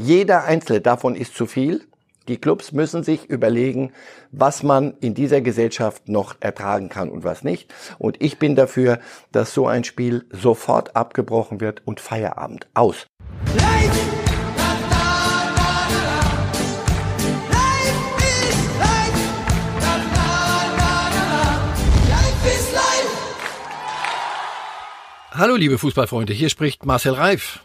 Jeder 0.00 0.44
einzelne 0.44 0.80
davon 0.80 1.16
ist 1.16 1.34
zu 1.34 1.46
viel. 1.46 1.84
Die 2.28 2.36
Clubs 2.36 2.70
müssen 2.70 3.02
sich 3.02 3.24
überlegen, 3.24 3.92
was 4.30 4.62
man 4.62 4.94
in 5.00 5.12
dieser 5.12 5.40
Gesellschaft 5.40 6.08
noch 6.08 6.36
ertragen 6.38 6.88
kann 6.88 7.08
und 7.08 7.24
was 7.24 7.42
nicht. 7.42 7.74
Und 7.98 8.22
ich 8.22 8.38
bin 8.38 8.54
dafür, 8.54 9.00
dass 9.32 9.52
so 9.52 9.66
ein 9.66 9.82
Spiel 9.82 10.24
sofort 10.30 10.94
abgebrochen 10.94 11.60
wird 11.60 11.82
und 11.84 11.98
Feierabend 11.98 12.68
aus. 12.74 13.08
Hallo 25.32 25.56
liebe 25.56 25.76
Fußballfreunde, 25.76 26.32
hier 26.32 26.50
spricht 26.50 26.86
Marcel 26.86 27.14
Reif. 27.14 27.64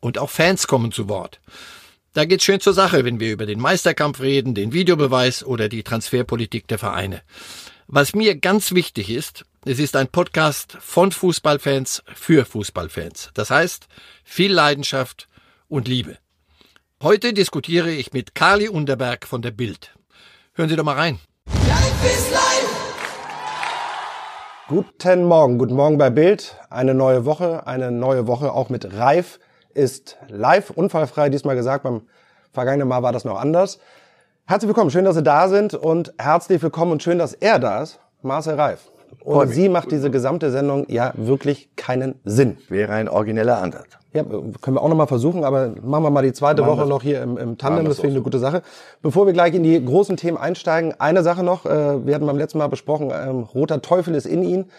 Und 0.00 0.18
auch 0.18 0.30
Fans 0.30 0.66
kommen 0.66 0.92
zu 0.92 1.08
Wort. 1.08 1.40
Da 2.14 2.24
geht's 2.24 2.44
schön 2.44 2.60
zur 2.60 2.72
Sache, 2.72 3.04
wenn 3.04 3.20
wir 3.20 3.32
über 3.32 3.46
den 3.46 3.60
Meisterkampf 3.60 4.20
reden, 4.20 4.54
den 4.54 4.72
Videobeweis 4.72 5.44
oder 5.44 5.68
die 5.68 5.82
Transferpolitik 5.82 6.66
der 6.66 6.78
Vereine. 6.78 7.22
Was 7.86 8.14
mir 8.14 8.36
ganz 8.36 8.72
wichtig 8.72 9.10
ist, 9.10 9.44
es 9.64 9.78
ist 9.78 9.96
ein 9.96 10.08
Podcast 10.08 10.76
von 10.80 11.12
Fußballfans 11.12 12.02
für 12.14 12.44
Fußballfans. 12.44 13.30
Das 13.34 13.50
heißt, 13.50 13.86
viel 14.24 14.52
Leidenschaft 14.52 15.28
und 15.68 15.88
Liebe. 15.88 16.18
Heute 17.02 17.32
diskutiere 17.32 17.90
ich 17.90 18.12
mit 18.12 18.34
Carly 18.34 18.68
Unterberg 18.68 19.26
von 19.26 19.42
der 19.42 19.52
Bild. 19.52 19.94
Hören 20.54 20.68
Sie 20.68 20.76
doch 20.76 20.84
mal 20.84 20.96
rein. 20.96 21.18
Guten 24.68 25.24
Morgen, 25.24 25.58
guten 25.58 25.74
Morgen 25.76 25.98
bei 25.98 26.10
Bild. 26.10 26.56
Eine 26.68 26.94
neue 26.94 27.24
Woche, 27.24 27.66
eine 27.66 27.90
neue 27.90 28.26
Woche 28.26 28.52
auch 28.52 28.68
mit 28.68 28.92
Reif 28.92 29.38
ist 29.78 30.18
live, 30.28 30.70
unfallfrei, 30.70 31.28
diesmal 31.28 31.54
gesagt. 31.54 31.84
Beim 31.84 32.02
vergangenen 32.52 32.88
Mal 32.88 33.02
war 33.02 33.12
das 33.12 33.24
noch 33.24 33.40
anders. 33.40 33.78
Herzlich 34.44 34.68
willkommen, 34.68 34.90
schön, 34.90 35.04
dass 35.04 35.14
Sie 35.14 35.22
da 35.22 35.48
sind 35.48 35.72
und 35.74 36.12
herzlich 36.18 36.60
willkommen 36.62 36.92
und 36.92 37.02
schön, 37.02 37.18
dass 37.18 37.32
er 37.32 37.60
da 37.60 37.82
ist, 37.82 38.00
Marcel 38.22 38.56
Reif. 38.56 38.90
Und 39.24 39.48
sie 39.48 39.68
macht 39.68 39.90
diese 39.90 40.10
gesamte 40.10 40.50
Sendung 40.50 40.84
ja 40.88 41.12
wirklich 41.16 41.74
keinen 41.76 42.16
Sinn. 42.24 42.58
Wäre 42.68 42.92
ein 42.92 43.08
origineller 43.08 43.58
Ansatz. 43.58 43.86
Ja, 44.12 44.24
können 44.24 44.76
wir 44.76 44.82
auch 44.82 44.88
nochmal 44.88 45.06
versuchen, 45.06 45.44
aber 45.44 45.74
machen 45.82 46.02
wir 46.02 46.10
mal 46.10 46.22
die 46.22 46.32
zweite 46.32 46.62
machen 46.62 46.78
Woche 46.78 46.88
noch 46.88 47.02
hier 47.02 47.22
im, 47.22 47.36
im 47.36 47.58
Tandem, 47.58 47.84
das 47.84 47.96
finde 47.96 48.10
ich 48.10 48.16
eine 48.16 48.24
gute 48.24 48.38
Sache. 48.38 48.62
Bevor 49.00 49.26
wir 49.26 49.32
gleich 49.32 49.54
in 49.54 49.62
die 49.62 49.84
großen 49.84 50.16
Themen 50.16 50.38
einsteigen, 50.38 50.94
eine 50.98 51.22
Sache 51.22 51.42
noch, 51.42 51.66
äh, 51.66 52.04
wir 52.06 52.14
hatten 52.14 52.26
beim 52.26 52.38
letzten 52.38 52.58
Mal 52.58 52.68
besprochen, 52.68 53.12
ähm, 53.14 53.42
roter 53.42 53.80
Teufel 53.80 54.14
ist 54.14 54.26
in 54.26 54.42
ihn. 54.42 54.70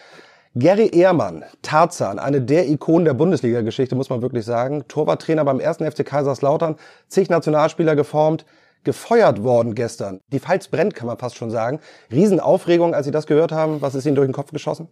Gary 0.56 0.88
Ehrmann, 0.88 1.46
Tarzan, 1.62 2.18
eine 2.18 2.42
der 2.42 2.68
Ikonen 2.68 3.06
der 3.06 3.14
Bundesliga-Geschichte, 3.14 3.96
muss 3.96 4.10
man 4.10 4.24
wirklich 4.24 4.46
sagen. 4.46 4.84
Torwarttrainer 4.88 5.46
beim 5.46 5.60
ersten 5.60 5.90
FC 5.90 6.04
Kaiserslautern, 6.04 6.76
zig 7.08 7.30
Nationalspieler 7.30 7.96
geformt, 7.96 8.46
gefeuert 8.84 9.44
worden 9.44 9.76
gestern. 9.76 10.22
Die 10.32 10.40
Pfalz 10.40 10.68
brennt, 10.68 10.96
kann 10.96 11.06
man 11.06 11.20
fast 11.20 11.36
schon 11.36 11.52
sagen. 11.52 11.80
Riesenaufregung, 12.12 12.96
als 12.96 13.06
Sie 13.06 13.12
das 13.12 13.28
gehört 13.28 13.52
haben. 13.52 13.82
Was 13.82 13.94
ist 13.94 14.08
Ihnen 14.08 14.16
durch 14.16 14.28
den 14.28 14.34
Kopf 14.34 14.52
geschossen? 14.52 14.88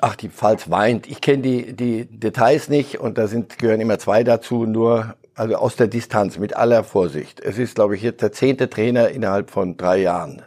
Ach, 0.00 0.14
die 0.14 0.28
Pfalz 0.28 0.70
weint. 0.70 1.08
Ich 1.08 1.20
kenne 1.20 1.42
die, 1.42 1.74
die 1.74 2.04
Details 2.06 2.68
nicht 2.68 3.00
und 3.00 3.18
da 3.18 3.26
sind, 3.26 3.58
gehören 3.58 3.80
immer 3.80 3.98
zwei 3.98 4.22
dazu, 4.22 4.66
nur 4.66 5.14
also 5.34 5.56
aus 5.56 5.76
der 5.76 5.88
Distanz, 5.88 6.38
mit 6.38 6.56
aller 6.56 6.84
Vorsicht. 6.84 7.40
Es 7.40 7.58
ist, 7.58 7.74
glaube 7.74 7.96
ich, 7.96 8.02
jetzt 8.02 8.22
der 8.22 8.32
zehnte 8.32 8.70
Trainer 8.70 9.08
innerhalb 9.08 9.50
von 9.50 9.76
drei 9.76 9.98
Jahren. 9.98 10.42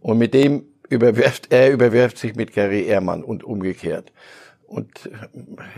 Und 0.00 0.18
mit 0.18 0.34
dem 0.34 0.64
überwirft, 0.88 1.52
er 1.52 1.70
überwirft 1.70 2.18
sich 2.18 2.34
mit 2.34 2.52
Gary 2.52 2.84
Ehrmann 2.84 3.22
und 3.22 3.44
umgekehrt. 3.44 4.12
Und 4.66 5.10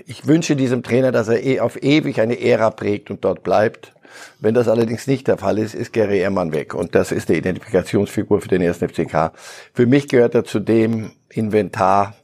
ich 0.07 0.27
wünsche 0.27 0.57
diesem 0.57 0.83
Trainer, 0.83 1.13
dass 1.13 1.29
er 1.29 1.45
eh 1.45 1.61
auf 1.61 1.83
ewig 1.83 2.21
eine 2.21 2.41
Ära 2.41 2.71
prägt 2.71 3.11
und 3.11 3.25
dort 3.25 3.43
bleibt. 3.43 3.93
Wenn 4.41 4.55
das 4.55 4.69
allerdings 4.69 5.07
nicht 5.07 5.29
der 5.29 5.37
Fall 5.37 5.59
ist, 5.59 5.75
ist 5.75 5.93
Gary 5.93 6.21
Ehrmann 6.21 6.53
weg. 6.53 6.75
Und 6.75 6.95
das 6.95 7.13
ist 7.13 7.29
die 7.29 7.35
Identifikationsfigur 7.35 8.41
für 8.41 8.49
den 8.49 8.63
ersten 8.63 8.89
FCK. 8.89 9.33
Für 9.75 9.87
mich 9.87 10.09
gehört 10.09 10.35
er 10.35 10.45
zu 10.45 10.61
dem 10.61 11.11
Inventar, 11.29 12.15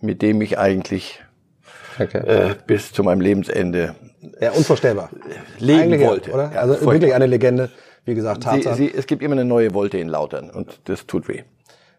mit 0.00 0.20
dem 0.20 0.42
ich 0.42 0.58
eigentlich 0.58 1.20
okay. 1.98 2.18
äh, 2.18 2.54
bis 2.66 2.92
zu 2.92 3.02
meinem 3.02 3.20
Lebensende 3.20 3.94
ja, 4.40 4.50
unvorstellbar. 4.50 5.10
leben 5.58 5.80
eigentlich, 5.80 6.06
wollte. 6.06 6.32
Oder? 6.32 6.52
Also 6.60 6.74
ja, 6.74 6.92
wirklich 6.92 7.14
eine 7.14 7.26
Legende. 7.26 7.70
Wie 8.04 8.14
gesagt, 8.14 8.46
sie, 8.76 8.92
es 8.94 9.06
gibt 9.06 9.22
immer 9.22 9.34
eine 9.34 9.44
neue 9.44 9.74
Wolte 9.74 9.98
in 9.98 10.08
Lautern 10.08 10.48
und 10.50 10.80
das 10.84 11.06
tut 11.06 11.28
weh. 11.28 11.42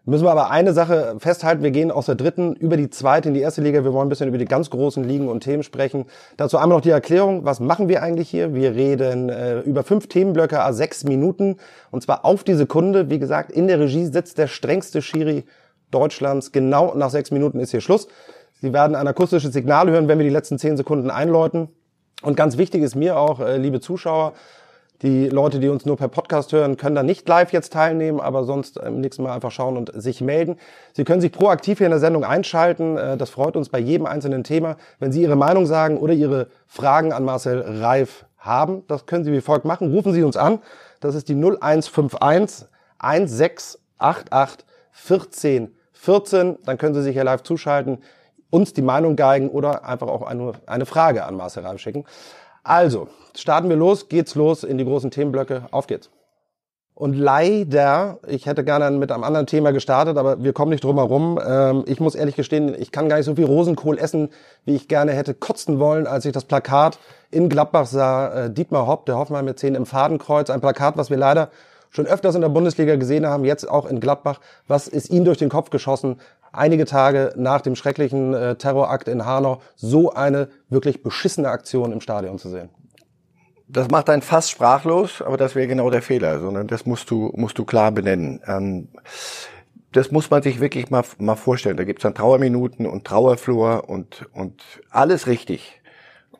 Müssen 0.06 0.24
wir 0.24 0.30
aber 0.30 0.50
eine 0.50 0.72
Sache 0.72 1.16
festhalten. 1.18 1.62
Wir 1.62 1.72
gehen 1.72 1.90
aus 1.90 2.06
der 2.06 2.14
dritten 2.14 2.54
über 2.54 2.78
die 2.78 2.88
zweite 2.88 3.28
in 3.28 3.34
die 3.34 3.40
erste 3.40 3.60
Liga. 3.60 3.84
Wir 3.84 3.92
wollen 3.92 4.06
ein 4.06 4.08
bisschen 4.08 4.28
über 4.28 4.38
die 4.38 4.46
ganz 4.46 4.70
großen 4.70 5.04
Ligen 5.04 5.28
und 5.28 5.40
Themen 5.40 5.62
sprechen. 5.62 6.06
Dazu 6.38 6.56
einmal 6.56 6.78
noch 6.78 6.82
die 6.82 6.90
Erklärung. 6.90 7.44
Was 7.44 7.60
machen 7.60 7.88
wir 7.88 8.02
eigentlich 8.02 8.30
hier? 8.30 8.54
Wir 8.54 8.74
reden 8.74 9.28
äh, 9.28 9.60
über 9.60 9.84
fünf 9.84 10.08
Themenblöcke, 10.08 10.62
a 10.62 10.72
sechs 10.72 11.04
Minuten. 11.04 11.58
Und 11.90 12.02
zwar 12.02 12.24
auf 12.24 12.44
die 12.44 12.54
Sekunde. 12.54 13.10
Wie 13.10 13.18
gesagt, 13.18 13.52
in 13.52 13.68
der 13.68 13.78
Regie 13.78 14.06
sitzt 14.06 14.38
der 14.38 14.46
strengste 14.46 15.02
Schiri 15.02 15.44
Deutschlands. 15.90 16.50
Genau 16.50 16.94
nach 16.94 17.10
sechs 17.10 17.30
Minuten 17.30 17.60
ist 17.60 17.72
hier 17.72 17.82
Schluss. 17.82 18.08
Sie 18.62 18.72
werden 18.72 18.96
ein 18.96 19.06
akustisches 19.06 19.52
Signal 19.52 19.90
hören, 19.90 20.08
wenn 20.08 20.18
wir 20.18 20.24
die 20.24 20.32
letzten 20.32 20.58
zehn 20.58 20.78
Sekunden 20.78 21.10
einläuten. 21.10 21.68
Und 22.22 22.36
ganz 22.36 22.56
wichtig 22.56 22.82
ist 22.82 22.94
mir 22.94 23.18
auch, 23.18 23.40
äh, 23.40 23.58
liebe 23.58 23.80
Zuschauer, 23.80 24.32
die 25.02 25.28
Leute, 25.28 25.60
die 25.60 25.68
uns 25.68 25.86
nur 25.86 25.96
per 25.96 26.08
Podcast 26.08 26.52
hören, 26.52 26.76
können 26.76 26.94
da 26.94 27.02
nicht 27.02 27.26
live 27.26 27.52
jetzt 27.52 27.72
teilnehmen, 27.72 28.20
aber 28.20 28.44
sonst 28.44 28.76
im 28.76 29.00
nächsten 29.00 29.22
Mal 29.22 29.34
einfach 29.34 29.50
schauen 29.50 29.76
und 29.78 29.90
sich 29.94 30.20
melden. 30.20 30.56
Sie 30.92 31.04
können 31.04 31.22
sich 31.22 31.32
proaktiv 31.32 31.78
hier 31.78 31.86
in 31.86 31.92
der 31.92 32.00
Sendung 32.00 32.24
einschalten. 32.24 32.98
Äh, 32.98 33.16
das 33.16 33.30
freut 33.30 33.56
uns 33.56 33.70
bei 33.70 33.78
jedem 33.78 34.06
einzelnen 34.06 34.44
Thema. 34.44 34.76
Wenn 34.98 35.10
Sie 35.10 35.22
Ihre 35.22 35.36
Meinung 35.36 35.66
sagen 35.66 35.96
oder 35.96 36.12
Ihre 36.12 36.48
Fragen 36.66 37.12
an 37.12 37.24
Marcel 37.24 37.60
Reif 37.60 38.26
haben, 38.38 38.82
das 38.88 39.06
können 39.06 39.24
Sie 39.24 39.32
wie 39.32 39.40
folgt 39.40 39.64
machen. 39.64 39.90
Rufen 39.90 40.12
Sie 40.12 40.22
uns 40.22 40.36
an. 40.36 40.58
Das 41.00 41.14
ist 41.14 41.28
die 41.28 41.34
0151 41.34 42.68
1688 42.98 44.66
14 44.92 45.74
14. 45.92 46.58
Dann 46.64 46.78
können 46.78 46.94
Sie 46.94 47.02
sich 47.02 47.14
hier 47.14 47.24
live 47.24 47.42
zuschalten, 47.42 47.98
uns 48.50 48.72
die 48.72 48.82
Meinung 48.82 49.16
geigen 49.16 49.48
oder 49.48 49.84
einfach 49.84 50.08
auch 50.08 50.22
eine, 50.22 50.52
eine 50.66 50.86
Frage 50.86 51.24
an 51.24 51.36
Marcel 51.36 51.64
Reif 51.64 51.80
schicken. 51.80 52.04
Also, 52.70 53.08
starten 53.34 53.68
wir 53.68 53.74
los, 53.74 54.08
geht's 54.08 54.36
los 54.36 54.62
in 54.62 54.78
die 54.78 54.84
großen 54.84 55.10
Themenblöcke. 55.10 55.64
Auf 55.72 55.88
geht's. 55.88 56.08
Und 56.94 57.14
leider, 57.14 58.20
ich 58.28 58.46
hätte 58.46 58.62
gerne 58.62 58.96
mit 58.96 59.10
einem 59.10 59.24
anderen 59.24 59.48
Thema 59.48 59.72
gestartet, 59.72 60.16
aber 60.16 60.44
wir 60.44 60.52
kommen 60.52 60.70
nicht 60.70 60.84
drum 60.84 60.94
herum. 60.94 61.40
Ähm, 61.44 61.82
ich 61.88 61.98
muss 61.98 62.14
ehrlich 62.14 62.36
gestehen, 62.36 62.76
ich 62.78 62.92
kann 62.92 63.08
gar 63.08 63.16
nicht 63.16 63.26
so 63.26 63.34
viel 63.34 63.46
Rosenkohl 63.46 63.98
essen, 63.98 64.28
wie 64.66 64.76
ich 64.76 64.86
gerne 64.86 65.10
hätte 65.10 65.34
kotzen 65.34 65.80
wollen, 65.80 66.06
als 66.06 66.26
ich 66.26 66.32
das 66.32 66.44
Plakat 66.44 67.00
in 67.32 67.48
Gladbach 67.48 67.86
sah. 67.86 68.44
Äh, 68.44 68.50
Dietmar 68.52 68.86
Hopp, 68.86 69.04
der 69.04 69.16
Hoffmann 69.16 69.46
mit 69.46 69.58
10 69.58 69.74
im 69.74 69.84
Fadenkreuz. 69.84 70.48
Ein 70.48 70.60
Plakat, 70.60 70.96
was 70.96 71.10
wir 71.10 71.16
leider 71.16 71.50
schon 71.90 72.06
öfters 72.06 72.34
in 72.34 72.40
der 72.40 72.48
Bundesliga 72.48 72.96
gesehen 72.96 73.26
haben, 73.26 73.44
jetzt 73.44 73.68
auch 73.68 73.86
in 73.86 74.00
Gladbach. 74.00 74.40
Was 74.66 74.88
ist 74.88 75.10
Ihnen 75.10 75.24
durch 75.24 75.38
den 75.38 75.48
Kopf 75.48 75.70
geschossen? 75.70 76.16
einige 76.52 76.84
Tage 76.84 77.32
nach 77.36 77.60
dem 77.60 77.76
schrecklichen 77.76 78.34
äh, 78.34 78.56
Terrorakt 78.56 79.08
in 79.08 79.24
Hanau 79.24 79.60
so 79.76 80.12
eine 80.12 80.48
wirklich 80.68 81.02
beschissene 81.02 81.48
Aktion 81.48 81.92
im 81.92 82.00
Stadion 82.00 82.38
zu 82.38 82.48
sehen. 82.48 82.70
Das 83.68 83.88
macht 83.88 84.10
einen 84.10 84.22
fast 84.22 84.50
sprachlos, 84.50 85.22
aber 85.22 85.36
das 85.36 85.54
wäre 85.54 85.68
genau 85.68 85.90
der 85.90 86.02
Fehler, 86.02 86.40
sondern 86.40 86.66
das 86.66 86.86
musst 86.86 87.10
du, 87.10 87.32
musst 87.36 87.56
du 87.56 87.64
klar 87.64 87.92
benennen. 87.92 88.40
Ähm, 88.46 88.88
das 89.92 90.10
muss 90.10 90.30
man 90.30 90.42
sich 90.42 90.60
wirklich 90.60 90.90
mal, 90.90 91.04
mal 91.18 91.36
vorstellen. 91.36 91.76
Da 91.76 91.84
gibt's 91.84 92.02
dann 92.02 92.14
Trauerminuten 92.14 92.86
und 92.86 93.04
Trauerflur 93.04 93.88
und, 93.88 94.26
und 94.32 94.62
alles 94.90 95.26
richtig. 95.26 95.80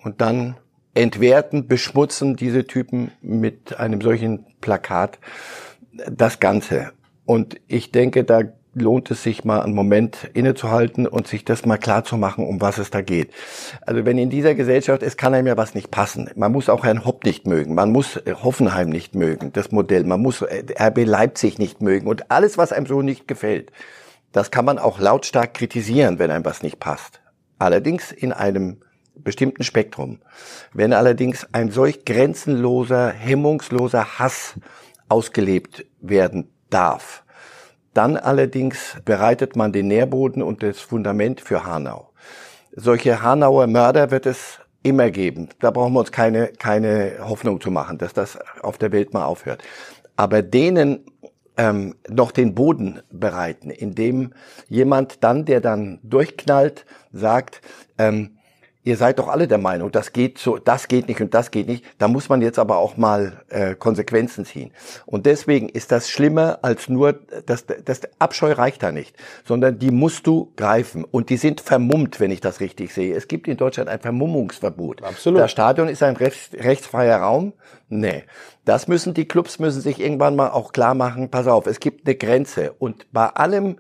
Und 0.03 0.21
dann 0.21 0.57
entwerten, 0.95 1.69
beschmutzen 1.69 2.37
diese 2.37 2.67
Typen 2.67 3.11
mit 3.23 3.79
einem 3.79 4.01
solchen 4.01 4.47
Plakat 4.61 5.19
das 6.11 6.41
Ganze. 6.41 6.93
Und 7.25 7.61
ich 7.69 7.93
denke, 7.93 8.25
da 8.25 8.43
lohnt 8.75 9.11
es 9.11 9.23
sich 9.23 9.45
mal 9.45 9.61
einen 9.61 9.75
Moment 9.75 10.31
innezuhalten 10.33 11.07
und 11.07 11.27
sich 11.27 11.45
das 11.45 11.67
mal 11.67 11.77
klar 11.77 12.05
zu 12.05 12.17
machen, 12.17 12.47
um 12.47 12.61
was 12.61 12.79
es 12.79 12.91
da 12.91 13.01
geht. 13.01 13.33
Also 13.83 14.05
wenn 14.05 14.19
in 14.19 14.31
dieser 14.31 14.55
Gesellschaft, 14.55 15.03
es 15.03 15.17
kann 15.17 15.35
einem 15.35 15.49
ja 15.49 15.57
was 15.57 15.75
nicht 15.75 15.91
passen. 15.91 16.31
Man 16.37 16.53
muss 16.53 16.69
auch 16.69 16.85
Herrn 16.85 17.05
Hopp 17.05 17.25
nicht 17.25 17.47
mögen. 17.47 17.75
Man 17.75 17.91
muss 17.91 18.21
Hoffenheim 18.43 18.89
nicht 18.89 19.15
mögen, 19.15 19.53
das 19.53 19.73
Modell. 19.73 20.05
Man 20.05 20.21
muss 20.21 20.43
äh, 20.43 20.65
RB 20.79 21.05
Leipzig 21.05 21.59
nicht 21.59 21.83
mögen 21.83 22.07
und 22.07 22.31
alles, 22.31 22.59
was 22.59 22.73
einem 22.73 22.87
so 22.87 23.03
nicht 23.03 23.27
gefällt. 23.27 23.73
Das 24.33 24.53
kann 24.53 24.65
man 24.65 24.79
auch 24.79 25.01
lautstark 25.01 25.55
kritisieren, 25.55 26.21
wenn 26.21 26.31
einem 26.31 26.45
was 26.45 26.63
nicht 26.63 26.79
passt. 26.79 27.21
Allerdings 27.59 28.13
in 28.13 28.33
einem 28.33 28.79
bestimmten 29.23 29.63
Spektrum. 29.63 30.21
Wenn 30.73 30.93
allerdings 30.93 31.47
ein 31.53 31.71
solch 31.71 32.05
grenzenloser, 32.05 33.11
hemmungsloser 33.11 34.19
Hass 34.19 34.55
ausgelebt 35.09 35.87
werden 36.01 36.51
darf. 36.71 37.25
Dann 37.95 38.17
allerdings 38.17 38.97
bereitet 39.05 39.57
man 39.57 39.73
den 39.73 39.89
Nährboden 39.89 40.43
und 40.43 40.63
das 40.63 40.79
Fundament 40.79 41.41
für 41.41 41.65
Hanau. 41.65 42.11
Solche 42.73 43.21
Hanauer 43.21 43.67
Mörder 43.67 44.11
wird 44.13 44.27
es 44.27 44.61
immer 44.83 45.11
geben. 45.11 45.49
Da 45.59 45.71
brauchen 45.71 45.93
wir 45.93 46.01
uns 46.01 46.13
keine, 46.13 46.49
keine 46.49 47.19
Hoffnung 47.21 47.61
zu 47.61 47.71
machen, 47.71 47.99
dass 47.99 48.15
das 48.15 48.39
auf 48.63 48.79
der 48.79 48.93
Welt 48.93 49.13
mal 49.13 49.25
aufhört. 49.25 49.63
Aber 50.17 50.43
denen 50.43 51.05
ähm, 51.57 51.97
noch 52.09 52.31
den 52.31 52.55
Boden 52.55 53.03
bereiten, 53.11 53.71
indem 53.71 54.33
jemand 54.69 55.23
dann, 55.25 55.45
der 55.45 55.61
dann 55.61 55.99
durchknallt, 56.03 56.87
sagt, 57.13 57.61
ähm, 57.99 58.39
ihr 58.83 58.97
seid 58.97 59.19
doch 59.19 59.29
alle 59.29 59.47
der 59.47 59.59
Meinung, 59.59 59.93
das 59.93 60.13
geht 60.13 60.39
so, 60.39 60.57
das 60.57 60.89
geht 60.89 61.09
nicht 61.09 61.21
und 61.21 61.35
das 61.35 61.51
geht 61.51 61.69
nicht. 61.69 61.85
Da 61.99 62.09
muss 62.09 62.29
man 62.29 62.41
jetzt 62.41 62.59
aber 62.59 62.79
auch 62.79 62.97
mal 62.97 63.43
äh, 63.49 63.75
Konsequenzen 63.75 64.45
ziehen. 64.45 64.73
Und 65.07 65.27
deswegen 65.27 65.69
ist 65.69 65.93
das 65.93 66.09
schlimmer 66.09 66.61
als 66.63 66.89
nur, 66.89 67.21
das, 67.47 67.67
das 67.67 68.01
Abscheu 68.19 68.53
reicht 68.53 68.83
da 68.83 68.93
nicht, 68.93 69.17
sondern 69.45 69.79
die 69.79 69.91
musst 69.91 70.27
du 70.27 70.53
greifen. 70.57 71.05
Und 71.05 71.29
die 71.31 71.37
sind 71.37 71.61
vermummt, 71.61 72.21
wenn 72.21 72.31
ich 72.31 72.41
das 72.41 72.61
richtig 72.61 72.95
sehe. 72.95 73.15
Es 73.15 73.29
gibt 73.29 73.49
in 73.49 73.57
Deutschland 73.57 73.91
ein 73.91 74.01
Vermummungsverbot. 74.01 75.03
Absolut. 75.03 75.41
Das 75.41 75.51
Stadion 75.51 75.89
ist 75.89 76.03
ein 76.03 76.17
rechts, 76.17 76.51
rechtsfreier 76.55 77.19
Raum. 77.19 77.53
Nee. 77.89 78.25
Das 78.65 78.89
müssen 78.89 79.15
die 79.15 79.27
Clubs 79.27 79.59
müssen 79.59 79.81
sich 79.81 80.01
irgendwann 80.01 80.37
mal 80.37 80.51
auch 80.51 80.73
klar 80.73 80.95
machen. 80.95 81.31
Pass 81.31 81.47
auf, 81.47 81.67
es 81.67 81.81
gibt 81.81 82.07
eine 82.07 82.15
Grenze. 82.15 82.73
Und 82.79 83.13
bei 83.13 83.27
allem, 83.27 83.77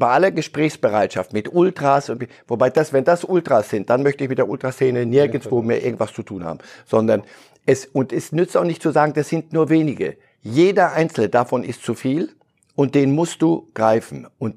aller 0.00 0.30
Gesprächsbereitschaft 0.30 1.32
mit 1.32 1.52
Ultras, 1.52 2.10
und, 2.10 2.26
wobei 2.46 2.70
das, 2.70 2.92
wenn 2.92 3.04
das 3.04 3.24
Ultras 3.24 3.70
sind, 3.70 3.90
dann 3.90 4.02
möchte 4.02 4.24
ich 4.24 4.30
mit 4.30 4.38
der 4.38 4.48
Ultraszene 4.48 5.06
nirgendwo 5.06 5.62
mehr 5.62 5.84
irgendwas 5.84 6.12
zu 6.12 6.22
tun 6.22 6.44
haben, 6.44 6.58
sondern 6.86 7.22
es, 7.66 7.86
und 7.86 8.12
es 8.12 8.32
nützt 8.32 8.56
auch 8.56 8.64
nicht 8.64 8.82
zu 8.82 8.90
sagen, 8.90 9.12
das 9.14 9.28
sind 9.28 9.52
nur 9.52 9.68
wenige. 9.68 10.16
Jeder 10.42 10.92
einzelne 10.92 11.28
davon 11.28 11.64
ist 11.64 11.82
zu 11.82 11.94
viel 11.94 12.34
und 12.74 12.94
den 12.94 13.14
musst 13.14 13.40
du 13.40 13.70
greifen. 13.72 14.26
Und 14.38 14.56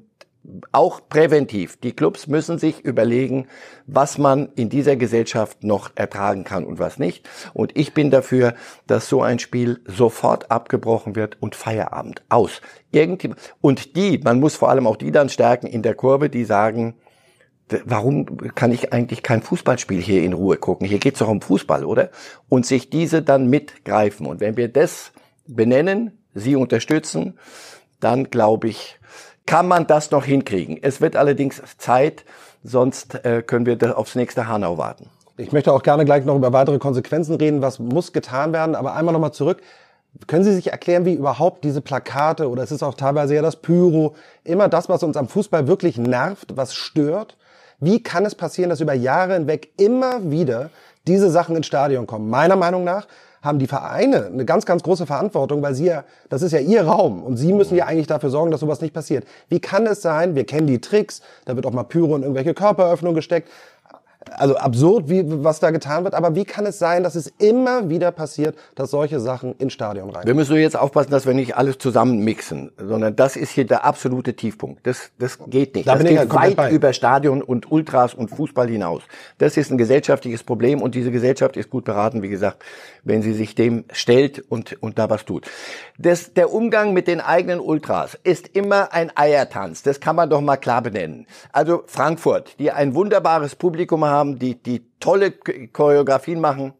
auch 0.72 1.00
präventiv. 1.08 1.76
Die 1.78 1.92
Clubs 1.92 2.26
müssen 2.26 2.58
sich 2.58 2.80
überlegen, 2.80 3.48
was 3.86 4.18
man 4.18 4.48
in 4.56 4.68
dieser 4.68 4.96
Gesellschaft 4.96 5.62
noch 5.62 5.90
ertragen 5.94 6.44
kann 6.44 6.64
und 6.64 6.78
was 6.78 6.98
nicht. 6.98 7.28
Und 7.52 7.76
ich 7.76 7.92
bin 7.92 8.10
dafür, 8.10 8.54
dass 8.86 9.08
so 9.08 9.22
ein 9.22 9.38
Spiel 9.38 9.80
sofort 9.84 10.50
abgebrochen 10.50 11.16
wird 11.16 11.36
und 11.40 11.54
Feierabend 11.54 12.22
aus. 12.28 12.60
Irgendwie, 12.92 13.34
und 13.60 13.96
die, 13.96 14.18
man 14.18 14.40
muss 14.40 14.56
vor 14.56 14.70
allem 14.70 14.86
auch 14.86 14.96
die 14.96 15.12
dann 15.12 15.28
stärken 15.28 15.66
in 15.66 15.82
der 15.82 15.94
Kurve, 15.94 16.30
die 16.30 16.44
sagen, 16.44 16.94
warum 17.84 18.38
kann 18.54 18.72
ich 18.72 18.92
eigentlich 18.92 19.22
kein 19.22 19.42
Fußballspiel 19.42 20.00
hier 20.00 20.22
in 20.22 20.32
Ruhe 20.32 20.56
gucken? 20.56 20.86
Hier 20.86 20.98
geht's 20.98 21.18
doch 21.18 21.28
um 21.28 21.42
Fußball, 21.42 21.84
oder? 21.84 22.10
Und 22.48 22.64
sich 22.64 22.88
diese 22.88 23.22
dann 23.22 23.48
mitgreifen. 23.48 24.26
Und 24.26 24.40
wenn 24.40 24.56
wir 24.56 24.68
das 24.68 25.12
benennen, 25.46 26.18
sie 26.34 26.56
unterstützen, 26.56 27.38
dann 28.00 28.30
glaube 28.30 28.68
ich, 28.68 28.98
kann 29.48 29.66
man 29.66 29.86
das 29.86 30.10
noch 30.10 30.26
hinkriegen. 30.26 30.78
Es 30.82 31.00
wird 31.00 31.16
allerdings 31.16 31.62
Zeit, 31.78 32.26
sonst 32.62 33.24
äh, 33.24 33.40
können 33.40 33.64
wir 33.64 33.96
aufs 33.96 34.14
nächste 34.14 34.46
Hanau 34.46 34.76
warten. 34.76 35.08
Ich 35.38 35.52
möchte 35.52 35.72
auch 35.72 35.82
gerne 35.82 36.04
gleich 36.04 36.26
noch 36.26 36.36
über 36.36 36.52
weitere 36.52 36.78
Konsequenzen 36.78 37.34
reden, 37.36 37.62
was 37.62 37.78
muss 37.78 38.12
getan 38.12 38.52
werden, 38.52 38.74
aber 38.74 38.94
einmal 38.94 39.14
nochmal 39.14 39.32
zurück. 39.32 39.62
Können 40.26 40.44
Sie 40.44 40.52
sich 40.52 40.70
erklären, 40.70 41.06
wie 41.06 41.14
überhaupt 41.14 41.64
diese 41.64 41.80
Plakate 41.80 42.50
oder 42.50 42.62
es 42.62 42.72
ist 42.72 42.82
auch 42.82 42.92
teilweise 42.92 43.36
ja 43.36 43.40
das 43.40 43.56
Pyro, 43.56 44.14
immer 44.44 44.68
das, 44.68 44.90
was 44.90 45.02
uns 45.02 45.16
am 45.16 45.28
Fußball 45.28 45.66
wirklich 45.66 45.96
nervt, 45.96 46.54
was 46.54 46.74
stört? 46.74 47.38
Wie 47.80 48.02
kann 48.02 48.26
es 48.26 48.34
passieren, 48.34 48.68
dass 48.68 48.82
über 48.82 48.92
Jahre 48.92 49.32
hinweg 49.32 49.70
immer 49.78 50.30
wieder 50.30 50.68
diese 51.06 51.30
Sachen 51.30 51.56
ins 51.56 51.66
Stadion 51.66 52.06
kommen? 52.06 52.28
Meiner 52.28 52.56
Meinung 52.56 52.84
nach 52.84 53.06
haben 53.42 53.58
die 53.58 53.66
Vereine 53.66 54.26
eine 54.26 54.44
ganz, 54.44 54.66
ganz 54.66 54.82
große 54.82 55.06
Verantwortung, 55.06 55.62
weil 55.62 55.74
sie 55.74 55.86
ja, 55.86 56.04
das 56.28 56.42
ist 56.42 56.52
ja 56.52 56.58
ihr 56.58 56.82
Raum 56.82 57.22
und 57.22 57.36
sie 57.36 57.52
müssen 57.52 57.76
ja 57.76 57.86
eigentlich 57.86 58.06
dafür 58.06 58.30
sorgen, 58.30 58.50
dass 58.50 58.60
sowas 58.60 58.80
nicht 58.80 58.94
passiert. 58.94 59.26
Wie 59.48 59.60
kann 59.60 59.86
es 59.86 60.02
sein, 60.02 60.34
wir 60.34 60.44
kennen 60.44 60.66
die 60.66 60.80
Tricks, 60.80 61.22
da 61.44 61.56
wird 61.56 61.66
auch 61.66 61.72
mal 61.72 61.84
Pyro 61.84 62.16
in 62.16 62.22
irgendwelche 62.22 62.54
Körperöffnungen 62.54 63.14
gesteckt, 63.14 63.48
also 64.36 64.56
absurd, 64.56 65.08
wie, 65.08 65.22
was 65.44 65.60
da 65.60 65.70
getan 65.70 66.04
wird, 66.04 66.14
aber 66.14 66.34
wie 66.34 66.44
kann 66.44 66.66
es 66.66 66.78
sein, 66.78 67.02
dass 67.02 67.14
es 67.14 67.32
immer 67.38 67.88
wieder 67.88 68.10
passiert, 68.12 68.56
dass 68.74 68.90
solche 68.90 69.20
Sachen 69.20 69.54
ins 69.58 69.72
Stadion 69.72 70.10
rein? 70.10 70.26
Wir 70.26 70.34
müssen 70.34 70.56
jetzt 70.56 70.76
aufpassen, 70.76 71.10
dass 71.10 71.26
wir 71.26 71.34
nicht 71.34 71.56
alles 71.56 71.78
zusammen 71.78 72.18
mixen, 72.20 72.70
sondern 72.78 73.16
das 73.16 73.36
ist 73.36 73.50
hier 73.50 73.66
der 73.66 73.84
absolute 73.84 74.34
Tiefpunkt. 74.34 74.86
Das, 74.86 75.10
das 75.18 75.38
geht 75.46 75.74
nicht. 75.74 75.88
Da 75.88 75.96
das 75.96 76.04
geht 76.04 76.34
weit 76.34 76.56
bei. 76.56 76.70
über 76.70 76.92
Stadion 76.92 77.42
und 77.42 77.70
Ultras 77.70 78.14
und 78.14 78.28
Fußball 78.28 78.68
hinaus. 78.68 79.02
Das 79.38 79.56
ist 79.56 79.70
ein 79.70 79.78
gesellschaftliches 79.78 80.42
Problem 80.42 80.82
und 80.82 80.94
diese 80.94 81.10
Gesellschaft 81.10 81.56
ist 81.56 81.70
gut 81.70 81.84
beraten, 81.84 82.22
wie 82.22 82.28
gesagt, 82.28 82.62
wenn 83.04 83.22
sie 83.22 83.32
sich 83.32 83.54
dem 83.54 83.84
stellt 83.92 84.44
und, 84.48 84.82
und 84.82 84.98
da 84.98 85.10
was 85.10 85.24
tut. 85.24 85.46
Das, 85.98 86.34
der 86.34 86.52
Umgang 86.52 86.92
mit 86.92 87.08
den 87.08 87.20
eigenen 87.20 87.60
Ultras 87.60 88.18
ist 88.22 88.48
immer 88.48 88.92
ein 88.92 89.10
Eiertanz. 89.16 89.82
Das 89.82 90.00
kann 90.00 90.16
man 90.16 90.30
doch 90.30 90.40
mal 90.40 90.56
klar 90.56 90.82
benennen. 90.82 91.26
Also 91.52 91.82
Frankfurt, 91.86 92.58
die 92.58 92.70
ein 92.70 92.94
wunderbares 92.94 93.54
Publikum 93.54 94.04
haben, 94.04 94.17
die, 94.24 94.54
die 94.62 94.82
tolle 95.00 95.32
Choreografien 95.32 96.40
machen, 96.40 96.74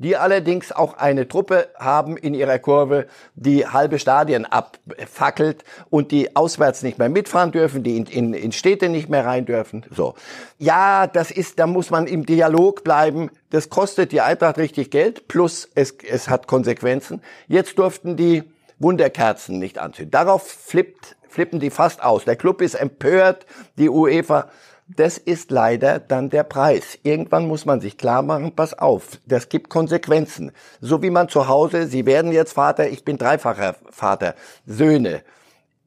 die 0.00 0.16
allerdings 0.16 0.72
auch 0.72 0.94
eine 0.94 1.28
Truppe 1.28 1.68
haben 1.78 2.16
in 2.16 2.32
ihrer 2.32 2.58
Kurve, 2.58 3.06
die 3.34 3.66
halbe 3.66 3.98
Stadien 3.98 4.46
abfackelt 4.46 5.62
und 5.90 6.10
die 6.10 6.34
auswärts 6.36 6.82
nicht 6.82 6.98
mehr 6.98 7.10
mitfahren 7.10 7.52
dürfen, 7.52 7.82
die 7.82 7.98
in, 7.98 8.06
in, 8.06 8.32
in 8.32 8.52
Städte 8.52 8.88
nicht 8.88 9.10
mehr 9.10 9.26
rein 9.26 9.44
dürfen. 9.44 9.84
So. 9.90 10.14
Ja, 10.56 11.06
das 11.06 11.30
ist, 11.30 11.58
da 11.58 11.66
muss 11.66 11.90
man 11.90 12.06
im 12.06 12.24
Dialog 12.24 12.82
bleiben. 12.82 13.30
Das 13.50 13.68
kostet 13.68 14.10
die 14.12 14.22
Eintracht 14.22 14.56
richtig 14.56 14.90
Geld, 14.90 15.28
plus 15.28 15.68
es, 15.74 15.94
es 16.08 16.30
hat 16.30 16.46
Konsequenzen. 16.46 17.20
Jetzt 17.46 17.78
durften 17.78 18.16
die 18.16 18.44
Wunderkerzen 18.78 19.58
nicht 19.58 19.78
anzünden. 19.78 20.12
Darauf 20.12 20.48
flippt, 20.50 21.16
flippen 21.28 21.60
die 21.60 21.68
fast 21.68 22.02
aus. 22.02 22.24
Der 22.24 22.36
Club 22.36 22.62
ist 22.62 22.74
empört, 22.74 23.44
die 23.76 23.90
UEFA 23.90 24.48
das 24.96 25.18
ist 25.18 25.50
leider 25.50 25.98
dann 25.98 26.30
der 26.30 26.42
Preis. 26.42 26.98
Irgendwann 27.02 27.46
muss 27.46 27.64
man 27.64 27.80
sich 27.80 27.96
klar 27.96 28.22
machen, 28.22 28.54
pass 28.54 28.76
auf, 28.76 29.18
das 29.26 29.48
gibt 29.48 29.70
Konsequenzen. 29.70 30.52
So 30.80 31.02
wie 31.02 31.10
man 31.10 31.28
zu 31.28 31.48
Hause, 31.48 31.86
Sie 31.86 32.06
werden 32.06 32.32
jetzt 32.32 32.54
Vater, 32.54 32.88
ich 32.88 33.04
bin 33.04 33.16
dreifacher 33.16 33.76
Vater, 33.90 34.34
Söhne. 34.66 35.22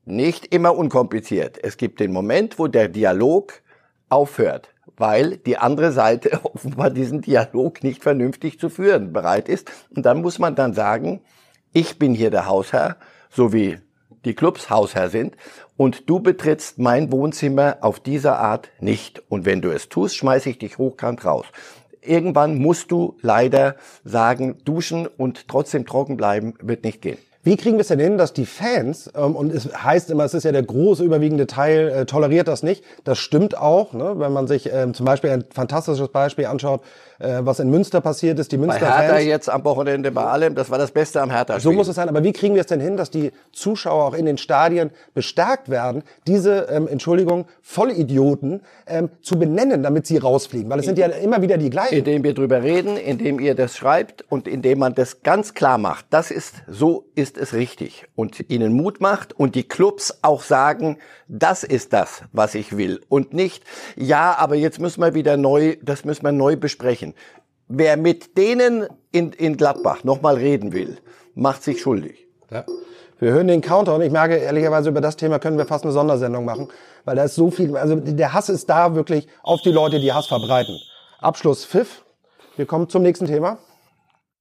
Nicht 0.05 0.53
immer 0.53 0.75
unkompliziert. 0.75 1.57
Es 1.61 1.77
gibt 1.77 1.99
den 1.99 2.11
Moment, 2.11 2.59
wo 2.59 2.67
der 2.67 2.87
Dialog 2.89 3.53
aufhört, 4.09 4.69
weil 4.97 5.37
die 5.37 5.57
andere 5.57 5.91
Seite 5.91 6.39
offenbar 6.43 6.89
diesen 6.89 7.21
Dialog 7.21 7.83
nicht 7.83 8.03
vernünftig 8.03 8.59
zu 8.59 8.69
führen 8.69 9.11
bereit 9.11 9.49
ist. 9.49 9.71
Und 9.95 10.05
dann 10.05 10.21
muss 10.21 10.39
man 10.39 10.55
dann 10.55 10.73
sagen, 10.73 11.21
ich 11.73 11.99
bin 11.99 12.13
hier 12.13 12.31
der 12.31 12.45
Hausherr, 12.45 12.97
so 13.29 13.51
wie 13.51 13.79
die 14.25 14.33
Clubs 14.33 14.69
Hausherr 14.69 15.09
sind 15.09 15.35
und 15.77 16.09
du 16.09 16.19
betrittst 16.19 16.79
mein 16.79 17.11
Wohnzimmer 17.11 17.77
auf 17.81 17.99
diese 17.99 18.37
Art 18.37 18.69
nicht. 18.79 19.21
Und 19.29 19.45
wenn 19.45 19.61
du 19.61 19.71
es 19.71 19.89
tust, 19.89 20.15
schmeiße 20.15 20.49
ich 20.49 20.57
dich 20.57 20.77
hochkant 20.77 21.25
raus. 21.25 21.45
Irgendwann 22.01 22.57
musst 22.57 22.91
du 22.91 23.17
leider 23.21 23.75
sagen, 24.03 24.57
duschen 24.65 25.07
und 25.07 25.47
trotzdem 25.47 25.85
trocken 25.85 26.17
bleiben 26.17 26.55
wird 26.61 26.83
nicht 26.83 27.01
gehen. 27.01 27.17
Wie 27.45 27.57
kriegen 27.57 27.75
wir 27.75 27.81
es 27.81 27.89
denn 27.89 27.99
hin, 27.99 28.17
dass 28.17 28.31
die 28.31 28.45
Fans, 28.45 29.11
ähm, 29.15 29.35
und 29.35 29.53
es 29.53 29.69
heißt 29.75 30.09
immer, 30.09 30.23
es 30.23 30.33
ist 30.33 30.45
ja 30.45 30.53
der 30.53 30.63
große 30.63 31.03
überwiegende 31.03 31.45
Teil, 31.45 31.89
äh, 31.89 32.05
toleriert 32.05 32.47
das 32.47 32.63
nicht. 32.63 32.85
Das 33.03 33.19
stimmt 33.19 33.57
auch, 33.57 33.91
ne? 33.91 34.13
wenn 34.15 34.31
man 34.31 34.47
sich 34.47 34.71
ähm, 34.71 34.93
zum 34.93 35.05
Beispiel 35.05 35.29
ein 35.29 35.43
fantastisches 35.53 36.07
Beispiel 36.07 36.45
anschaut, 36.45 36.81
äh, 37.19 37.39
was 37.41 37.59
in 37.59 37.69
Münster 37.69 38.01
passiert 38.01 38.39
ist. 38.39 38.51
Die 38.51 38.57
Bei 38.57 38.67
Münster 38.67 38.97
Hertha 38.97 39.15
Fans. 39.15 39.25
jetzt 39.25 39.49
am 39.49 39.63
Wochenende 39.65 40.11
bei 40.11 40.23
allem, 40.23 40.55
das 40.55 40.69
war 40.69 40.77
das 40.77 40.91
Beste 40.91 41.21
am 41.21 41.31
Hertha. 41.31 41.59
So 41.59 41.71
muss 41.71 41.87
es 41.87 41.95
sein. 41.95 42.09
Aber 42.09 42.23
wie 42.23 42.31
kriegen 42.33 42.55
wir 42.55 42.61
es 42.61 42.67
denn 42.67 42.79
hin, 42.79 42.97
dass 42.97 43.09
die 43.09 43.31
Zuschauer 43.51 44.05
auch 44.05 44.13
in 44.13 44.25
den 44.25 44.37
Stadien 44.37 44.91
bestärkt 45.13 45.69
werden, 45.69 46.03
diese, 46.27 46.67
ähm, 46.69 46.87
Entschuldigung, 46.87 47.45
Vollidioten 47.61 48.61
ähm, 48.87 49.09
zu 49.21 49.37
benennen, 49.37 49.83
damit 49.83 50.07
sie 50.07 50.17
rausfliegen? 50.17 50.69
Weil 50.69 50.79
es 50.79 50.85
sind 50.85 50.97
ja 50.97 51.07
immer 51.07 51.41
wieder 51.41 51.57
die 51.57 51.69
gleichen. 51.69 51.97
indem 51.97 52.23
wir 52.23 52.33
drüber 52.33 52.63
reden, 52.63 52.97
indem 52.97 53.39
ihr 53.39 53.55
das 53.55 53.75
schreibt 53.75 54.23
und 54.29 54.47
indem 54.47 54.79
man 54.79 54.95
das 54.95 55.23
ganz 55.23 55.53
klar 55.53 55.77
macht. 55.77 56.05
Das 56.09 56.31
ist, 56.31 56.55
so 56.67 57.05
ist 57.15 57.32
es 57.37 57.53
richtig. 57.53 58.05
Und 58.15 58.49
ihnen 58.49 58.73
Mut 58.73 59.01
macht 59.01 59.33
und 59.37 59.55
die 59.55 59.67
Clubs 59.67 60.19
auch 60.21 60.41
sagen, 60.41 60.97
das 61.27 61.63
ist 61.63 61.93
das, 61.93 62.23
was 62.31 62.55
ich 62.55 62.77
will. 62.77 63.01
Und 63.09 63.33
nicht, 63.33 63.63
ja, 63.95 64.35
aber 64.37 64.55
jetzt 64.55 64.79
müssen 64.79 65.01
wir 65.01 65.13
wieder 65.13 65.37
neu, 65.37 65.77
das 65.81 66.05
müssen 66.05 66.23
wir 66.23 66.31
neu 66.31 66.55
besprechen. 66.55 67.13
Wer 67.67 67.97
mit 67.97 68.37
denen 68.37 68.87
in, 69.11 69.31
in 69.31 69.57
Gladbach 69.57 70.03
nochmal 70.03 70.35
reden 70.35 70.73
will, 70.73 70.97
macht 71.35 71.63
sich 71.63 71.81
schuldig. 71.81 72.27
Ja. 72.51 72.65
Wir 73.19 73.31
hören 73.31 73.47
den 73.47 73.61
Counter 73.61 73.95
und 73.95 74.01
ich 74.01 74.11
merke 74.11 74.35
ehrlicherweise, 74.35 74.89
über 74.89 74.99
das 74.99 75.15
Thema 75.15 75.39
können 75.39 75.57
wir 75.57 75.65
fast 75.65 75.85
eine 75.85 75.93
Sondersendung 75.93 76.43
machen, 76.43 76.67
weil 77.05 77.15
da 77.15 77.23
ist 77.23 77.35
so 77.35 77.51
viel, 77.51 77.77
also 77.77 77.95
der 77.95 78.33
Hass 78.33 78.49
ist 78.49 78.69
da 78.69 78.95
wirklich 78.95 79.27
auf 79.43 79.61
die 79.61 79.71
Leute, 79.71 79.99
die 79.99 80.11
Hass 80.11 80.27
verbreiten. 80.27 80.77
Abschluss 81.19 81.65
Pfiff. 81.65 82.03
Wir 82.57 82.65
kommen 82.65 82.89
zum 82.89 83.01
nächsten 83.01 83.25
Thema. 83.25 83.59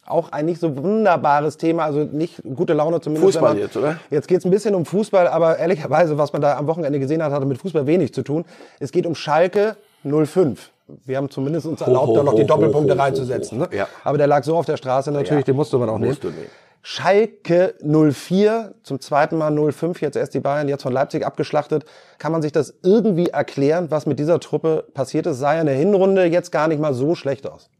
Auch 0.04 0.32
ein 0.32 0.46
nicht 0.46 0.60
so 0.60 0.76
wunderbares 0.76 1.56
Thema, 1.58 1.84
also 1.84 2.00
nicht 2.00 2.42
gute 2.56 2.72
Laune 2.72 3.00
zumindest. 3.00 3.34
Fußball 3.34 3.54
man- 3.54 3.58
jetzt, 3.62 3.76
oder? 3.76 3.98
Jetzt 4.10 4.26
geht's 4.26 4.44
ein 4.44 4.50
bisschen 4.50 4.74
um 4.74 4.84
Fußball, 4.84 5.28
aber 5.28 5.58
ehrlicherweise, 5.58 6.18
was 6.18 6.32
man 6.32 6.42
da 6.42 6.56
am 6.56 6.66
Wochenende 6.66 6.98
gesehen 6.98 7.22
hat, 7.22 7.30
hatte 7.32 7.46
mit 7.46 7.58
Fußball 7.58 7.86
wenig 7.86 8.12
zu 8.12 8.22
tun. 8.22 8.44
Es 8.80 8.90
geht 8.90 9.06
um 9.06 9.14
Schalke 9.14 9.76
05. 10.02 10.70
Wir 11.04 11.16
haben 11.16 11.30
zumindest 11.30 11.66
uns 11.66 11.80
erlaubt, 11.80 12.08
ho, 12.08 12.16
da 12.16 12.22
noch 12.24 12.34
die 12.34 12.42
ho, 12.42 12.46
Doppelpunkte 12.46 12.94
ho, 12.94 12.98
ho, 12.98 13.02
reinzusetzen. 13.02 13.60
ho. 13.60 13.64
Ne? 13.70 13.76
Ja. 13.76 13.86
Aber 14.02 14.18
der 14.18 14.26
lag 14.26 14.42
so 14.42 14.56
auf 14.56 14.66
der 14.66 14.76
Straße 14.76 15.12
natürlich, 15.12 15.42
Ja. 15.46 15.52
den 15.52 15.56
musste 15.56 15.78
man 15.78 15.88
auch 15.88 15.98
nehmen. 15.98 16.16
Schalke 16.84 17.74
04, 17.80 18.74
zum 18.82 19.00
zweiten 19.00 19.38
Mal 19.38 19.54
05, 19.72 20.00
jetzt 20.00 20.16
erst 20.16 20.34
die 20.34 20.40
Bayern, 20.40 20.68
jetzt 20.68 20.82
von 20.82 20.92
Leipzig 20.92 21.24
abgeschlachtet. 21.24 21.84
Kann 22.18 22.32
man 22.32 22.42
sich 22.42 22.50
das 22.50 22.74
irgendwie 22.82 23.28
erklären, 23.28 23.92
was 23.92 24.04
mit 24.04 24.18
dieser 24.18 24.40
Truppe 24.40 24.84
passiert 24.92 25.26
ist? 25.26 25.38
Sah 25.38 25.54
ja 25.54 25.60
in 25.60 25.66
der 25.66 25.76
Hinrunde 25.76 26.24
jetzt 26.24 26.50
gar 26.50 26.66
nicht 26.66 26.80
mal 26.80 26.92
so 26.92 27.14
schlecht 27.14 27.46
aus. 27.46 27.70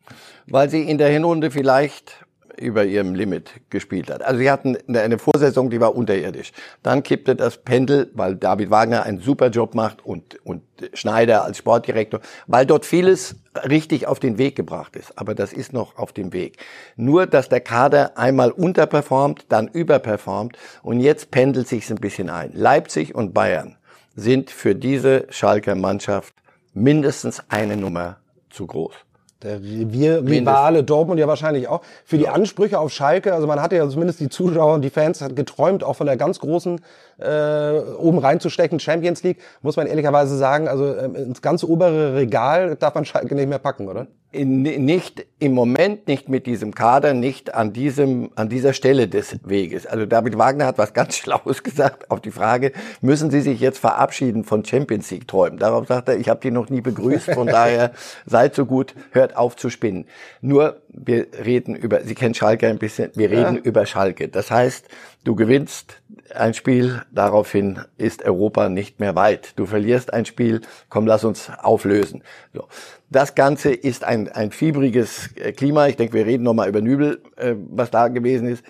Weil 0.46 0.70
sie 0.70 0.82
in 0.82 0.98
der 0.98 1.08
Hinrunde 1.08 1.50
vielleicht 1.50 2.24
über 2.56 2.84
ihrem 2.84 3.14
Limit 3.14 3.50
gespielt 3.70 4.10
hat. 4.10 4.22
Also 4.22 4.38
sie 4.38 4.50
hatten 4.50 4.76
eine 4.94 5.18
Vorsaison, 5.18 5.70
die 5.70 5.80
war 5.80 5.94
unterirdisch. 5.94 6.52
Dann 6.82 7.02
kippte 7.02 7.36
das 7.36 7.58
Pendel, 7.58 8.10
weil 8.14 8.36
David 8.36 8.70
Wagner 8.70 9.04
einen 9.04 9.20
super 9.20 9.48
Job 9.48 9.74
macht 9.74 10.04
und, 10.04 10.36
und 10.44 10.62
Schneider 10.94 11.44
als 11.44 11.58
Sportdirektor, 11.58 12.20
weil 12.46 12.66
dort 12.66 12.86
vieles 12.86 13.36
richtig 13.68 14.06
auf 14.06 14.18
den 14.20 14.38
Weg 14.38 14.56
gebracht 14.56 14.96
ist. 14.96 15.18
Aber 15.18 15.34
das 15.34 15.52
ist 15.52 15.72
noch 15.72 15.96
auf 15.96 16.12
dem 16.12 16.32
Weg. 16.32 16.58
Nur, 16.96 17.26
dass 17.26 17.48
der 17.48 17.60
Kader 17.60 18.18
einmal 18.18 18.50
unterperformt, 18.50 19.46
dann 19.48 19.68
überperformt 19.68 20.56
und 20.82 21.00
jetzt 21.00 21.30
pendelt 21.30 21.68
sich 21.68 21.88
ein 21.90 21.96
bisschen 21.96 22.30
ein. 22.30 22.52
Leipzig 22.54 23.14
und 23.14 23.34
Bayern 23.34 23.76
sind 24.14 24.50
für 24.50 24.74
diese 24.74 25.26
Schalker 25.30 25.74
Mannschaft 25.74 26.34
mindestens 26.74 27.42
eine 27.48 27.76
Nummer 27.76 28.18
zu 28.50 28.66
groß. 28.66 28.94
Der 29.42 29.56
Revier-Rivale 29.56 30.84
Dortmund 30.84 31.18
ja 31.18 31.26
wahrscheinlich 31.26 31.68
auch. 31.68 31.82
Für 32.04 32.18
die 32.18 32.28
Ansprüche 32.28 32.78
auf 32.78 32.92
Schalke, 32.92 33.34
also 33.34 33.46
man 33.46 33.60
hatte 33.60 33.76
ja 33.76 33.88
zumindest 33.88 34.20
die 34.20 34.28
Zuschauer 34.28 34.74
und 34.74 34.82
die 34.82 34.90
Fans 34.90 35.20
hat 35.20 35.34
geträumt, 35.36 35.82
auch 35.82 35.96
von 35.96 36.06
der 36.06 36.16
ganz 36.16 36.38
großen 36.38 36.80
äh, 37.22 37.80
oben 37.98 38.18
reinzustechen 38.18 38.80
Champions 38.80 39.22
League, 39.22 39.38
muss 39.62 39.76
man 39.76 39.86
ehrlicherweise 39.86 40.36
sagen, 40.36 40.68
also 40.68 40.96
ähm, 40.96 41.14
ins 41.14 41.42
ganz 41.42 41.64
obere 41.64 42.14
Regal 42.14 42.76
darf 42.76 42.94
man 42.94 43.04
Schalke 43.04 43.34
nicht 43.34 43.48
mehr 43.48 43.58
packen, 43.58 43.88
oder? 43.88 44.08
In, 44.32 44.62
nicht 44.62 45.26
im 45.38 45.52
Moment, 45.52 46.08
nicht 46.08 46.30
mit 46.30 46.46
diesem 46.46 46.74
Kader, 46.74 47.12
nicht 47.12 47.54
an 47.54 47.74
diesem, 47.74 48.30
an 48.34 48.48
dieser 48.48 48.72
Stelle 48.72 49.06
des 49.06 49.40
Weges. 49.44 49.86
Also 49.86 50.06
David 50.06 50.38
Wagner 50.38 50.66
hat 50.66 50.78
was 50.78 50.94
ganz 50.94 51.16
Schlaues 51.18 51.62
gesagt 51.62 52.10
auf 52.10 52.20
die 52.20 52.30
Frage, 52.30 52.72
müssen 53.02 53.30
Sie 53.30 53.42
sich 53.42 53.60
jetzt 53.60 53.78
verabschieden 53.78 54.44
von 54.44 54.64
Champions 54.64 55.10
League 55.10 55.28
Träumen? 55.28 55.58
Darauf 55.58 55.86
sagt 55.86 56.08
er, 56.08 56.16
ich 56.16 56.28
habe 56.28 56.40
die 56.40 56.50
noch 56.50 56.70
nie 56.70 56.80
begrüßt, 56.80 57.32
von 57.32 57.46
daher 57.48 57.92
seid 58.26 58.54
so 58.54 58.66
gut, 58.66 58.94
hört 59.10 59.36
auf 59.36 59.56
zu 59.56 59.70
spinnen. 59.70 60.06
Nur, 60.40 60.81
wir 60.92 61.26
reden 61.44 61.74
über, 61.74 62.02
Sie 62.02 62.14
kennen 62.14 62.34
Schalke 62.34 62.68
ein 62.68 62.78
bisschen, 62.78 63.10
wir 63.14 63.30
reden 63.30 63.56
ja. 63.56 63.62
über 63.62 63.86
Schalke. 63.86 64.28
Das 64.28 64.50
heißt, 64.50 64.86
du 65.24 65.34
gewinnst 65.34 66.02
ein 66.34 66.54
Spiel, 66.54 67.02
daraufhin 67.10 67.80
ist 67.96 68.24
Europa 68.24 68.68
nicht 68.68 69.00
mehr 69.00 69.14
weit. 69.14 69.58
Du 69.58 69.66
verlierst 69.66 70.12
ein 70.12 70.24
Spiel, 70.24 70.60
komm, 70.88 71.06
lass 71.06 71.24
uns 71.24 71.50
auflösen. 71.58 72.22
So. 72.52 72.68
Das 73.10 73.34
Ganze 73.34 73.72
ist 73.72 74.04
ein, 74.04 74.28
ein 74.28 74.50
fiebriges 74.50 75.30
äh, 75.36 75.52
Klima. 75.52 75.86
Ich 75.88 75.96
denke, 75.96 76.14
wir 76.14 76.26
reden 76.26 76.44
nochmal 76.44 76.68
über 76.68 76.80
Nübel, 76.80 77.22
äh, 77.36 77.54
was 77.70 77.90
da 77.90 78.08
gewesen 78.08 78.48
ist. 78.48 78.64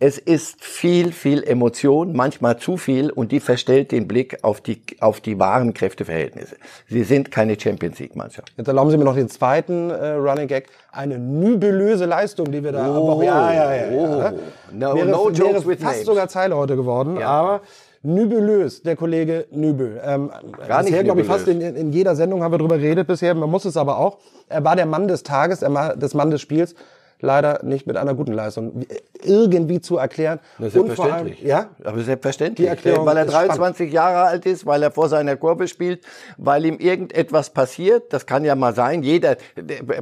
Es 0.00 0.16
ist 0.16 0.64
viel, 0.64 1.10
viel 1.10 1.42
Emotion, 1.42 2.12
manchmal 2.14 2.56
zu 2.56 2.76
viel, 2.76 3.10
und 3.10 3.32
die 3.32 3.40
verstellt 3.40 3.90
den 3.90 4.06
Blick 4.06 4.38
auf 4.42 4.60
die, 4.60 4.80
auf 5.00 5.20
die 5.20 5.40
wahren 5.40 5.74
Kräfteverhältnisse. 5.74 6.54
Sie 6.88 7.02
sind 7.02 7.32
keine 7.32 7.58
Champions 7.58 7.98
League 7.98 8.14
Mannschaft. 8.14 8.52
Jetzt 8.56 8.68
erlauben 8.68 8.92
Sie 8.92 8.96
mir 8.96 9.04
noch 9.04 9.16
den 9.16 9.28
zweiten 9.28 9.90
äh, 9.90 10.10
Running 10.12 10.46
Gag. 10.46 10.68
Eine 10.92 11.18
nübelöse 11.18 12.04
Leistung, 12.04 12.52
die 12.52 12.62
wir 12.62 12.70
da 12.70 12.96
oh, 12.96 13.10
aber, 13.10 13.24
ja, 13.24 13.52
ja, 13.52 13.74
ja, 13.74 13.88
oh. 13.90 14.18
ja. 14.20 14.32
No, 14.70 14.94
wäre, 14.94 15.08
no 15.08 15.30
jokes 15.30 15.40
wäre 15.40 15.66
with 15.66 15.80
fast 15.80 15.94
names. 15.94 16.06
sogar 16.06 16.28
Zeile 16.28 16.56
heute 16.56 16.76
geworden, 16.76 17.18
ja. 17.18 17.26
aber 17.28 17.60
Nübelös, 18.02 18.82
der 18.82 18.94
Kollege 18.94 19.46
Nübel. 19.50 20.00
Ähm, 20.04 20.30
Gar 20.68 20.84
bisher, 20.84 21.02
glaube 21.02 21.22
ich, 21.22 21.26
fast 21.26 21.48
in, 21.48 21.60
in, 21.60 21.92
jeder 21.92 22.14
Sendung 22.14 22.44
haben 22.44 22.52
wir 22.52 22.58
darüber 22.58 22.78
geredet 22.78 23.08
bisher. 23.08 23.34
Man 23.34 23.50
muss 23.50 23.64
es 23.64 23.76
aber 23.76 23.98
auch. 23.98 24.18
Er 24.48 24.62
war 24.62 24.76
der 24.76 24.86
Mann 24.86 25.08
des 25.08 25.24
Tages, 25.24 25.58
der 25.60 25.96
des 25.96 26.14
Mann 26.14 26.30
des 26.30 26.40
Spiels 26.40 26.76
leider 27.20 27.64
nicht 27.64 27.86
mit 27.86 27.96
einer 27.96 28.14
guten 28.14 28.32
Leistung 28.32 28.86
irgendwie 29.22 29.80
zu 29.80 29.96
erklären. 29.96 30.40
Das 30.58 30.68
ist 30.68 30.72
selbstverständlich. 30.74 31.38
Allem, 31.38 31.48
ja? 31.48 31.70
Aber 31.84 32.00
selbstverständlich. 32.00 32.66
Die 32.66 32.68
Erklärung 32.68 33.06
weil 33.06 33.16
er 33.16 33.26
23 33.26 33.76
spannend. 33.76 33.92
Jahre 33.92 34.28
alt 34.28 34.46
ist, 34.46 34.66
weil 34.66 34.82
er 34.82 34.90
vor 34.90 35.08
seiner 35.08 35.36
Kurve 35.36 35.68
spielt, 35.68 36.04
weil 36.36 36.64
ihm 36.64 36.78
irgendetwas 36.78 37.50
passiert. 37.50 38.12
Das 38.12 38.26
kann 38.26 38.44
ja 38.44 38.54
mal 38.54 38.74
sein. 38.74 39.02
Jeder, 39.02 39.36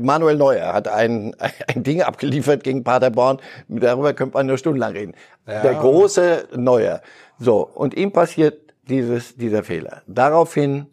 Manuel 0.01 0.37
Neuer 0.37 0.73
hat 0.73 0.89
ein, 0.89 1.35
ein 1.75 1.83
Ding 1.83 2.03
abgeliefert 2.03 2.63
gegen 2.63 2.85
Paderborn. 2.85 3.39
Darüber 3.69 4.13
könnte 4.13 4.35
man 4.35 4.47
nur 4.47 4.59
stundenlang 4.59 4.93
reden. 4.93 5.15
Ja. 5.47 5.63
Der 5.63 5.75
große 5.75 6.49
Neuer. 6.57 7.01
So. 7.39 7.67
Und 7.67 7.95
ihm 7.95 8.13
passiert 8.13 8.61
dieses, 8.89 9.37
dieser 9.37 9.63
Fehler. 9.63 10.03
Daraufhin 10.07 10.87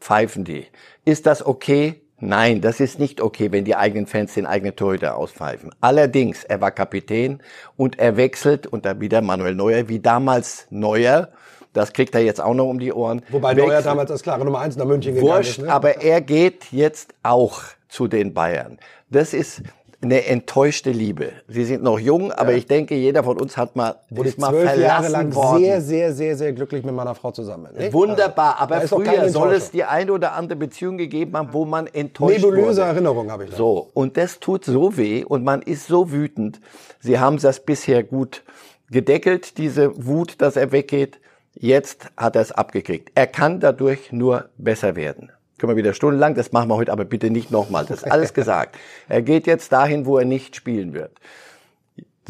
pfeifen 0.00 0.44
die. 0.44 0.66
Ist 1.04 1.26
das 1.26 1.44
okay? 1.44 2.02
Nein, 2.20 2.60
das 2.60 2.80
ist 2.80 2.98
nicht 2.98 3.20
okay, 3.20 3.52
wenn 3.52 3.64
die 3.64 3.76
eigenen 3.76 4.06
Fans 4.06 4.34
den 4.34 4.46
eigenen 4.46 4.74
Torhüter 4.74 5.16
auspfeifen. 5.16 5.70
Allerdings, 5.80 6.42
er 6.42 6.60
war 6.60 6.72
Kapitän 6.72 7.40
und 7.76 7.98
er 7.98 8.16
wechselt, 8.16 8.66
und 8.66 8.84
da 8.84 9.00
wieder 9.00 9.22
Manuel 9.22 9.54
Neuer, 9.54 9.88
wie 9.88 10.00
damals 10.00 10.66
Neuer, 10.70 11.28
das 11.72 11.92
kriegt 11.92 12.14
er 12.16 12.22
jetzt 12.22 12.40
auch 12.40 12.54
noch 12.54 12.66
um 12.66 12.80
die 12.80 12.92
Ohren. 12.92 13.22
Wobei 13.28 13.50
wechselt. 13.50 13.68
Neuer 13.68 13.82
damals 13.82 14.10
als 14.10 14.22
klare 14.22 14.44
Nummer 14.44 14.60
eins 14.60 14.76
nach 14.76 14.84
München 14.84 15.14
gegangen 15.14 15.32
Wurscht, 15.32 15.58
ist. 15.58 15.64
Ne? 15.64 15.72
aber 15.72 16.02
er 16.02 16.20
geht 16.20 16.72
jetzt 16.72 17.14
auch 17.22 17.62
zu 17.88 18.08
den 18.08 18.34
Bayern. 18.34 18.78
Das 19.10 19.32
ist, 19.32 19.62
eine 20.00 20.26
enttäuschte 20.26 20.90
Liebe. 20.90 21.32
Sie 21.48 21.64
sind 21.64 21.82
noch 21.82 21.98
jung, 21.98 22.30
aber 22.30 22.52
ja. 22.52 22.58
ich 22.58 22.66
denke, 22.66 22.94
jeder 22.94 23.24
von 23.24 23.40
uns 23.40 23.56
hat 23.56 23.74
mal, 23.74 23.96
Wurde 24.10 24.28
ist 24.28 24.38
mal 24.38 24.52
verlassen 24.52 24.80
Jahre 24.80 25.08
lang 25.08 25.34
worden. 25.34 25.58
sehr, 25.58 25.80
sehr, 25.80 26.12
sehr, 26.12 26.36
sehr 26.36 26.52
glücklich 26.52 26.84
mit 26.84 26.94
meiner 26.94 27.16
Frau 27.16 27.32
zusammen. 27.32 27.68
Nicht? 27.76 27.92
Wunderbar, 27.92 28.60
aber 28.60 28.82
früher 28.82 29.28
soll 29.28 29.54
es 29.54 29.72
die 29.72 29.82
eine 29.82 30.12
oder 30.12 30.34
andere 30.34 30.56
Beziehung 30.56 30.98
gegeben 30.98 31.36
haben, 31.36 31.48
wo 31.52 31.64
man 31.64 31.88
enttäuscht 31.88 32.36
Nebulöse 32.36 32.82
wurde. 32.82 32.82
Erinnerung 32.82 33.30
habe 33.30 33.44
ich 33.44 33.50
da. 33.50 33.56
So, 33.56 33.90
und 33.92 34.16
das 34.16 34.38
tut 34.38 34.64
so 34.64 34.96
weh 34.96 35.24
und 35.24 35.42
man 35.42 35.62
ist 35.62 35.88
so 35.88 36.12
wütend. 36.12 36.60
Sie 37.00 37.18
haben 37.18 37.38
das 37.38 37.60
bisher 37.60 38.04
gut 38.04 38.44
gedeckelt, 38.90 39.58
diese 39.58 40.06
Wut, 40.06 40.40
dass 40.40 40.54
er 40.54 40.70
weggeht. 40.70 41.18
Jetzt 41.54 42.06
hat 42.16 42.36
er 42.36 42.42
es 42.42 42.52
abgekriegt. 42.52 43.10
Er 43.16 43.26
kann 43.26 43.58
dadurch 43.58 44.12
nur 44.12 44.48
besser 44.58 44.94
werden 44.94 45.32
können 45.58 45.72
wir 45.72 45.76
wieder 45.76 45.92
stundenlang, 45.92 46.34
das 46.34 46.52
machen 46.52 46.68
wir 46.68 46.76
heute 46.76 46.92
aber 46.92 47.04
bitte 47.04 47.30
nicht 47.30 47.50
nochmal. 47.50 47.84
Das 47.86 48.02
ist 48.02 48.10
alles 48.10 48.32
gesagt. 48.32 48.76
Er 49.08 49.22
geht 49.22 49.46
jetzt 49.46 49.72
dahin, 49.72 50.06
wo 50.06 50.18
er 50.18 50.24
nicht 50.24 50.56
spielen 50.56 50.94
wird. 50.94 51.12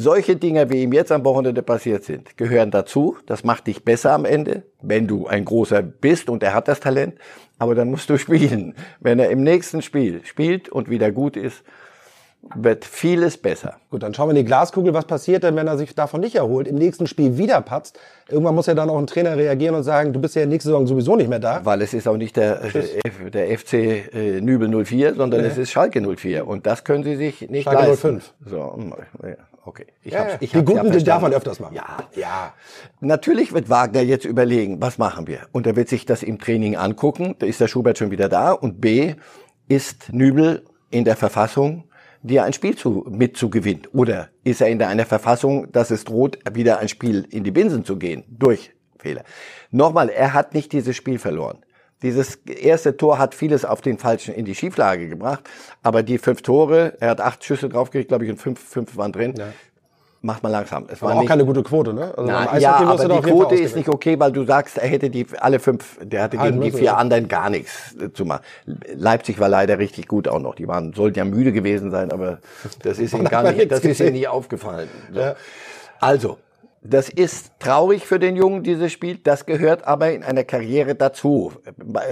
Solche 0.00 0.36
Dinge, 0.36 0.70
wie 0.70 0.84
ihm 0.84 0.92
jetzt 0.92 1.10
am 1.10 1.24
Wochenende 1.24 1.60
passiert 1.60 2.04
sind, 2.04 2.36
gehören 2.36 2.70
dazu. 2.70 3.16
Das 3.26 3.42
macht 3.42 3.66
dich 3.66 3.84
besser 3.84 4.12
am 4.12 4.24
Ende, 4.24 4.62
wenn 4.80 5.08
du 5.08 5.26
ein 5.26 5.44
großer 5.44 5.82
bist 5.82 6.30
und 6.30 6.44
er 6.44 6.54
hat 6.54 6.68
das 6.68 6.78
Talent. 6.78 7.16
Aber 7.58 7.74
dann 7.74 7.90
musst 7.90 8.08
du 8.08 8.16
spielen. 8.18 8.74
Wenn 9.00 9.18
er 9.18 9.30
im 9.30 9.42
nächsten 9.42 9.82
Spiel 9.82 10.24
spielt 10.24 10.68
und 10.68 10.88
wieder 10.88 11.10
gut 11.10 11.36
ist, 11.36 11.64
wird 12.54 12.84
vieles 12.84 13.36
besser. 13.36 13.76
Gut, 13.90 14.02
dann 14.02 14.14
schauen 14.14 14.28
wir 14.28 14.30
in 14.30 14.36
die 14.36 14.44
Glaskugel. 14.44 14.94
Was 14.94 15.04
passiert 15.04 15.42
denn, 15.42 15.56
wenn 15.56 15.66
er 15.66 15.76
sich 15.76 15.94
davon 15.94 16.20
nicht 16.20 16.36
erholt, 16.36 16.68
im 16.68 16.76
nächsten 16.76 17.06
Spiel 17.06 17.36
wieder 17.36 17.60
patzt? 17.60 17.98
Irgendwann 18.28 18.54
muss 18.54 18.66
ja 18.66 18.74
dann 18.74 18.88
auch 18.90 18.98
ein 18.98 19.06
Trainer 19.06 19.36
reagieren 19.36 19.74
und 19.74 19.82
sagen, 19.82 20.12
du 20.12 20.20
bist 20.20 20.34
ja 20.34 20.46
nächste 20.46 20.68
Saison 20.68 20.86
sowieso 20.86 21.16
nicht 21.16 21.28
mehr 21.28 21.40
da. 21.40 21.64
Weil 21.64 21.82
es 21.82 21.94
ist 21.94 22.06
auch 22.06 22.16
nicht 22.16 22.36
der, 22.36 22.60
der, 22.70 23.30
der 23.30 23.58
FC 23.58 23.74
äh, 23.74 24.40
Nübel 24.40 24.84
04, 24.84 25.14
sondern 25.14 25.42
nee. 25.42 25.48
es 25.48 25.58
ist 25.58 25.70
Schalke 25.70 26.00
04. 26.00 26.46
Und 26.46 26.66
das 26.66 26.84
können 26.84 27.04
sie 27.04 27.16
sich 27.16 27.48
nicht 27.50 27.64
Schalke 27.64 27.88
leisten. 27.88 28.20
05. 28.20 28.34
So, 28.46 28.74
hm, 28.74 28.94
okay. 29.64 29.86
Ich 30.02 30.12
ja, 30.12 30.20
hab's, 30.20 30.36
ich 30.40 30.52
die 30.52 30.64
guten 30.64 30.92
ja 30.92 31.00
darf 31.00 31.22
man 31.22 31.32
öfters 31.32 31.60
machen. 31.60 31.74
Ja, 31.74 31.98
ja. 32.14 32.54
Natürlich 33.00 33.52
wird 33.52 33.68
Wagner 33.68 34.00
jetzt 34.00 34.24
überlegen, 34.24 34.80
was 34.80 34.96
machen 34.98 35.26
wir? 35.26 35.40
Und 35.52 35.66
er 35.66 35.76
wird 35.76 35.88
sich 35.88 36.06
das 36.06 36.22
im 36.22 36.38
Training 36.38 36.76
angucken. 36.76 37.34
Da 37.40 37.46
ist 37.46 37.60
der 37.60 37.68
Schubert 37.68 37.98
schon 37.98 38.10
wieder 38.10 38.28
da. 38.28 38.52
Und 38.52 38.80
B, 38.80 39.14
ist 39.68 40.12
Nübel 40.12 40.64
in 40.90 41.04
der 41.04 41.16
Verfassung, 41.16 41.84
dir 42.22 42.44
ein 42.44 42.52
Spiel 42.52 42.76
zu, 42.76 43.04
mitzugewinnen? 43.08 43.86
Oder 43.92 44.28
ist 44.44 44.60
er 44.60 44.68
in 44.68 44.82
einer 44.82 45.06
Verfassung, 45.06 45.70
dass 45.72 45.90
es 45.90 46.04
droht, 46.04 46.38
wieder 46.52 46.78
ein 46.78 46.88
Spiel 46.88 47.26
in 47.30 47.44
die 47.44 47.50
Binsen 47.50 47.84
zu 47.84 47.96
gehen 47.96 48.24
durch 48.28 48.72
Fehler? 48.98 49.24
Nochmal, 49.70 50.08
er 50.08 50.34
hat 50.34 50.54
nicht 50.54 50.72
dieses 50.72 50.96
Spiel 50.96 51.18
verloren. 51.18 51.58
Dieses 52.02 52.36
erste 52.36 52.96
Tor 52.96 53.18
hat 53.18 53.34
vieles 53.34 53.64
auf 53.64 53.80
den 53.80 53.98
falschen 53.98 54.32
in 54.32 54.44
die 54.44 54.54
Schieflage 54.54 55.08
gebracht, 55.08 55.42
aber 55.82 56.04
die 56.04 56.18
fünf 56.18 56.42
Tore, 56.42 56.96
er 57.00 57.10
hat 57.10 57.20
acht 57.20 57.42
Schüsse 57.42 57.68
draufgekriegt, 57.68 58.08
glaube 58.08 58.24
ich, 58.24 58.30
und 58.30 58.36
fünf, 58.36 58.60
fünf 58.60 58.96
waren 58.96 59.12
drin. 59.12 59.34
Ja 59.36 59.52
macht 60.20 60.42
man 60.42 60.52
langsam. 60.52 60.86
Es 60.88 61.00
war 61.00 61.14
auch 61.14 61.20
nicht, 61.20 61.28
keine 61.28 61.44
gute 61.44 61.62
Quote, 61.62 61.92
ne? 61.92 62.12
Also 62.16 62.30
na, 62.30 62.58
ja, 62.58 62.76
aber 62.76 63.08
die 63.08 63.20
Quote 63.20 63.54
ist 63.54 63.76
nicht 63.76 63.88
okay, 63.88 64.18
weil 64.18 64.32
du 64.32 64.44
sagst, 64.44 64.78
er 64.78 64.88
hätte 64.88 65.10
die 65.10 65.26
alle 65.38 65.58
fünf, 65.60 65.98
der 66.02 66.24
hatte 66.24 66.36
gegen 66.36 66.60
die 66.60 66.72
vier 66.72 66.96
anderen 66.96 67.28
gar 67.28 67.50
nichts 67.50 67.94
zu 68.14 68.24
machen. 68.24 68.42
Leipzig 68.94 69.38
war 69.38 69.48
leider 69.48 69.78
richtig 69.78 70.08
gut 70.08 70.26
auch 70.26 70.40
noch. 70.40 70.54
Die 70.56 70.66
waren 70.66 70.92
sollten 70.92 71.18
ja 71.18 71.24
müde 71.24 71.52
gewesen 71.52 71.90
sein, 71.90 72.10
aber 72.10 72.38
das 72.82 72.98
ist 72.98 73.12
ihnen 73.14 73.26
gar 73.26 73.52
nicht, 73.52 73.70
das 73.70 73.80
ist 73.80 74.00
ihnen 74.00 74.12
nie 74.12 74.26
aufgefallen. 74.26 74.88
So. 75.12 75.20
Ja. 75.20 75.36
Also, 76.00 76.38
das 76.82 77.08
ist 77.08 77.52
traurig 77.58 78.06
für 78.06 78.18
den 78.18 78.36
Jungen, 78.36 78.62
dieses 78.62 78.92
Spiel. 78.92 79.18
Das 79.18 79.46
gehört 79.46 79.86
aber 79.86 80.12
in 80.12 80.22
einer 80.22 80.44
Karriere 80.44 80.94
dazu. 80.94 81.52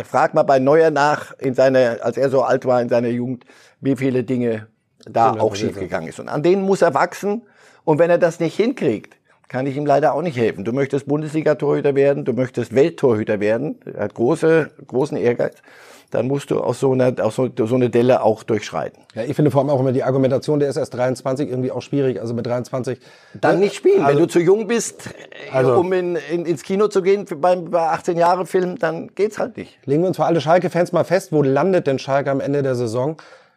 Frag 0.05 0.35
mal 0.35 0.43
bei 0.43 0.59
Neuer 0.59 0.91
nach, 0.91 1.33
in 1.39 1.55
seiner, 1.55 1.99
als 2.03 2.17
er 2.17 2.31
so 2.31 2.43
alt 2.43 2.67
war 2.67 2.81
in 2.83 2.89
seiner 2.89 3.09
Jugend, 3.09 3.45
wie 3.81 3.97
viele 3.97 4.25
Dinge 4.25 4.67
da 5.09 5.33
auch 5.33 5.55
schiefgegangen 5.55 6.09
ist. 6.09 6.19
Und 6.19 6.29
an 6.29 6.43
denen 6.43 6.63
muss 6.63 6.83
er 6.83 6.95
wachsen. 6.95 7.43
Und 7.87 7.99
wenn 7.99 8.11
er 8.11 8.19
das 8.19 8.39
nicht 8.39 8.55
hinkriegt, 8.57 9.17
kann 9.49 9.67
ich 9.67 9.77
ihm 9.79 9.87
leider 9.87 10.13
auch 10.13 10.21
nicht 10.21 10.37
helfen. 10.37 10.65
Du 10.65 10.73
möchtest 10.73 11.07
Bundesliga-Torhüter 11.07 11.95
werden, 11.95 12.27
du 12.27 12.35
möchtest 12.35 12.75
Welttorhüter 12.75 13.41
werden, 13.41 13.77
er 13.87 14.05
hat 14.05 14.15
große, 14.15 14.71
großen 14.87 15.17
Ehrgeiz 15.17 15.63
dann 16.11 16.29
musst 16.29 16.51
du 16.51 16.61
aus 16.61 16.81
so 16.81 16.93
einer, 16.93 17.13
aus 17.25 17.37
so, 17.37 17.49
so 17.55 17.75
eine 17.75 17.91
Delle 17.91 18.23
auch 18.23 18.43
durchschreiten. 18.43 19.03
Ja, 19.15 19.25
ich 19.25 19.35
finde 19.35 19.51
vor 19.51 19.61
allem 19.61 19.71
auch 19.71 19.81
immer 19.81 19.93
die 19.93 20.05
Argumentation, 20.05 20.61
der 20.61 20.69
ist 20.69 20.77
erst 20.77 20.95
23, 20.95 21.49
irgendwie 21.49 21.73
auch 21.73 21.83
schwierig. 21.83 22.21
Also 22.21 22.35
mit 22.35 22.47
23. 22.47 22.99
Dann 23.35 23.59
nicht 23.59 23.75
spielen. 23.75 24.03
Also, 24.03 24.19
Wenn 24.19 24.23
du 24.25 24.29
zu 24.29 24.41
jung 24.41 24.67
bist, 24.67 25.11
also, 25.53 25.75
um 25.75 25.93
in, 25.93 26.17
in, 26.31 26.47
ins 26.47 26.63
Kino 26.63 26.89
zu 26.89 27.03
gehen 27.03 27.27
beim 27.41 27.71
bei 27.71 27.89
18 27.89 28.17
Jahre 28.17 28.47
Film, 28.47 28.79
dann 28.79 29.15
geht's 29.15 29.39
halt 29.39 29.57
nicht. 29.57 29.79
Legen 29.85 30.03
wir 30.03 30.09
uns 30.09 30.17
für 30.17 30.25
alle 30.25 30.41
Schalke-Fans 30.41 30.93
mal 30.93 31.05
fest, 31.05 31.33
wo 31.33 31.43
landet 31.43 31.87
denn 31.87 31.99
Schalke 31.99 32.31
am 32.31 32.41
Ende 32.41 32.63
der 32.63 32.77
Saison? 32.77 33.17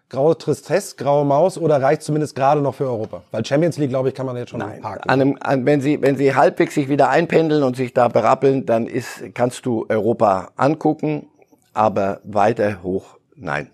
Graue 0.10 0.36
Tristesse, 0.38 0.96
graue 0.96 1.24
Maus 1.24 1.58
oder 1.58 1.82
reicht 1.82 2.02
zumindest 2.02 2.36
gerade 2.36 2.62
noch 2.62 2.74
für 2.74 2.86
Europa? 2.86 3.22
Weil 3.32 3.46
Champions 3.46 3.78
League, 3.78 3.92
glaube 3.92 4.10
ich, 4.10 4.16
kann 4.16 4.26
man 4.26 4.36
jetzt 4.38 4.50
schon 4.50 4.60
Nein. 4.60 4.82
parken. 4.82 5.08
An 5.08 5.22
einem, 5.22 5.38
an, 5.40 5.66
wenn 5.68 5.82
sie, 5.82 6.02
wenn 6.02 6.18
sie 6.18 6.34
halbwegs 6.34 6.74
sich 6.74 6.90
wieder 6.90 7.10
einpendeln 7.10 7.62
und 7.62 7.76
sich 7.76 7.94
da 7.94 8.08
berappeln, 8.08 8.66
dann 8.66 8.88
ist, 8.88 9.36
kannst 9.36 9.68
du 9.68 9.86
Europa 9.88 10.50
angucken, 10.56 11.28
aber 11.74 12.22
weiter 12.24 12.82
hoch 12.82 13.20
Nein. 13.42 13.70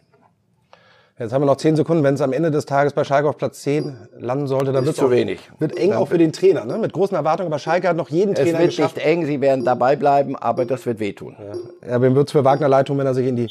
Jetzt 1.17 1.31
haben 1.31 1.41
wir 1.41 1.45
noch 1.45 1.55
zehn 1.55 1.77
Sekunden. 1.77 2.03
Wenn 2.03 2.15
es 2.15 2.21
am 2.21 2.33
Ende 2.33 2.51
des 2.51 2.65
Tages 2.65 2.91
bei 2.91 3.05
Schalke 3.05 3.29
auf 3.29 3.37
Platz 3.37 3.61
10 3.61 3.95
landen 4.19 4.47
sollte, 4.47 4.73
dann 4.73 4.85
wird 4.85 4.95
es 4.95 4.99
zu 4.99 5.09
wenig. 5.09 5.39
Wird 5.59 5.77
eng 5.77 5.93
auch 5.93 6.09
für 6.09 6.17
den 6.17 6.33
Trainer, 6.33 6.65
ne? 6.65 6.77
Mit 6.77 6.91
großen 6.91 7.15
Erwartungen. 7.15 7.47
Aber 7.47 7.57
Schalke 7.57 7.87
hat 7.87 7.95
noch 7.95 8.09
jeden 8.09 8.35
Trainer 8.35 8.49
Es 8.49 8.59
wird 8.59 8.69
geschafft. 8.71 8.97
nicht 8.97 9.05
eng, 9.05 9.25
sie 9.25 9.39
werden 9.39 9.63
dabei 9.63 9.95
bleiben, 9.95 10.35
aber 10.35 10.65
das 10.65 10.85
wird 10.85 10.99
wehtun. 10.99 11.37
Ja, 11.39 11.93
ja 11.93 12.01
wem 12.01 12.15
wird 12.15 12.27
es 12.27 12.33
für 12.33 12.43
Wagner 12.43 12.67
leid 12.67 12.87
tun, 12.87 12.97
wenn 12.97 13.07
er 13.07 13.13
sich 13.13 13.27
in 13.27 13.37
die 13.37 13.47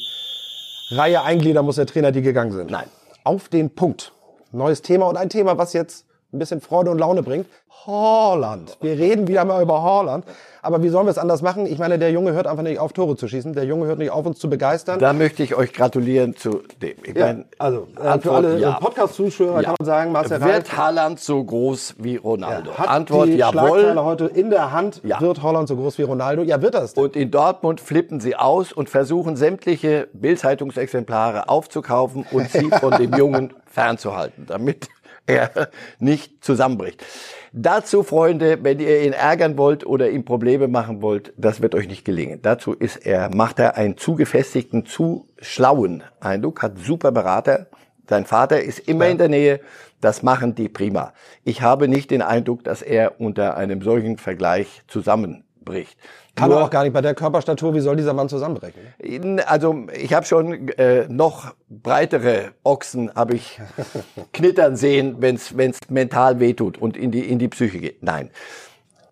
Reihe 0.97 1.23
eingliedern 1.23 1.65
muss, 1.65 1.77
der 1.77 1.87
Trainer, 1.87 2.13
die 2.13 2.23
gegangen 2.23 2.53
sind? 2.53 2.71
Nein. 2.71 2.87
Auf 3.25 3.49
den 3.49 3.71
Punkt. 3.71 4.13
Neues 4.53 4.83
Thema 4.83 5.07
und 5.07 5.17
ein 5.17 5.29
Thema, 5.29 5.59
was 5.59 5.73
jetzt 5.73 6.07
ein 6.35 6.39
bisschen 6.39 6.61
Freude 6.61 6.91
und 6.91 6.99
Laune 6.99 7.23
bringt. 7.23 7.47
Holland. 7.87 8.79
Wir 8.81 8.99
reden 8.99 9.29
wieder 9.29 9.45
mal 9.45 9.63
über 9.63 9.83
Holland. 9.83 10.25
Aber 10.63 10.83
wie 10.83 10.89
sollen 10.89 11.07
wir 11.07 11.11
es 11.11 11.19
anders 11.19 11.43
machen? 11.43 11.67
Ich 11.67 11.79
meine, 11.79 11.99
der 11.99 12.11
Junge 12.11 12.33
hört 12.33 12.47
einfach 12.47 12.63
nicht 12.63 12.79
auf, 12.79 12.95
Tore 12.95 13.17
zu 13.17 13.29
schießen. 13.29 13.53
Der 13.53 13.65
Junge 13.65 13.87
hört 13.87 13.99
nicht 13.99 14.11
auf, 14.11 14.25
uns 14.25 14.39
zu 14.39 14.49
begeistern. 14.49 14.99
Da 14.99 15.13
möchte 15.13 15.43
ich 15.43 15.55
euch 15.55 15.75
gratulieren 15.75 16.35
zu 16.35 16.63
dem. 16.81 16.95
Ich 17.03 17.15
ja, 17.15 17.27
meine, 17.27 17.45
also 17.59 17.87
äh, 18.03 18.19
für 18.19 18.33
alle 18.33 18.59
ja. 18.59 18.73
Podcast-Zuschauer 18.81 19.61
ja. 19.61 19.63
kann 19.65 19.75
man 19.79 19.87
sagen, 19.87 20.13
Marcel 20.13 20.41
Wird 20.41 20.75
Haaland 20.75 21.21
so 21.21 21.45
groß 21.45 21.97
wie 21.99 22.17
Ronaldo? 22.17 22.71
Ja, 22.79 22.85
Antwort 22.85 23.29
die 23.29 23.37
jawohl. 23.37 23.95
heute 23.97 24.25
in 24.25 24.49
der 24.49 24.73
Hand, 24.73 25.03
wird 25.05 25.43
Holland 25.43 25.69
so 25.69 25.77
groß 25.77 25.99
wie 25.99 26.03
Ronaldo? 26.05 26.43
Ja, 26.43 26.63
wird 26.63 26.75
das. 26.75 26.95
Und 26.95 27.15
in 27.17 27.31
Dortmund 27.31 27.83
flippen 27.83 28.21
sie 28.21 28.35
aus 28.35 28.73
und 28.73 28.89
versuchen 28.89 29.37
sämtliche 29.37 30.09
Bildzeitungsexemplare 30.15 31.51
aufzukaufen 31.51 32.25
und 32.31 32.51
sie 32.51 32.71
von 32.71 32.93
dem 32.93 33.13
Jungen 33.19 33.53
fernzuhalten, 33.67 34.47
damit 34.47 34.89
er 35.27 35.69
nicht 35.99 36.45
zusammenbricht. 36.45 37.05
Dazu, 37.53 38.03
Freunde, 38.03 38.59
wenn 38.63 38.81
ihr 38.81 39.03
ihn 39.03 39.13
ärgern 39.13 39.57
wollt 39.57 39.87
oder 39.87 40.11
ihm 40.11 40.25
Probleme 40.25 40.67
machen 40.69 41.03
wollt, 41.03 41.33
das 41.37 41.63
wird 41.63 41.75
euch 41.75 41.87
nicht 41.87 42.05
gelingen. 42.05 42.41
Dazu 42.43 42.73
ist 42.73 42.97
er, 42.97 43.35
macht 43.35 43.59
er 43.59 43.77
einen 43.77 43.97
zu 43.97 44.17
gefestigten, 44.17 44.87
zu 44.87 45.29
schlauen 45.41 46.03
Eindruck, 46.21 46.63
hat 46.63 46.79
super 46.79 47.13
Berater. 47.13 47.67
Sein 48.09 48.27
Vater 48.27 48.61
ist 48.63 48.81
immer 48.81 49.07
ja. 49.07 49.13
in 49.13 49.19
der 49.19 49.29
Nähe. 49.29 49.61
Das 50.01 50.23
machen 50.23 50.55
die 50.55 50.69
prima. 50.69 51.15
Ich 51.45 51.63
habe 51.63 51.89
nicht 51.89 52.11
den 52.11 52.21
Eindruck, 52.21 52.65
dass 52.65 52.83
er 52.83 53.21
unter 53.21 53.57
einem 53.57 53.81
solchen 53.81 54.19
Vergleich 54.19 54.83
zusammenbricht. 54.89 55.97
Kann 56.35 56.51
Nur, 56.51 56.59
er 56.59 56.65
auch 56.65 56.71
gar 56.71 56.83
nicht 56.83 56.93
bei 56.93 57.01
der 57.01 57.15
Körperstatur, 57.15 57.75
wie 57.75 57.81
soll 57.81 57.97
dieser 57.97 58.13
Mann 58.13 58.29
zusammenbrechen? 58.29 59.41
Also 59.47 59.87
ich 59.93 60.13
habe 60.13 60.27
schon 60.27 60.69
äh, 60.71 61.07
noch 61.09 61.55
breitere 61.69 62.53
Ochsen 62.65 63.15
habe 63.15 63.35
ich 63.35 63.61
knittern 64.33 64.77
sehen, 64.77 65.17
wenn 65.21 65.37
es 65.37 65.89
mental 65.89 66.41
wehtut 66.41 66.77
und 66.77 66.97
in 66.97 67.13
die 67.13 67.21
in 67.21 67.39
die 67.39 67.49
Psyche 67.49 67.79
geht. 67.79 68.03
Nein, 68.03 68.31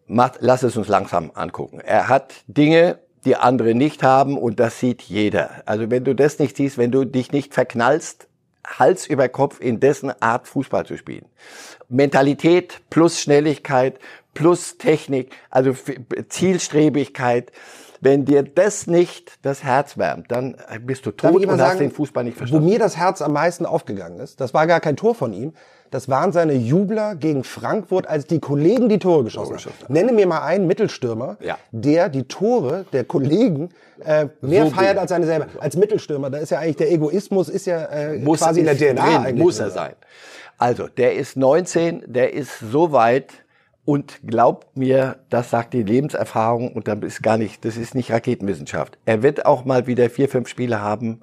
Macht, 0.07 0.39
lass 0.41 0.63
es 0.63 0.77
uns 0.77 0.89
langsam 0.89 1.31
angucken. 1.35 1.81
Er 1.81 2.09
hat 2.09 2.35
Dinge, 2.47 2.99
die 3.25 3.37
andere 3.37 3.75
nicht 3.75 4.03
haben 4.03 4.37
und 4.37 4.59
das 4.59 4.81
sieht 4.81 5.01
jeder. 5.03 5.63
Also 5.65 5.91
wenn 5.91 6.05
du 6.05 6.15
das 6.15 6.39
nicht 6.39 6.57
siehst, 6.57 6.77
wenn 6.77 6.91
du 6.91 7.05
dich 7.05 7.33
nicht 7.33 7.55
verknallst, 7.55 8.29
Hals 8.67 9.07
über 9.07 9.29
Kopf 9.29 9.61
in 9.61 9.81
dessen 9.81 10.13
Art 10.21 10.47
Fußball 10.47 10.87
zu 10.87 10.97
spielen. 10.97 11.27
Mentalität 11.89 12.81
plus 12.91 13.21
Schnelligkeit 13.21 13.99
plus 14.35 14.79
Technik, 14.79 15.33
also 15.51 15.75
Zielstrebigkeit. 16.29 17.53
Wenn 18.01 18.25
dir 18.25 18.43
das 18.43 18.89
nicht 18.89 19.39
das 19.43 19.63
Herz 19.63 19.97
wärmt, 19.97 20.33
dann 20.33 20.57
bist 20.81 21.07
du 21.07 21.13
tot 21.13 21.37
und 21.37 21.43
sagen, 21.43 21.63
hast 21.63 21.79
den 21.79 21.93
Fußball 21.93 22.25
nicht 22.25 22.37
verstanden. 22.37 22.65
Wo 22.65 22.69
mir 22.69 22.81
das 22.81 22.97
Herz 22.97 23.23
am 23.23 23.33
meisten 23.33 23.65
aufgegangen 23.65 24.19
ist, 24.19 24.41
das 24.41 24.53
war 24.53 24.67
gar 24.67 24.81
kein 24.81 24.97
Tor 24.97 25.15
von 25.15 25.33
ihm, 25.33 25.53
das 25.93 26.09
waren 26.09 26.33
seine 26.33 26.55
Jubler 26.55 27.15
gegen 27.15 27.45
Frankfurt, 27.45 28.09
als 28.09 28.27
die 28.27 28.41
Kollegen 28.41 28.89
die 28.89 28.99
Tore 28.99 29.25
geschossen 29.25 29.57
haben. 29.57 29.93
Nenne 29.93 30.13
mir 30.13 30.27
mal 30.27 30.41
einen 30.41 30.67
Mittelstürmer, 30.67 31.37
ja. 31.41 31.59
der 31.71 32.09
die 32.09 32.25
Tore 32.25 32.87
der 32.95 33.05
Kollegen 33.05 33.69
äh, 34.05 34.27
mehr 34.41 34.65
so 34.65 34.71
feiert 34.71 34.97
als 34.97 35.11
seine 35.11 35.27
selber. 35.27 35.49
Als 35.61 35.77
Mittelstürmer, 35.77 36.31
da 36.31 36.39
ist 36.39 36.51
ja 36.51 36.61
eigentlich 36.61 36.79
der 36.79 36.91
Egoismus 36.91 37.51
ist 37.51 37.67
ja 37.67 37.85
äh, 37.85 38.19
muss 38.19 38.41
quasi 38.41 38.61
in 38.61 38.67
der 38.67 38.77
DNA. 38.77 39.25
Drin, 39.25 39.39
muss 39.39 39.61
er 39.61 39.71
sein. 39.71 39.93
Also, 40.57 40.89
der 40.89 41.15
ist 41.15 41.37
19, 41.37 42.05
der 42.07 42.33
ist 42.33 42.59
so 42.61 42.93
weit, 42.93 43.33
und 43.85 44.21
glaubt 44.27 44.77
mir, 44.77 45.17
das 45.29 45.51
sagt 45.51 45.75
die 45.75 45.83
Lebenserfahrung 45.83 46.73
und 46.73 46.89
dann 46.89 47.03
ist 47.03 47.23
gar 47.23 47.37
nicht, 47.37 47.65
das 47.65 47.77
ist 47.77 47.95
nicht 47.95 48.13
Raketenwissenschaft. 48.13 48.99
Er 49.05 49.23
wird 49.23 49.45
auch 49.45 49.65
mal 49.65 49.87
wieder 49.87 50.09
vier, 50.09 50.29
fünf 50.29 50.49
Spiele 50.49 50.81
haben, 50.81 51.23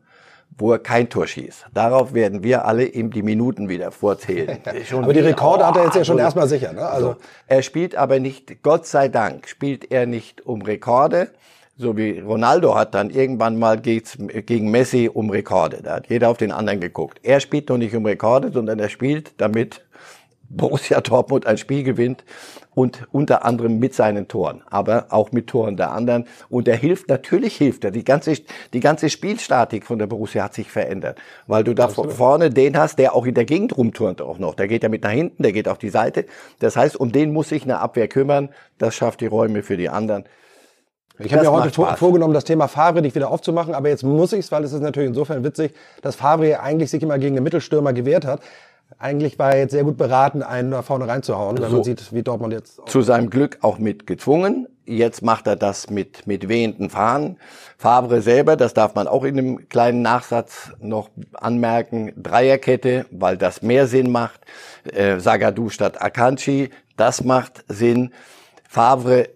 wo 0.57 0.73
er 0.73 0.79
kein 0.79 1.09
Tor 1.09 1.25
schießt. 1.25 1.67
Darauf 1.73 2.13
werden 2.13 2.43
wir 2.43 2.65
alle 2.65 2.83
ihm 2.85 3.11
die 3.11 3.23
Minuten 3.23 3.69
wieder 3.69 3.91
vorzählen. 3.91 4.59
aber 4.91 5.13
die 5.13 5.19
Rekorde 5.19 5.63
oh, 5.63 5.67
hat 5.67 5.77
er 5.77 5.85
jetzt 5.85 5.95
ja 5.95 6.03
schon 6.03 6.19
erstmal 6.19 6.47
sicher. 6.47 6.73
Ne? 6.73 6.85
Also 6.85 7.13
so. 7.13 7.15
Er 7.47 7.61
spielt 7.61 7.95
aber 7.95 8.19
nicht, 8.19 8.61
Gott 8.61 8.85
sei 8.85 9.07
Dank, 9.07 9.47
spielt 9.47 9.89
er 9.91 10.05
nicht 10.05 10.45
um 10.45 10.61
Rekorde, 10.61 11.29
so 11.77 11.95
wie 11.95 12.19
Ronaldo 12.19 12.75
hat 12.75 12.93
dann 12.93 13.09
irgendwann 13.09 13.57
mal 13.57 13.79
geht's 13.79 14.17
gegen 14.17 14.69
Messi 14.69 15.09
um 15.11 15.29
Rekorde. 15.29 15.81
Da 15.81 15.95
hat 15.95 16.07
jeder 16.09 16.27
auf 16.27 16.35
den 16.35 16.51
anderen 16.51 16.81
geguckt. 16.81 17.21
Er 17.23 17.39
spielt 17.39 17.69
noch 17.69 17.77
nicht 17.77 17.95
um 17.95 18.05
Rekorde, 18.05 18.51
sondern 18.51 18.79
er 18.79 18.89
spielt, 18.89 19.31
damit 19.37 19.85
Borussia 20.49 20.99
Dortmund 21.01 21.45
ein 21.45 21.57
Spiel 21.57 21.83
gewinnt 21.83 22.23
und 22.73 23.07
unter 23.11 23.45
anderem 23.45 23.79
mit 23.79 23.93
seinen 23.93 24.27
Toren, 24.27 24.63
aber 24.69 25.07
auch 25.09 25.31
mit 25.31 25.47
Toren 25.47 25.77
der 25.77 25.91
anderen. 25.91 26.25
Und 26.49 26.67
er 26.67 26.75
hilft, 26.75 27.09
natürlich 27.09 27.55
hilft 27.55 27.83
er. 27.83 27.91
Die 27.91 28.03
ganze, 28.03 28.33
die 28.73 28.79
ganze 28.79 29.09
Spielstatik 29.09 29.85
von 29.85 29.99
der 29.99 30.07
Borussia 30.07 30.43
hat 30.43 30.53
sich 30.53 30.71
verändert, 30.71 31.19
weil 31.47 31.63
du 31.63 31.73
da 31.73 31.85
Absolut. 31.85 32.13
vorne 32.13 32.49
den 32.49 32.77
hast, 32.77 32.97
der 32.97 33.15
auch 33.15 33.25
in 33.25 33.35
der 33.35 33.45
Gegend 33.45 33.77
rumturnt 33.77 34.21
auch 34.21 34.39
noch. 34.39 34.55
Der 34.55 34.67
geht 34.67 34.83
ja 34.83 34.89
mit 34.89 35.03
nach 35.03 35.11
hinten, 35.11 35.43
der 35.43 35.51
geht 35.51 35.67
auf 35.67 35.77
die 35.77 35.89
Seite. 35.89 36.25
Das 36.59 36.75
heißt, 36.75 36.95
um 36.99 37.11
den 37.11 37.31
muss 37.31 37.49
sich 37.49 37.63
eine 37.63 37.79
Abwehr 37.79 38.07
kümmern. 38.07 38.49
Das 38.77 38.95
schafft 38.95 39.21
die 39.21 39.27
Räume 39.27 39.61
für 39.61 39.77
die 39.77 39.89
anderen. 39.89 40.25
Ich 41.21 41.33
habe 41.33 41.43
mir 41.43 41.51
heute 41.51 41.97
vorgenommen, 41.97 42.33
das 42.33 42.45
Thema 42.45 42.69
Favre 42.69 43.01
nicht 43.01 43.13
wieder 43.13 43.29
aufzumachen, 43.29 43.73
aber 43.75 43.89
jetzt 43.89 44.03
muss 44.03 44.31
ich 44.31 44.39
es, 44.39 44.51
weil 44.53 44.63
es 44.63 44.71
ist 44.71 44.79
natürlich 44.79 45.09
insofern 45.09 45.43
witzig, 45.43 45.73
dass 46.01 46.15
Favre 46.15 46.61
eigentlich 46.61 46.89
sich 46.89 47.03
immer 47.03 47.19
gegen 47.19 47.35
den 47.35 47.43
Mittelstürmer 47.43 47.91
gewehrt 47.91 48.25
hat 48.25 48.39
eigentlich 48.99 49.39
war 49.39 49.53
er 49.53 49.59
jetzt 49.59 49.71
sehr 49.71 49.85
gut 49.85 49.97
beraten, 49.97 50.43
einen 50.43 50.71
da 50.71 50.81
vorne 50.81 51.07
reinzuhauen, 51.07 51.57
wenn 51.57 51.69
so, 51.69 51.75
man 51.77 51.83
sieht, 51.85 52.13
wie 52.13 52.21
Dortmund 52.21 52.53
jetzt. 52.53 52.81
Zu 52.85 53.01
seinem 53.01 53.29
Glück 53.29 53.59
auch 53.61 53.79
mit 53.79 54.05
gezwungen. 54.05 54.67
Jetzt 54.85 55.21
macht 55.21 55.47
er 55.47 55.55
das 55.55 55.89
mit, 55.89 56.27
mit 56.27 56.49
wehenden 56.49 56.89
Fahnen. 56.89 57.37
Fabre 57.77 58.21
selber, 58.21 58.57
das 58.57 58.73
darf 58.73 58.95
man 58.95 59.07
auch 59.07 59.23
in 59.23 59.37
einem 59.37 59.69
kleinen 59.69 60.01
Nachsatz 60.01 60.71
noch 60.81 61.09
anmerken, 61.33 62.11
Dreierkette, 62.17 63.05
weil 63.09 63.37
das 63.37 63.61
mehr 63.61 63.87
Sinn 63.87 64.11
macht. 64.11 64.41
Äh, 64.91 65.19
Sagadu 65.19 65.69
statt 65.69 66.01
Akanji, 66.01 66.69
das 66.97 67.23
macht 67.23 67.63
Sinn. 67.69 68.11
Favre 68.67 69.29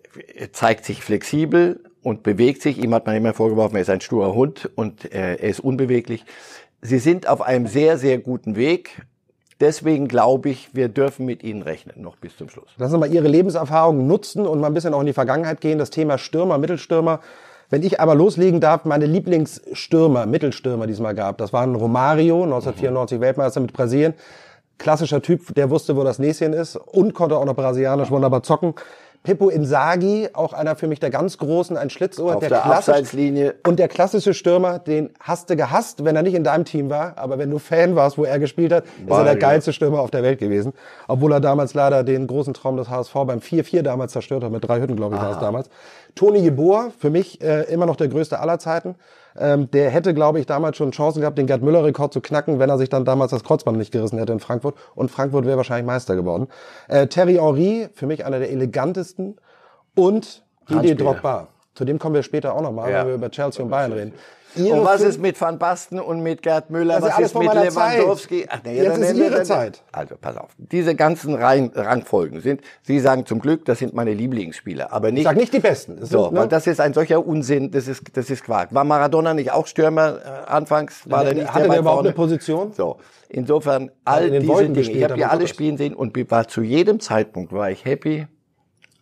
zeigt 0.51 0.85
sich 0.85 1.03
flexibel 1.03 1.79
und 2.01 2.23
bewegt 2.23 2.61
sich. 2.61 2.77
Ihm 2.83 2.93
hat 2.93 3.05
man 3.05 3.15
immer 3.15 3.33
vorgeworfen, 3.33 3.75
er 3.75 3.83
ist 3.83 3.89
ein 3.89 4.01
sturer 4.01 4.33
Hund 4.33 4.69
und 4.75 5.11
äh, 5.13 5.35
er 5.35 5.49
ist 5.49 5.61
unbeweglich. 5.61 6.25
Sie 6.81 6.99
sind 6.99 7.29
auf 7.29 7.41
einem 7.41 7.65
sehr, 7.65 7.97
sehr 7.97 8.17
guten 8.17 8.57
Weg. 8.57 9.03
Deswegen 9.63 10.09
glaube 10.09 10.49
ich, 10.49 10.75
wir 10.75 10.89
dürfen 10.89 11.25
mit 11.25 11.41
Ihnen 11.41 11.61
rechnen, 11.61 12.01
noch 12.01 12.17
bis 12.17 12.35
zum 12.35 12.49
Schluss. 12.49 12.67
Lassen 12.75 12.91
Sie 12.91 12.97
mal 12.97 13.09
Ihre 13.09 13.29
Lebenserfahrung 13.29 14.07
nutzen 14.07 14.45
und 14.45 14.59
mal 14.59 14.67
ein 14.67 14.73
bisschen 14.73 14.93
auch 14.93 14.99
in 14.99 15.05
die 15.05 15.13
Vergangenheit 15.13 15.61
gehen. 15.61 15.79
Das 15.79 15.89
Thema 15.89 16.17
Stürmer, 16.17 16.57
Mittelstürmer. 16.57 17.21
Wenn 17.69 17.81
ich 17.81 18.01
aber 18.01 18.13
loslegen 18.13 18.59
darf, 18.59 18.83
meine 18.83 19.05
Lieblingsstürmer, 19.05 20.25
Mittelstürmer, 20.25 20.85
die 20.85 20.91
es 20.91 20.99
mal 20.99 21.15
gab, 21.15 21.37
das 21.37 21.53
waren 21.53 21.75
Romario, 21.75 22.43
1994 22.43 23.17
mhm. 23.17 23.21
Weltmeister 23.21 23.61
mit 23.61 23.71
Brasilien. 23.71 24.15
Klassischer 24.79 25.21
Typ, 25.21 25.55
der 25.55 25.69
wusste, 25.69 25.95
wo 25.95 26.03
das 26.03 26.19
Näschen 26.19 26.51
ist 26.51 26.75
und 26.75 27.13
konnte 27.13 27.37
auch 27.37 27.45
noch 27.45 27.55
brasilianisch 27.55 28.11
wunderbar 28.11 28.43
zocken. 28.43 28.73
Pippo 29.23 29.47
Inzaghi, 29.47 30.27
auch 30.33 30.51
einer 30.51 30.75
für 30.75 30.87
mich 30.87 30.99
der 30.99 31.09
ganz 31.09 31.37
großen, 31.37 31.77
ein 31.77 31.89
Schlitzohr. 31.89 32.35
Auf 32.35 32.39
der, 32.41 32.49
der 32.49 32.65
Abseitslinie. 32.65 33.55
Und 33.65 33.79
der 33.79 33.87
klassische 33.87 34.33
Stürmer, 34.33 34.79
den 34.79 35.11
hast 35.19 35.49
du 35.49 35.55
gehasst, 35.55 36.03
wenn 36.03 36.17
er 36.17 36.23
nicht 36.23 36.33
in 36.33 36.43
deinem 36.43 36.65
Team 36.65 36.89
war. 36.89 37.17
Aber 37.17 37.37
wenn 37.37 37.49
du 37.49 37.57
Fan 37.57 37.95
warst, 37.95 38.17
wo 38.17 38.25
er 38.25 38.37
gespielt 38.37 38.73
hat, 38.73 38.83
war 39.07 39.21
ist 39.21 39.27
er 39.27 39.33
der 39.33 39.41
geilste 39.41 39.71
Stürmer 39.71 40.01
auf 40.01 40.11
der 40.11 40.23
Welt 40.23 40.39
gewesen. 40.39 40.73
Obwohl 41.07 41.31
er 41.31 41.39
damals 41.39 41.73
leider 41.73 42.03
den 42.03 42.27
großen 42.27 42.53
Traum 42.53 42.75
des 42.75 42.89
HSV 42.89 43.13
beim 43.13 43.39
4-4 43.39 43.81
damals 43.81 44.11
zerstört 44.11 44.43
hat. 44.43 44.51
Mit 44.51 44.67
drei 44.67 44.81
Hütten, 44.81 44.97
glaube 44.97 45.15
ich, 45.15 45.21
war 45.21 45.31
es 45.31 45.39
damals. 45.39 45.69
Toni 46.15 46.39
Jeboa, 46.39 46.91
für 46.99 47.09
mich 47.09 47.41
äh, 47.41 47.63
immer 47.71 47.85
noch 47.85 47.95
der 47.95 48.09
größte 48.09 48.41
aller 48.41 48.59
Zeiten. 48.59 48.95
Ähm, 49.37 49.69
der 49.71 49.89
hätte, 49.89 50.13
glaube 50.13 50.39
ich, 50.39 50.45
damals 50.45 50.77
schon 50.77 50.91
Chancen 50.91 51.21
gehabt, 51.21 51.37
den 51.37 51.47
Gerd 51.47 51.61
Müller-Rekord 51.61 52.13
zu 52.13 52.21
knacken, 52.21 52.59
wenn 52.59 52.69
er 52.69 52.77
sich 52.77 52.89
dann 52.89 53.05
damals 53.05 53.31
das 53.31 53.43
Kreuzband 53.43 53.77
nicht 53.77 53.91
gerissen 53.91 54.19
hätte 54.19 54.33
in 54.33 54.39
Frankfurt. 54.39 54.75
Und 54.95 55.11
Frankfurt 55.11 55.45
wäre 55.45 55.57
wahrscheinlich 55.57 55.85
Meister 55.85 56.15
geworden. 56.15 56.47
Äh, 56.87 57.07
Terry 57.07 57.35
Henry, 57.35 57.89
für 57.93 58.07
mich 58.07 58.25
einer 58.25 58.39
der 58.39 58.51
elegantesten. 58.51 59.37
Und 59.95 60.43
Didier 60.69 60.77
Handspieler. 60.77 61.13
Drogba. 61.13 61.47
Zu 61.75 61.85
dem 61.85 61.97
kommen 61.99 62.15
wir 62.15 62.23
später 62.23 62.53
auch 62.53 62.61
nochmal, 62.61 62.91
Ja. 62.91 62.99
wenn 63.01 63.07
wir 63.07 63.15
über 63.15 63.31
Chelsea 63.31 63.63
und 63.63 63.69
Bayern 63.71 63.93
reden. 63.93 64.13
Ihre 64.55 64.79
Und 64.81 64.85
was 64.85 65.01
ist 65.01 65.19
mit 65.19 65.41
Van 65.41 65.57
Basten 65.57 65.99
und 65.99 66.21
mit 66.21 66.43
Gerd 66.43 66.69
Müller? 66.69 67.01
Was 67.01 67.17
ist 67.17 67.33
mit. 67.35 67.51
Lewandowski? 67.51 68.45
Ach, 68.47 68.59
nee, 68.63 68.83
Jetzt 68.83 68.99
ist 68.99 69.15
Ihre 69.17 69.41
Zeit. 69.41 69.81
Also 69.91 70.13
pass 70.21 70.37
auf. 70.37 70.51
Diese 70.59 70.93
ganzen 70.93 71.33
Reihen, 71.33 71.71
Rangfolgen 71.73 72.39
sind, 72.39 72.61
Sie 72.83 72.99
sagen 72.99 73.25
zum 73.25 73.39
Glück, 73.39 73.65
das 73.65 73.79
sind 73.79 73.95
meine 73.95 74.13
Lieblingsspieler, 74.13 74.93
aber 74.93 75.07
Ich 75.07 75.15
nicht. 75.15 75.23
sag 75.23 75.37
nicht 75.37 75.53
die 75.53 75.59
Besten. 75.59 75.99
Das 75.99 76.09
so, 76.09 76.25
sind, 76.25 76.33
ne? 76.33 76.39
weil 76.41 76.47
das 76.49 76.67
ist 76.67 76.79
ein 76.79 76.93
solcher 76.93 77.25
Unsinn, 77.25 77.71
das 77.71 77.87
ist, 77.87 78.03
das 78.15 78.29
ist 78.29 78.43
Quark. 78.43 78.71
War 78.75 78.83
Maradona 78.83 79.33
nicht 79.33 79.51
auch 79.51 79.65
Stürmer 79.65 80.19
äh, 80.23 80.51
anfangs? 80.51 81.09
War 81.09 81.23
der 81.23 81.33
nicht 81.33 81.47
Hatte 81.51 81.61
der 81.63 81.69
weit 81.71 81.79
überhaupt 81.79 81.95
vorne? 81.97 82.09
eine 82.09 82.15
Position? 82.15 82.73
So, 82.73 82.97
insofern 83.29 83.89
all 84.05 84.27
in 84.27 84.41
diese 84.41 84.47
Wolken 84.49 84.65
Dinge. 84.75 84.77
gespielt, 84.77 84.97
Ich 84.99 85.03
habe 85.05 85.15
die 85.15 85.25
alle 85.25 85.47
spielen 85.47 85.77
sehen 85.77 85.95
und 85.95 86.15
war 86.29 86.47
zu 86.47 86.61
jedem 86.61 86.99
Zeitpunkt 86.99 87.53
war 87.53 87.71
ich 87.71 87.85
happy, 87.85 88.27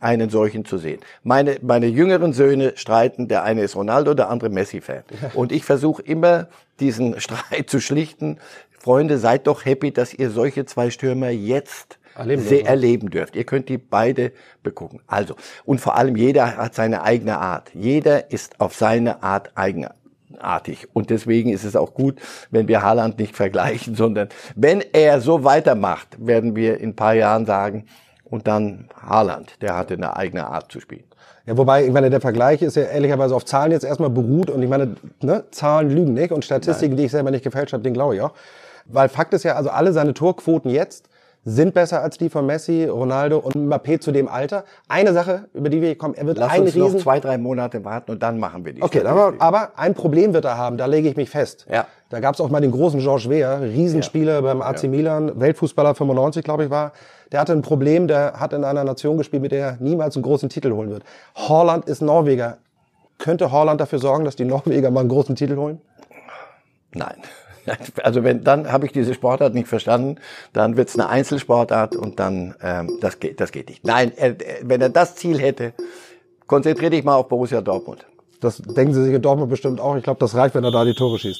einen 0.01 0.29
solchen 0.29 0.65
zu 0.65 0.77
sehen. 0.77 0.99
Meine, 1.23 1.57
meine 1.61 1.85
jüngeren 1.85 2.33
Söhne 2.33 2.73
streiten, 2.75 3.27
der 3.27 3.43
eine 3.43 3.61
ist 3.61 3.75
Ronaldo, 3.75 4.13
der 4.13 4.29
andere 4.29 4.49
Messi-Fan. 4.49 5.03
Und 5.35 5.51
ich 5.51 5.63
versuche 5.63 6.01
immer, 6.01 6.47
diesen 6.79 7.19
Streit 7.21 7.69
zu 7.69 7.79
schlichten. 7.79 8.39
Freunde, 8.77 9.19
seid 9.19 9.47
doch 9.47 9.63
happy, 9.63 9.91
dass 9.91 10.13
ihr 10.13 10.31
solche 10.31 10.65
zwei 10.65 10.89
Stürmer 10.89 11.29
jetzt 11.29 11.99
Erleben 12.15 12.43
dürfen. 12.47 12.65
erleben 12.65 13.09
dürft. 13.09 13.35
Ihr 13.35 13.45
könnt 13.45 13.69
die 13.69 13.77
beide 13.77 14.33
begucken. 14.63 14.99
Also, 15.07 15.35
und 15.65 15.79
vor 15.79 15.95
allem 15.95 16.15
jeder 16.15 16.57
hat 16.57 16.75
seine 16.75 17.03
eigene 17.03 17.37
Art. 17.37 17.71
Jeder 17.73 18.31
ist 18.31 18.59
auf 18.59 18.75
seine 18.75 19.23
Art 19.23 19.51
eigenartig. 19.55 20.87
Und 20.93 21.09
deswegen 21.09 21.51
ist 21.51 21.63
es 21.63 21.75
auch 21.75 21.93
gut, 21.93 22.19
wenn 22.49 22.67
wir 22.67 22.81
Haaland 22.81 23.17
nicht 23.17 23.35
vergleichen, 23.37 23.95
sondern 23.95 24.29
wenn 24.55 24.81
er 24.93 25.21
so 25.21 25.43
weitermacht, 25.43 26.17
werden 26.19 26.55
wir 26.55 26.79
in 26.79 26.89
ein 26.89 26.95
paar 26.95 27.13
Jahren 27.13 27.45
sagen, 27.45 27.85
und 28.31 28.47
dann 28.47 28.87
Haaland, 28.99 29.61
der 29.61 29.77
hatte 29.77 29.93
eine 29.93 30.15
eigene 30.15 30.47
Art 30.47 30.71
zu 30.71 30.79
spielen. 30.79 31.03
Ja, 31.45 31.57
wobei, 31.57 31.85
ich 31.85 31.91
meine, 31.91 32.09
der 32.09 32.21
Vergleich 32.21 32.61
ist 32.61 32.75
ja 32.75 32.83
ehrlicherweise 32.83 33.35
auf 33.35 33.45
Zahlen 33.45 33.71
jetzt 33.71 33.83
erstmal 33.83 34.09
beruht 34.09 34.49
und 34.49 34.63
ich 34.63 34.69
meine, 34.69 34.95
ne, 35.21 35.43
Zahlen 35.51 35.89
lügen 35.89 36.13
nicht 36.13 36.31
und 36.31 36.45
Statistiken, 36.45 36.95
die 36.95 37.05
ich 37.05 37.11
selber 37.11 37.29
nicht 37.29 37.43
gefälscht 37.43 37.73
habe, 37.73 37.83
den 37.83 37.93
glaube 37.93 38.15
ich 38.15 38.21
auch. 38.21 38.31
Weil 38.85 39.09
Fakt 39.09 39.33
ist 39.33 39.43
ja, 39.43 39.55
also 39.55 39.69
alle 39.69 39.93
seine 39.93 40.13
Torquoten 40.13 40.71
jetzt 40.71 41.09
sind 41.43 41.73
besser 41.73 42.01
als 42.01 42.17
die 42.17 42.29
von 42.29 42.45
Messi, 42.45 42.85
Ronaldo 42.85 43.39
und 43.39 43.55
Mbappé 43.55 43.99
zu 43.99 44.11
dem 44.11 44.27
Alter. 44.27 44.63
Eine 44.87 45.13
Sache, 45.13 45.49
über 45.53 45.69
die 45.69 45.81
wir 45.81 45.97
kommen, 45.97 46.13
er 46.13 46.27
wird 46.27 46.37
Lass 46.37 46.51
ein 46.51 46.61
uns 46.61 46.75
noch 46.75 46.87
Riesen... 46.87 46.99
zwei, 46.99 47.19
drei 47.19 47.37
Monate 47.37 47.83
warten 47.83 48.11
und 48.11 48.21
dann 48.21 48.39
machen 48.39 48.63
wir 48.63 48.73
die 48.73 48.83
Okay, 48.83 49.03
aber, 49.03 49.33
aber 49.39 49.71
ein 49.75 49.95
Problem 49.95 50.33
wird 50.33 50.45
er 50.45 50.57
haben, 50.57 50.77
da 50.77 50.85
lege 50.85 51.09
ich 51.09 51.15
mich 51.15 51.29
fest. 51.29 51.65
Ja. 51.71 51.87
Da 52.09 52.19
gab 52.19 52.35
es 52.35 52.41
auch 52.41 52.49
mal 52.49 52.61
den 52.61 52.71
großen 52.71 52.99
Georges 52.99 53.29
Weah, 53.29 53.59
Riesenspieler 53.59 54.41
beim 54.41 54.61
AC 54.61 54.83
Milan, 54.83 55.39
Weltfußballer 55.39 55.95
95, 55.95 56.43
glaube 56.43 56.65
ich, 56.65 56.69
war. 56.69 56.91
Der 57.31 57.39
hatte 57.39 57.53
ein 57.53 57.61
Problem, 57.61 58.07
der 58.07 58.33
hat 58.33 58.53
in 58.53 58.63
einer 58.63 58.83
Nation 58.83 59.17
gespielt, 59.17 59.41
mit 59.41 59.51
der 59.51 59.65
er 59.65 59.77
niemals 59.79 60.15
einen 60.17 60.23
großen 60.23 60.49
Titel 60.49 60.71
holen 60.73 60.89
wird. 60.89 61.03
Holland 61.35 61.85
ist 61.85 62.01
Norweger. 62.01 62.57
Könnte 63.17 63.51
Holland 63.51 63.79
dafür 63.79 63.99
sorgen, 63.99 64.25
dass 64.25 64.35
die 64.35 64.45
Norweger 64.45 64.91
mal 64.91 65.01
einen 65.01 65.09
großen 65.09 65.35
Titel 65.35 65.55
holen? 65.55 65.79
Nein. 66.93 67.15
Also 68.03 68.23
wenn 68.23 68.43
dann 68.43 68.71
habe 68.71 68.85
ich 68.85 68.91
diese 68.91 69.13
Sportart 69.13 69.53
nicht 69.53 69.67
verstanden, 69.67 70.15
dann 70.53 70.77
wird's 70.77 70.95
eine 70.97 71.09
Einzelsportart 71.09 71.95
und 71.95 72.19
dann 72.19 72.55
ähm, 72.61 72.97
das 73.01 73.19
geht 73.19 73.39
das 73.39 73.51
geht 73.51 73.69
nicht. 73.69 73.85
Nein, 73.85 74.11
er, 74.15 74.39
er, 74.41 74.57
wenn 74.63 74.81
er 74.81 74.89
das 74.89 75.15
Ziel 75.15 75.39
hätte, 75.39 75.73
konzentrier 76.47 76.89
dich 76.89 77.03
mal 77.03 77.15
auf 77.15 77.27
Borussia 77.27 77.61
Dortmund. 77.61 78.05
Das 78.39 78.57
denken 78.57 78.93
sie 78.93 79.03
sich 79.03 79.13
in 79.13 79.21
Dortmund 79.21 79.49
bestimmt 79.49 79.79
auch. 79.79 79.95
Ich 79.95 80.03
glaube, 80.03 80.19
das 80.19 80.35
reicht, 80.35 80.55
wenn 80.55 80.63
er 80.63 80.71
da 80.71 80.83
die 80.83 80.93
Tore 80.95 81.19
schießt. 81.19 81.39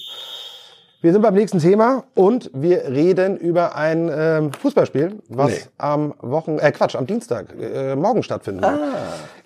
Wir 1.04 1.12
sind 1.14 1.24
beim 1.24 1.34
nächsten 1.34 1.58
Thema 1.58 2.04
und 2.14 2.52
wir 2.54 2.84
reden 2.86 3.36
über 3.36 3.76
ein 3.76 4.12
ähm, 4.14 4.54
Fußballspiel, 4.54 5.18
was 5.30 5.50
Nee. 5.50 5.58
am 5.80 6.14
Wochen, 6.22 6.60
äh 6.60 6.72
Quatsch, 6.72 6.96
am 6.96 7.08
Dienstag 7.08 7.56
äh, 7.60 7.96
morgen 7.96 8.22
stattfinden 8.22 8.62
wird. 8.62 8.80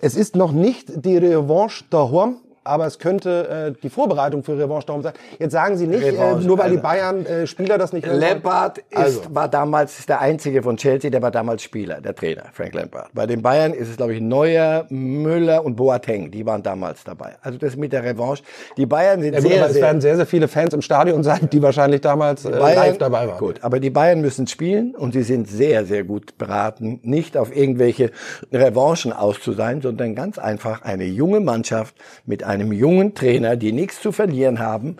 Es 0.02 0.16
ist 0.16 0.36
noch 0.36 0.52
nicht 0.52 0.92
die 1.06 1.16
Revanche 1.16 1.84
daheim, 1.88 2.36
aber 2.66 2.86
es 2.86 2.98
könnte 2.98 3.74
äh, 3.76 3.80
die 3.82 3.88
Vorbereitung 3.90 4.42
für 4.42 4.58
Revanche 4.58 4.86
daheim 4.86 5.02
sein. 5.02 5.12
Jetzt 5.38 5.52
sagen 5.52 5.76
Sie 5.76 5.86
nicht, 5.86 6.02
äh, 6.02 6.10
Revanche, 6.10 6.46
nur 6.46 6.58
weil 6.58 6.70
die 6.70 6.76
also- 6.78 6.88
Bayern 6.88 7.26
äh, 7.26 7.46
Spieler 7.46 7.78
das 7.78 7.92
nicht. 7.92 8.06
Lampard 8.06 8.78
ist, 8.78 8.96
Also. 8.96 9.20
war 9.30 9.48
damals 9.48 10.06
der 10.06 10.20
einzige 10.20 10.62
von 10.62 10.76
Chelsea, 10.76 11.10
der 11.10 11.22
war 11.22 11.30
damals 11.30 11.62
Spieler, 11.62 12.00
der 12.00 12.14
Trainer, 12.14 12.44
Frank 12.52 12.74
Lampard. 12.74 13.08
Bei 13.14 13.26
den 13.26 13.42
Bayern 13.42 13.72
ist 13.72 13.88
es, 13.88 13.96
glaube 13.96 14.14
ich, 14.14 14.20
Neuer, 14.20 14.86
Müller 14.88 15.64
und 15.64 15.76
Boateng, 15.76 16.30
die 16.30 16.44
waren 16.46 16.62
damals 16.62 17.04
dabei. 17.04 17.36
Also 17.42 17.58
das 17.58 17.76
mit 17.76 17.92
der 17.92 18.02
Revanche. 18.04 18.42
Die 18.76 18.86
Bayern 18.86 19.20
sind 19.22 19.34
Ja, 19.34 19.40
gut, 19.40 19.48
sehr, 19.48 19.58
aber 19.60 19.66
es 19.68 19.72
sehr, 19.74 19.82
werden 19.82 20.00
sehr, 20.00 20.16
sehr 20.16 20.26
viele 20.26 20.48
Fans 20.48 20.74
im 20.74 20.82
Stadion 20.82 21.22
sein, 21.22 21.48
die 21.52 21.62
wahrscheinlich 21.62 22.00
damals 22.00 22.44
äh, 22.44 22.50
live 22.50 22.98
dabei 22.98 23.28
waren. 23.28 23.38
Gut, 23.38 23.62
aber 23.62 23.80
die 23.80 23.90
Bayern 23.90 24.20
müssen 24.20 24.46
spielen 24.46 24.94
und 24.94 25.12
sie 25.12 25.22
sind 25.22 25.48
sehr, 25.48 25.84
sehr 25.84 26.04
gut 26.04 26.38
beraten, 26.38 27.00
nicht 27.02 27.36
auf 27.36 27.54
irgendwelche 27.54 28.10
Revanchen 28.52 29.12
aus 29.12 29.40
zu 29.40 29.52
sein, 29.52 29.80
sondern 29.82 30.14
ganz 30.14 30.38
einfach 30.38 30.82
eine 30.82 31.04
junge 31.04 31.40
Mannschaft 31.40 31.94
mit 32.24 32.42
einem 32.44 32.55
jungen 32.72 33.14
Trainer, 33.14 33.56
die 33.56 33.72
nichts 33.72 34.00
zu 34.00 34.12
verlieren 34.12 34.58
haben, 34.58 34.96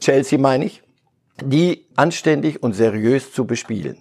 Chelsea 0.00 0.38
meine 0.38 0.64
ich, 0.66 0.82
die 1.42 1.86
anständig 1.96 2.62
und 2.62 2.74
seriös 2.74 3.32
zu 3.32 3.46
bespielen. 3.46 3.98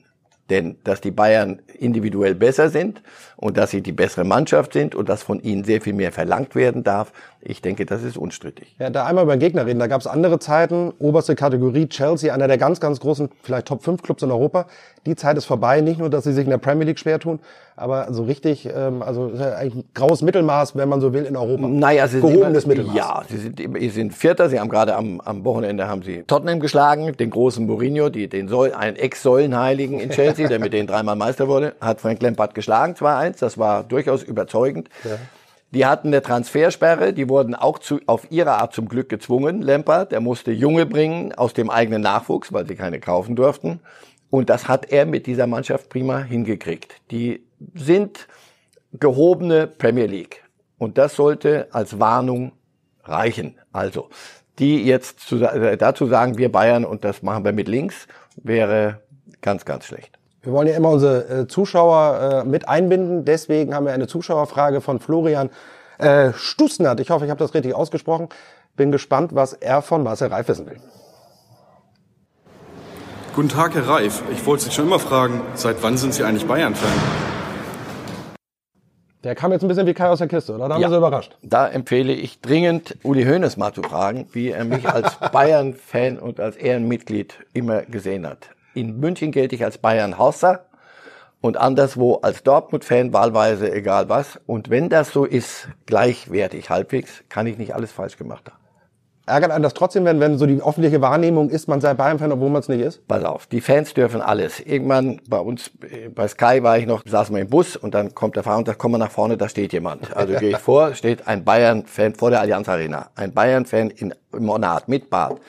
Denn 0.50 0.78
dass 0.84 1.02
die 1.02 1.12
Bayern 1.12 1.62
individuell 1.74 2.36
besser 2.36 2.70
sind 2.70 3.02
und 3.38 3.58
dass 3.58 3.71
sie 3.71 3.82
die 3.82 3.91
bessere 3.91 4.24
Mannschaft 4.24 4.74
sind 4.74 4.95
und 4.95 5.10
dass 5.10 5.24
von 5.24 5.41
ihnen 5.41 5.63
sehr 5.63 5.82
viel 5.82 5.93
mehr 5.93 6.12
verlangt 6.12 6.56
werden 6.56 6.84
darf, 6.84 7.12
ich 7.48 7.62
denke, 7.62 7.86
das 7.86 8.02
ist 8.02 8.17
unstrittig. 8.17 8.76
Ja, 8.80 8.89
da 8.89 9.06
einmal 9.06 9.24
über 9.24 9.36
den 9.36 9.39
Gegner 9.39 9.67
reden. 9.67 9.80
Da 9.80 9.86
gab 9.86 10.02
es 10.02 10.08
andere 10.08 10.39
Zeiten. 10.39 10.91
Oberste 10.98 11.36
Kategorie 11.36 11.88
Chelsea, 11.88 12.34
einer 12.34 12.48
der 12.48 12.58
ganz, 12.58 12.80
ganz 12.80 13.00
großen, 13.00 13.30
vielleicht 13.43 13.67
Top 13.67 13.84
5 13.84 14.02
Clubs 14.02 14.24
in 14.24 14.32
Europa. 14.32 14.65
Die 15.06 15.15
Zeit 15.15 15.38
ist 15.38 15.45
vorbei. 15.45 15.82
Nicht 15.82 16.00
nur, 16.00 16.10
dass 16.10 16.24
sie 16.24 16.34
sich 16.34 16.45
in 16.45 16.50
der 16.50 16.58
Premier 16.58 16.86
League 16.86 16.98
schwer 16.98 17.19
tun, 17.19 17.39
aber 17.76 18.12
so 18.12 18.24
richtig, 18.24 18.67
ähm, 18.74 19.04
also 19.04 19.32
eigentlich 19.36 19.76
ein 19.76 19.84
graues 19.93 20.24
Mittelmaß, 20.24 20.76
wenn 20.76 20.89
man 20.89 21.02
so 21.02 21.13
will, 21.13 21.26
in 21.26 21.38
Europa. 21.38 21.67
Naja, 21.67 22.08
sie 22.08 22.19
sind 22.19 22.32
Gehobenes 22.32 22.63
immer, 22.63 22.74
Mittelmaß. 22.74 22.95
Ja, 22.95 23.21
sie 23.30 23.38
sind, 23.38 23.60
sie 23.60 23.89
sind 23.89 24.13
Vierter. 24.15 24.50
Sie 24.50 24.60
haben 24.60 24.69
gerade 24.69 24.95
am, 24.95 25.21
am 25.21 25.45
Wochenende 25.45 25.88
haben 25.88 26.02
sie 26.02 26.24
Tottenham 26.24 26.60
geschlagen, 26.60 27.15
den 27.15 27.30
großen 27.30 27.63
Mourinho, 27.67 28.10
die, 28.10 28.28
den 28.28 28.48
Säul, 28.48 28.74
einen 28.74 28.95
Ex-Säulenheiligen 28.95 30.00
in 30.00 30.10
Chelsea, 30.10 30.48
der 30.48 30.58
mit 30.58 30.74
denen 30.74 30.88
dreimal 30.88 31.15
Meister 31.15 31.48
wurde, 31.48 31.76
hat 31.80 32.02
Frank 32.02 32.24
Lampard 32.24 32.56
geschlagen, 32.56 32.95
2-1. 33.34 33.40
Das 33.40 33.58
war 33.58 33.84
durchaus 33.84 34.24
überzeugend. 34.24 34.90
Die 35.72 35.86
hatten 35.86 36.08
eine 36.08 36.22
Transfersperre, 36.22 37.12
die 37.12 37.28
wurden 37.28 37.54
auch 37.54 37.80
zu, 37.80 38.00
auf 38.06 38.32
ihre 38.32 38.54
Art 38.54 38.74
zum 38.74 38.88
Glück 38.88 39.10
gezwungen. 39.10 39.62
Lampard, 39.62 40.12
der 40.12 40.22
musste 40.22 40.52
Junge 40.52 40.86
bringen 40.86 41.34
aus 41.34 41.54
dem 41.54 41.70
eigenen 41.70 42.02
Nachwuchs, 42.02 42.54
weil 42.54 42.66
sie 42.66 42.76
keine 42.76 43.00
kaufen 43.00 43.36
durften. 43.36 43.82
Und 44.30 44.50
das 44.50 44.68
hat 44.68 44.92
er 44.92 45.06
mit 45.06 45.28
dieser 45.28 45.48
Mannschaft 45.48 45.90
prima 45.90 46.20
hingekriegt. 46.20 46.96
Die 47.12 47.46
sind 47.74 48.28
gehobene 48.94 49.68
Premier 49.68 50.06
League. 50.06 50.44
Und 50.78 50.98
das 50.98 51.16
sollte 51.16 51.68
als 51.72 52.00
Warnung 52.00 52.54
reichen. 53.04 53.56
Also, 53.72 54.10
die 54.60 54.84
jetzt 54.86 55.20
zu, 55.22 55.44
äh, 55.44 55.78
dazu 55.78 56.06
sagen, 56.08 56.38
wir 56.38 56.52
Bayern 56.52 56.86
und 56.86 57.04
das 57.04 57.22
machen 57.22 57.44
wir 57.44 57.52
mit 57.52 57.68
links, 57.68 58.08
wäre 58.36 59.02
ganz, 59.42 59.66
ganz 59.66 59.86
schlecht. 59.86 60.14
Wir 60.46 60.54
wollen 60.54 60.68
ja 60.68 60.76
immer 60.76 60.92
unsere 60.92 61.42
äh, 61.42 61.48
Zuschauer 61.48 62.44
äh, 62.46 62.48
mit 62.48 62.70
einbinden. 62.70 63.26
Deswegen 63.26 63.74
haben 63.74 63.88
wir 63.88 63.94
eine 63.94 64.06
Zuschauerfrage 64.06 64.80
von 64.80 65.00
Florian 65.00 65.50
äh, 65.98 66.34
Stussnert. 66.34 67.00
Ich 67.00 67.10
hoffe, 67.10 67.26
ich 67.26 67.32
habe 67.32 67.40
das 67.40 67.56
richtig 67.56 67.74
ausgesprochen. 67.74 68.30
Bin 68.76 68.92
gespannt, 68.92 69.34
was 69.34 69.54
er 69.54 69.82
von 69.82 70.04
Marcel 70.04 70.28
Reif 70.28 70.48
wissen 70.48 70.68
will. 70.68 70.78
Guten 73.36 73.50
Tag, 73.50 73.74
Herr 73.74 73.88
Reif. 73.90 74.22
Ich 74.32 74.46
wollte 74.46 74.66
Sie 74.66 74.72
schon 74.72 74.86
immer 74.86 75.00
fragen, 75.00 75.42
seit 75.56 75.82
wann 75.82 75.98
sind 75.98 76.14
Sie 76.14 76.24
eigentlich 76.24 76.46
Bayern-Fan? 76.46 76.92
Der 79.24 79.34
kam 79.34 79.52
jetzt 79.52 79.64
ein 79.64 79.68
bisschen 79.68 79.88
wie 79.88 79.96
Kai 79.96 80.10
aus 80.10 80.20
der 80.20 80.28
Kiste, 80.28 80.54
oder? 80.54 80.68
Da 80.70 80.76
haben 80.76 80.82
Ja. 80.82 80.88
wir 80.90 80.92
so 80.92 80.98
überrascht. 80.98 81.36
Da 81.42 81.68
empfehle 81.68 82.14
ich 82.14 82.40
dringend, 82.42 82.96
Uli 83.02 83.24
Hoeneß 83.26 83.58
mal 83.58 83.74
zu 83.74 83.82
fragen, 83.82 84.28
wie 84.34 84.52
er 84.52 84.64
mich 84.64 84.88
als 84.88 85.16
Bayern-Fan 85.32 86.20
und 86.20 86.40
als 86.40 86.56
Ehrenmitglied 86.56 87.34
immer 87.54 87.82
gesehen 87.82 88.28
hat. 88.28 88.50
In 88.76 89.00
München 89.00 89.32
gelte 89.32 89.56
ich 89.56 89.64
als 89.64 89.78
Bayern-Hauser 89.78 90.66
und 91.40 91.56
anderswo 91.56 92.16
als 92.16 92.44
Dortmund-Fan, 92.44 93.14
wahlweise 93.14 93.72
egal 93.72 94.10
was. 94.10 94.38
Und 94.46 94.70
wenn 94.70 94.90
das 94.90 95.12
so 95.12 95.24
ist, 95.24 95.70
gleichwertig 95.86 96.70
halbwegs, 96.70 97.24
kann 97.30 97.48
ich 97.48 97.58
nicht 97.58 97.74
alles 97.74 97.94
falsch 97.94 98.18
gemacht 98.18 98.52
haben. 98.52 98.60
Ärgert 99.28 99.52
einen 99.52 99.64
das 99.64 99.74
trotzdem, 99.74 100.04
wenn, 100.04 100.20
wenn 100.20 100.38
so 100.38 100.46
die 100.46 100.62
öffentliche 100.62 101.02
Wahrnehmung 101.02 101.50
ist, 101.50 101.68
man 101.68 101.80
sei 101.80 101.94
Bayern-Fan, 101.94 102.34
obwohl 102.34 102.50
man 102.50 102.60
es 102.60 102.68
nicht 102.68 102.82
ist? 102.82 103.08
Pass 103.08 103.24
auf, 103.24 103.48
die 103.48 103.62
Fans 103.62 103.94
dürfen 103.94 104.22
alles. 104.22 104.60
Irgendwann 104.60 105.22
bei 105.28 105.40
uns, 105.40 105.72
bei 106.14 106.28
Sky 106.28 106.62
war 106.62 106.78
ich 106.78 106.86
noch, 106.86 107.02
saßen 107.06 107.34
wir 107.34 107.42
im 107.42 107.50
Bus 107.50 107.78
und 107.78 107.96
dann 107.96 108.14
kommt 108.14 108.36
der 108.36 108.44
Fahrer 108.44 108.58
und 108.58 108.68
sagt, 108.68 108.78
komm 108.78 108.92
mal 108.92 108.98
nach 108.98 109.10
vorne, 109.10 109.38
da 109.38 109.48
steht 109.48 109.72
jemand. 109.72 110.16
Also 110.16 110.34
gehe 110.40 110.50
ich 110.50 110.58
vor, 110.58 110.94
steht 110.94 111.28
ein 111.28 111.46
Bayern-Fan 111.46 112.14
vor 112.14 112.30
der 112.30 112.42
Allianz 112.42 112.68
Arena. 112.68 113.10
Ein 113.16 113.34
Bayern-Fan 113.34 113.90
in, 113.92 114.14
Monat 114.38 114.90
mit 114.90 115.10
Bart. 115.10 115.40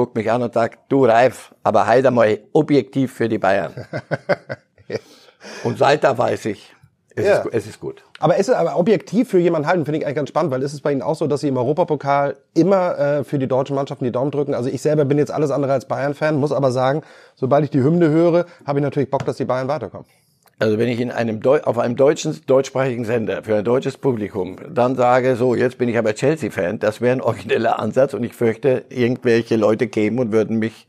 Guckt 0.00 0.14
mich 0.16 0.30
an 0.30 0.40
und 0.42 0.54
sagt, 0.54 0.78
du 0.88 1.04
Reif, 1.04 1.54
aber 1.62 1.86
halt 1.86 2.06
einmal 2.06 2.38
objektiv 2.54 3.12
für 3.12 3.28
die 3.28 3.36
Bayern. 3.36 3.74
und 5.64 5.76
seit 5.76 6.04
da 6.04 6.16
weiß 6.16 6.46
ich, 6.46 6.74
Es, 7.14 7.26
Ja. 7.26 7.38
ist, 7.40 7.48
es 7.52 7.66
ist 7.66 7.80
gut. 7.80 8.02
Aber 8.18 8.36
ist 8.38 8.48
es 8.48 8.54
aber 8.54 8.76
objektiv 8.78 9.28
für 9.28 9.38
jemanden 9.38 9.68
halten, 9.68 9.84
finde 9.84 9.98
ich 9.98 10.06
eigentlich 10.06 10.16
ganz 10.16 10.30
spannend, 10.30 10.52
weil 10.52 10.62
ist 10.62 10.72
es 10.72 10.80
bei 10.80 10.90
Ihnen 10.92 11.02
auch 11.02 11.16
so, 11.16 11.26
dass 11.26 11.42
Sie 11.42 11.48
im 11.48 11.56
Europapokal 11.58 12.36
immer 12.54 12.98
äh, 12.98 13.24
für 13.24 13.38
die 13.38 13.46
deutsche 13.46 13.74
Mannschaft 13.74 14.00
die 14.00 14.10
Daumen 14.10 14.30
drücken? 14.30 14.54
Also 14.54 14.70
ich 14.70 14.80
selber 14.80 15.04
bin 15.04 15.18
jetzt 15.18 15.30
alles 15.32 15.50
andere 15.50 15.74
als 15.74 15.84
Bayern-Fan, 15.86 16.36
muss 16.36 16.52
aber 16.52 16.70
sagen, 16.72 17.02
sobald 17.34 17.64
ich 17.64 17.70
die 17.70 17.82
Hymne 17.82 18.08
höre, 18.08 18.46
habe 18.66 18.78
ich 18.78 18.82
natürlich 18.82 19.10
Bock, 19.10 19.26
dass 19.26 19.36
die 19.36 19.44
Bayern 19.44 19.68
weiterkommen. 19.68 20.06
Also 20.60 20.78
wenn 20.78 20.88
ich 20.88 21.00
in 21.00 21.10
einem 21.10 21.40
Deu 21.40 21.60
auf 21.62 21.78
einem 21.78 21.96
deutschen, 21.96 22.38
deutschsprachigen 22.46 23.06
Sender 23.06 23.42
für 23.42 23.56
ein 23.56 23.64
deutsches 23.64 23.96
Publikum 23.96 24.56
dann 24.68 24.94
sage, 24.94 25.36
so, 25.36 25.54
jetzt 25.54 25.78
bin 25.78 25.88
ich 25.88 25.96
aber 25.96 26.14
Chelsea-Fan, 26.14 26.78
das 26.78 27.00
wäre 27.00 27.12
ein 27.12 27.22
origineller 27.22 27.78
Ansatz 27.78 28.12
und 28.12 28.22
ich 28.24 28.34
fürchte, 28.34 28.84
irgendwelche 28.90 29.56
Leute 29.56 29.88
kämen 29.88 30.18
und 30.18 30.32
würden 30.32 30.58
mich 30.58 30.86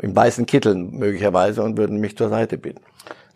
in 0.00 0.14
weißen 0.14 0.46
Kitteln 0.46 0.96
möglicherweise 0.96 1.64
und 1.64 1.76
würden 1.76 1.98
mich 1.98 2.16
zur 2.16 2.28
Seite 2.28 2.56
bitten. 2.56 2.82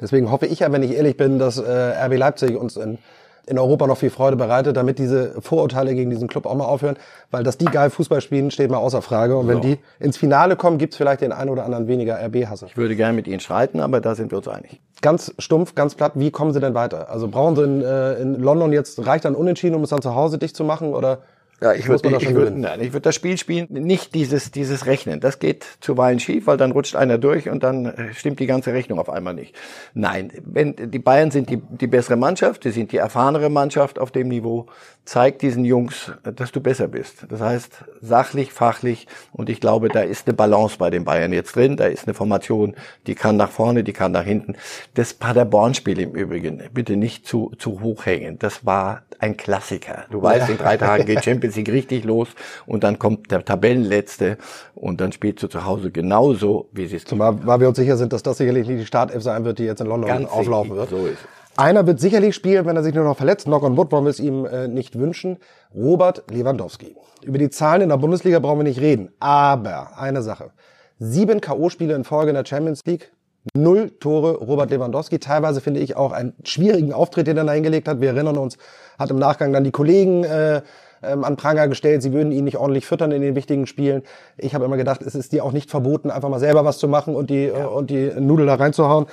Deswegen 0.00 0.30
hoffe 0.30 0.46
ich 0.46 0.60
ja, 0.60 0.70
wenn 0.70 0.84
ich 0.84 0.92
ehrlich 0.92 1.16
bin, 1.16 1.40
dass 1.40 1.58
äh, 1.58 1.62
RB 1.68 2.18
Leipzig 2.18 2.56
uns 2.56 2.76
in, 2.76 2.98
in 3.46 3.58
Europa 3.58 3.86
noch 3.86 3.98
viel 3.98 4.10
Freude 4.10 4.36
bereitet, 4.36 4.76
damit 4.76 4.98
diese 4.98 5.40
Vorurteile 5.40 5.94
gegen 5.94 6.10
diesen 6.10 6.28
Club 6.28 6.46
auch 6.46 6.54
mal 6.54 6.64
aufhören, 6.64 6.96
weil 7.30 7.42
dass 7.44 7.58
die 7.58 7.66
geil 7.66 7.90
Fußball 7.90 8.20
spielen, 8.20 8.50
steht 8.50 8.70
mal 8.70 8.78
außer 8.78 9.02
Frage. 9.02 9.36
Und 9.36 9.48
wenn 9.48 9.60
die 9.60 9.78
ins 9.98 10.16
Finale 10.16 10.56
kommen, 10.56 10.78
gibt's 10.78 10.96
vielleicht 10.96 11.20
den 11.20 11.32
einen 11.32 11.50
oder 11.50 11.64
anderen 11.64 11.88
weniger 11.88 12.18
RB-Hasser. 12.24 12.66
Ich 12.66 12.76
würde 12.76 12.96
gerne 12.96 13.14
mit 13.14 13.26
Ihnen 13.26 13.40
streiten, 13.40 13.80
aber 13.80 14.00
da 14.00 14.14
sind 14.14 14.30
wir 14.30 14.38
uns 14.38 14.48
einig. 14.48 14.80
Ganz 15.02 15.34
stumpf, 15.38 15.74
ganz 15.74 15.94
platt, 15.94 16.12
wie 16.14 16.30
kommen 16.30 16.52
Sie 16.52 16.60
denn 16.60 16.74
weiter? 16.74 17.10
Also 17.10 17.28
brauchen 17.28 17.56
Sie 17.56 17.62
in, 17.62 17.82
äh, 17.82 18.14
in 18.14 18.34
London 18.40 18.72
jetzt, 18.72 19.04
reicht 19.06 19.24
dann 19.24 19.34
unentschieden, 19.34 19.74
um 19.74 19.82
es 19.82 19.90
dann 19.90 20.02
zu 20.02 20.14
Hause 20.14 20.38
dicht 20.38 20.56
zu 20.56 20.64
machen? 20.64 20.94
Oder 20.94 21.18
Ja, 21.60 21.72
ich 21.72 21.88
würde, 21.88 22.08
ich, 22.08 22.12
würde, 22.12 22.34
gewinnen? 22.34 22.60
nein, 22.60 22.80
ich 22.80 22.92
würde 22.92 23.02
das 23.02 23.14
Spiel 23.14 23.38
spielen, 23.38 23.68
nicht 23.70 24.14
dieses, 24.14 24.50
dieses 24.50 24.86
Rechnen. 24.86 25.20
Das 25.20 25.38
geht 25.38 25.64
zuweilen 25.80 26.18
schief, 26.18 26.46
weil 26.46 26.56
dann 26.56 26.72
rutscht 26.72 26.96
einer 26.96 27.16
durch 27.16 27.48
und 27.48 27.62
dann 27.62 27.86
äh, 27.86 28.12
stimmt 28.12 28.40
die 28.40 28.46
ganze 28.46 28.72
Rechnung 28.72 28.98
auf 28.98 29.08
einmal 29.08 29.34
nicht. 29.34 29.54
Nein, 29.94 30.32
wenn, 30.44 30.74
die 30.76 30.98
Bayern 30.98 31.30
sind 31.30 31.50
die, 31.50 31.56
die 31.56 31.86
bessere 31.86 32.16
Mannschaft, 32.16 32.64
die 32.64 32.70
sind 32.70 32.92
die 32.92 32.96
erfahrenere 32.96 33.50
Mannschaft 33.50 33.98
auf 33.98 34.10
dem 34.10 34.28
Niveau. 34.28 34.66
Zeig 35.04 35.38
diesen 35.38 35.64
Jungs, 35.66 36.12
dass 36.22 36.50
du 36.50 36.60
besser 36.60 36.88
bist. 36.88 37.26
Das 37.28 37.40
heißt, 37.40 37.84
sachlich, 38.00 38.52
fachlich 38.52 39.06
und 39.32 39.50
ich 39.50 39.60
glaube, 39.60 39.88
da 39.88 40.00
ist 40.00 40.26
eine 40.26 40.34
Balance 40.34 40.76
bei 40.78 40.88
den 40.88 41.04
Bayern 41.04 41.32
jetzt 41.32 41.56
drin. 41.56 41.76
Da 41.76 41.86
ist 41.86 42.06
eine 42.06 42.14
Formation, 42.14 42.74
die 43.06 43.14
kann 43.14 43.36
nach 43.36 43.50
vorne, 43.50 43.84
die 43.84 43.92
kann 43.92 44.12
nach 44.12 44.24
hinten. 44.24 44.54
Das 44.94 45.12
Paderborn-Spiel 45.12 46.00
im 46.00 46.12
Übrigen, 46.12 46.62
bitte 46.72 46.96
nicht 46.96 47.26
zu, 47.26 47.52
zu 47.58 47.82
hoch 47.82 48.06
hängen. 48.06 48.38
Das 48.38 48.64
war 48.64 49.02
ein 49.18 49.36
Klassiker. 49.36 50.04
Du 50.10 50.22
weißt, 50.22 50.48
in 50.48 50.58
drei 50.58 50.76
Tagen 50.76 51.04
geht 51.04 51.24
Champions 51.24 51.56
League 51.56 51.70
richtig 51.70 52.04
los 52.04 52.28
und 52.66 52.82
dann 52.82 52.98
kommt 52.98 53.30
der 53.30 53.44
Tabellenletzte 53.44 54.38
und 54.74 55.00
dann 55.00 55.12
spielst 55.12 55.42
du 55.42 55.48
zu 55.48 55.64
Hause 55.64 55.90
genauso, 55.90 56.68
wie 56.72 56.86
sie 56.86 56.96
es 56.96 57.04
Zumal 57.04 57.46
weil 57.46 57.60
wir 57.60 57.68
uns 57.68 57.76
sicher 57.76 57.96
sind, 57.96 58.12
dass 58.12 58.22
das 58.22 58.38
sicherlich 58.38 58.66
nicht 58.66 58.80
die 58.80 58.86
Startelf 58.86 59.22
sein 59.22 59.44
wird, 59.44 59.58
die 59.58 59.64
jetzt 59.64 59.80
in 59.80 59.86
London 59.86 60.08
Ganz 60.08 60.30
auflaufen 60.30 60.76
wird. 60.76 60.90
so 60.90 61.06
ist 61.06 61.18
es. 61.18 61.33
Einer 61.56 61.86
wird 61.86 62.00
sicherlich 62.00 62.34
spielen, 62.34 62.66
wenn 62.66 62.76
er 62.76 62.82
sich 62.82 62.94
nur 62.94 63.04
noch 63.04 63.16
verletzt. 63.16 63.46
Knock 63.46 63.62
on 63.62 63.76
wood 63.76 63.92
wollen 63.92 64.04
wir 64.04 64.10
es 64.10 64.18
ihm 64.18 64.44
äh, 64.44 64.66
nicht 64.66 64.98
wünschen. 64.98 65.38
Robert 65.74 66.24
Lewandowski. 66.30 66.96
Über 67.22 67.38
die 67.38 67.48
Zahlen 67.48 67.82
in 67.82 67.88
der 67.90 67.96
Bundesliga 67.96 68.40
brauchen 68.40 68.58
wir 68.58 68.64
nicht 68.64 68.80
reden. 68.80 69.10
Aber 69.20 69.96
eine 69.96 70.22
Sache. 70.22 70.50
Sieben 70.98 71.40
K.O.-Spiele 71.40 71.94
in 71.94 72.04
Folge 72.04 72.30
in 72.30 72.34
der 72.34 72.44
Champions 72.44 72.80
League. 72.86 73.12
Null 73.54 73.90
Tore 74.00 74.36
Robert 74.38 74.70
Lewandowski. 74.70 75.18
Teilweise 75.20 75.60
finde 75.60 75.80
ich 75.80 75.96
auch 75.96 76.12
einen 76.12 76.32
schwierigen 76.44 76.92
Auftritt, 76.92 77.26
den 77.26 77.36
er 77.36 77.52
hingelegt 77.52 77.86
hat. 77.86 78.00
Wir 78.00 78.08
erinnern 78.08 78.36
uns, 78.36 78.56
hat 78.98 79.10
im 79.10 79.18
Nachgang 79.18 79.52
dann 79.52 79.64
die 79.64 79.70
Kollegen 79.70 80.24
äh, 80.24 80.62
ähm, 81.02 81.24
an 81.24 81.36
Pranger 81.36 81.68
gestellt, 81.68 82.02
sie 82.02 82.12
würden 82.12 82.32
ihn 82.32 82.44
nicht 82.44 82.56
ordentlich 82.56 82.86
füttern 82.86 83.12
in 83.12 83.22
den 83.22 83.34
wichtigen 83.34 83.66
Spielen. 83.66 84.02
Ich 84.38 84.54
habe 84.54 84.64
immer 84.64 84.76
gedacht, 84.76 85.02
es 85.02 85.14
ist 85.14 85.32
dir 85.32 85.44
auch 85.44 85.52
nicht 85.52 85.70
verboten, 85.70 86.10
einfach 86.10 86.28
mal 86.28 86.40
selber 86.40 86.64
was 86.64 86.78
zu 86.78 86.88
machen 86.88 87.14
und 87.14 87.30
die, 87.30 87.46
äh, 87.46 87.64
und 87.64 87.90
die 87.90 88.10
Nudel 88.18 88.46
da 88.46 88.54
reinzuhauen. 88.54 89.06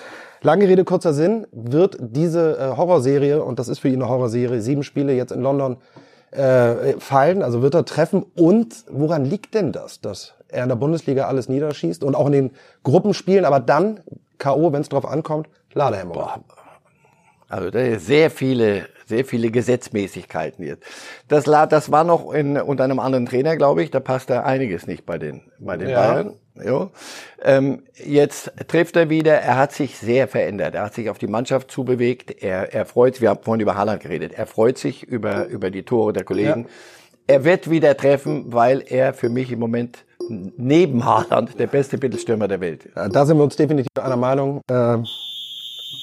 Lange 0.43 0.67
Rede, 0.67 0.83
kurzer 0.83 1.13
Sinn, 1.13 1.45
wird 1.51 1.97
diese 1.99 2.57
äh, 2.57 2.77
Horrorserie, 2.77 3.43
und 3.43 3.59
das 3.59 3.67
ist 3.67 3.79
für 3.79 3.89
ihn 3.89 4.01
eine 4.01 4.09
Horrorserie, 4.09 4.61
sieben 4.61 4.83
Spiele 4.83 5.13
jetzt 5.13 5.31
in 5.31 5.41
London 5.41 5.77
äh, 6.31 6.93
fallen, 6.99 7.43
also 7.43 7.61
wird 7.61 7.75
er 7.75 7.85
treffen. 7.85 8.25
Und 8.35 8.85
woran 8.89 9.23
liegt 9.23 9.53
denn 9.53 9.71
das, 9.71 10.01
dass 10.01 10.33
er 10.47 10.63
in 10.63 10.69
der 10.69 10.75
Bundesliga 10.77 11.27
alles 11.27 11.47
niederschießt 11.47 12.03
und 12.03 12.15
auch 12.15 12.25
in 12.25 12.31
den 12.31 12.51
Gruppenspielen, 12.83 13.45
aber 13.45 13.59
dann 13.59 13.99
K.O., 14.39 14.73
wenn 14.73 14.81
es 14.81 14.89
drauf 14.89 15.05
ankommt, 15.05 15.47
Ladehemmung. 15.73 16.17
Also 17.47 17.69
sehr 17.99 18.31
viele, 18.31 18.87
sehr 19.05 19.25
viele 19.25 19.51
Gesetzmäßigkeiten 19.51 20.65
jetzt. 20.65 20.83
Das, 21.27 21.43
das 21.43 21.91
war 21.91 22.03
noch 22.03 22.33
in, 22.33 22.57
unter 22.57 22.85
einem 22.85 22.99
anderen 22.99 23.25
Trainer, 23.25 23.57
glaube 23.57 23.83
ich. 23.83 23.91
Da 23.91 23.99
passt 23.99 24.29
da 24.29 24.43
einiges 24.43 24.87
nicht 24.87 25.05
bei 25.05 25.17
den, 25.17 25.41
bei 25.59 25.77
den 25.77 25.89
Ja. 25.89 26.13
Bayern. 26.13 26.33
Jo. 26.55 26.91
Ähm, 27.43 27.83
jetzt 27.95 28.51
trifft 28.67 28.95
er 28.95 29.09
wieder. 29.09 29.33
Er 29.33 29.57
hat 29.57 29.71
sich 29.71 29.97
sehr 29.97 30.27
verändert. 30.27 30.75
Er 30.75 30.83
hat 30.83 30.93
sich 30.93 31.09
auf 31.09 31.17
die 31.17 31.27
Mannschaft 31.27 31.71
zubewegt. 31.71 32.43
Er, 32.43 32.73
er 32.73 32.85
freut 32.85 33.15
sich, 33.15 33.21
wir 33.21 33.29
haben 33.29 33.43
vorhin 33.43 33.61
über 33.61 33.75
Haaland 33.75 34.01
geredet. 34.01 34.33
Er 34.33 34.47
freut 34.47 34.77
sich 34.77 35.03
über, 35.03 35.45
über 35.45 35.71
die 35.71 35.83
Tore 35.83 36.13
der 36.13 36.23
Kollegen. 36.23 36.67
Er 37.27 37.43
wird 37.45 37.69
wieder 37.69 37.95
treffen, 37.95 38.51
weil 38.51 38.83
er 38.85 39.13
für 39.13 39.29
mich 39.29 39.51
im 39.51 39.59
Moment 39.59 40.05
neben 40.29 41.05
Haaland 41.05 41.59
der 41.59 41.67
beste 41.67 41.97
Mittelstürmer 41.97 42.47
der 42.47 42.59
Welt 42.59 42.85
ist. 42.85 42.95
Ja, 42.95 43.07
Da 43.07 43.25
sind 43.25 43.37
wir 43.37 43.43
uns 43.43 43.55
definitiv 43.55 43.87
einer 43.99 44.17
Meinung. 44.17 44.61
Äh, 44.69 44.97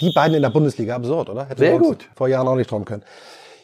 die 0.00 0.12
beiden 0.14 0.34
in 0.34 0.42
der 0.42 0.50
Bundesliga, 0.50 0.96
absurd, 0.96 1.28
oder? 1.30 1.46
Hätten 1.46 1.58
Sehr 1.58 1.78
gut. 1.78 2.08
Vor 2.14 2.28
Jahren 2.28 2.46
auch 2.46 2.56
nicht 2.56 2.70
träumen 2.70 2.84
können. 2.84 3.02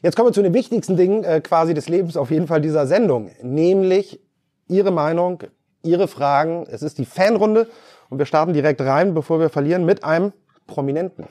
Jetzt 0.03 0.17
kommen 0.17 0.29
wir 0.29 0.33
zu 0.33 0.43
den 0.43 0.53
wichtigsten 0.53 0.97
Dingen 0.97 1.25
äh, 1.25 1.41
quasi 1.41 1.73
des 1.75 1.89
Lebens 1.89 2.17
auf 2.17 2.31
jeden 2.31 2.47
Fall 2.47 2.61
dieser 2.61 2.87
Sendung, 2.87 3.31
nämlich 3.43 4.21
Ihre 4.69 4.91
Meinung, 4.91 5.43
Ihre 5.85 6.09
Fragen. 6.09 6.67
Es 6.69 6.83
ist 6.83 6.99
die 6.99 7.05
Fanrunde 7.05 7.69
und 8.09 8.19
wir 8.19 8.27
starten 8.27 8.53
direkt 8.53 8.81
rein, 8.81 9.15
bevor 9.15 9.39
wir 9.39 9.51
verlieren, 9.51 9.85
mit 9.85 10.03
einem 10.03 10.33
Prominenten. 10.67 11.27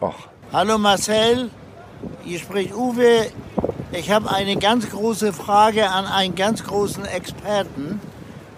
Och. 0.00 0.14
Hallo 0.52 0.78
Marcel, 0.78 1.50
hier 2.24 2.38
spricht 2.38 2.74
Uwe. 2.74 3.26
Ich 3.92 4.10
habe 4.10 4.30
eine 4.30 4.56
ganz 4.56 4.88
große 4.88 5.32
Frage 5.32 5.88
an 5.88 6.06
einen 6.06 6.34
ganz 6.34 6.64
großen 6.64 7.04
Experten. 7.04 8.00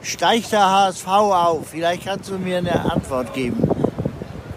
Steigt 0.03 0.53
der 0.53 0.71
HSV 0.71 1.07
auf? 1.09 1.69
Vielleicht 1.69 2.05
kannst 2.05 2.31
du 2.31 2.39
mir 2.39 2.59
eine 2.59 2.91
Antwort 2.91 3.35
geben. 3.35 3.69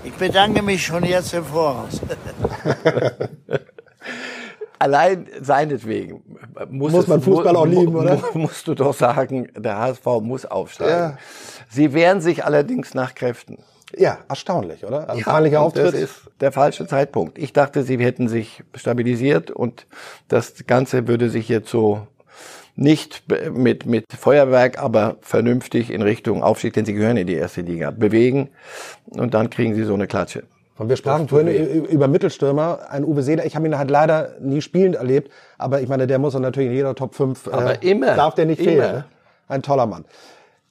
Ich 0.04 0.14
bedanke 0.14 0.62
mich 0.62 0.86
schon 0.86 1.04
jetzt 1.04 1.34
im 1.34 1.46
Voraus. 1.46 2.02
Allein 4.84 5.28
seinetwegen 5.42 6.22
muss, 6.70 6.92
Muss 6.92 7.04
es- 7.04 7.08
man 7.08 7.22
Fußball 7.22 7.56
auch 7.56 7.66
lieben, 7.66 7.96
oder? 7.96 8.20
Musst 8.34 8.68
du 8.68 8.76
doch 8.76 8.94
sagen, 8.94 9.48
der 9.58 9.78
HSV 9.78 10.06
muss 10.22 10.46
aufsteigen. 10.46 11.18
Sie 11.70 11.94
wehren 11.94 12.20
sich 12.20 12.44
allerdings 12.44 12.94
nach 12.94 13.16
Kräften. 13.16 13.60
Ja, 13.98 14.18
erstaunlich, 14.28 14.84
oder? 14.86 15.10
Also 15.10 15.22
und 15.32 15.56
Auftritt. 15.56 15.86
Das 15.86 15.94
ist 15.94 16.16
der 16.42 16.52
falsche 16.52 16.86
Zeitpunkt. 16.86 17.38
Ich 17.38 17.54
dachte, 17.54 17.84
sie 17.84 17.98
hätten 17.98 18.28
sich 18.28 18.62
stabilisiert 18.76 19.52
und 19.52 19.88
das 20.28 20.66
Ganze 20.68 21.08
würde 21.08 21.30
sich 21.30 21.48
jetzt 21.48 21.70
so 21.70 22.06
nicht 22.76 23.24
mit, 23.54 23.86
mit 23.86 24.04
Feuerwerk, 24.12 24.80
aber 24.84 25.16
vernünftig 25.22 25.92
in 25.92 26.02
Richtung 26.02 26.44
Aufstieg, 26.44 26.74
denn 26.74 26.84
sie 26.84 26.94
gehören 26.94 27.16
in 27.16 27.28
die 27.28 27.36
erste 27.36 27.62
Liga, 27.62 27.92
bewegen 27.92 28.50
und 29.12 29.34
dann 29.34 29.50
kriegen 29.50 29.76
sie 29.76 29.84
so 29.84 29.94
eine 29.94 30.08
Klatsche. 30.08 30.44
Und 30.78 30.90
wir 30.90 30.96
sprachen 30.96 31.28
vorhin 31.28 31.86
über 31.86 32.08
Mittelstürmer, 32.08 32.90
ein 32.90 33.04
Uwe 33.04 33.22
Seeler. 33.22 33.46
Ich 33.46 33.56
habe 33.56 33.68
ihn 33.68 33.78
halt 33.78 33.92
leider 33.92 34.36
nie 34.40 34.62
spielend 34.62 34.96
erlebt, 34.96 35.32
aber 35.60 35.82
ich 35.82 35.88
meine, 35.88 36.08
der 36.08 36.18
muss 36.18 36.34
dann 36.34 36.42
natürlich 36.42 36.70
in 36.70 36.76
jeder 36.76 36.96
Top 36.96 37.14
5. 37.14 37.48
Aber 37.50 37.84
immer, 37.84 38.16
Darf 38.16 38.34
der 38.34 38.46
nicht 38.46 38.60
immer. 38.60 38.72
fehlen. 38.72 38.96
Ne? 38.96 39.06
Ein 39.48 39.62
toller 39.62 39.86
Mann. 39.86 40.06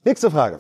Nächste 0.05 0.31
Frage. 0.31 0.59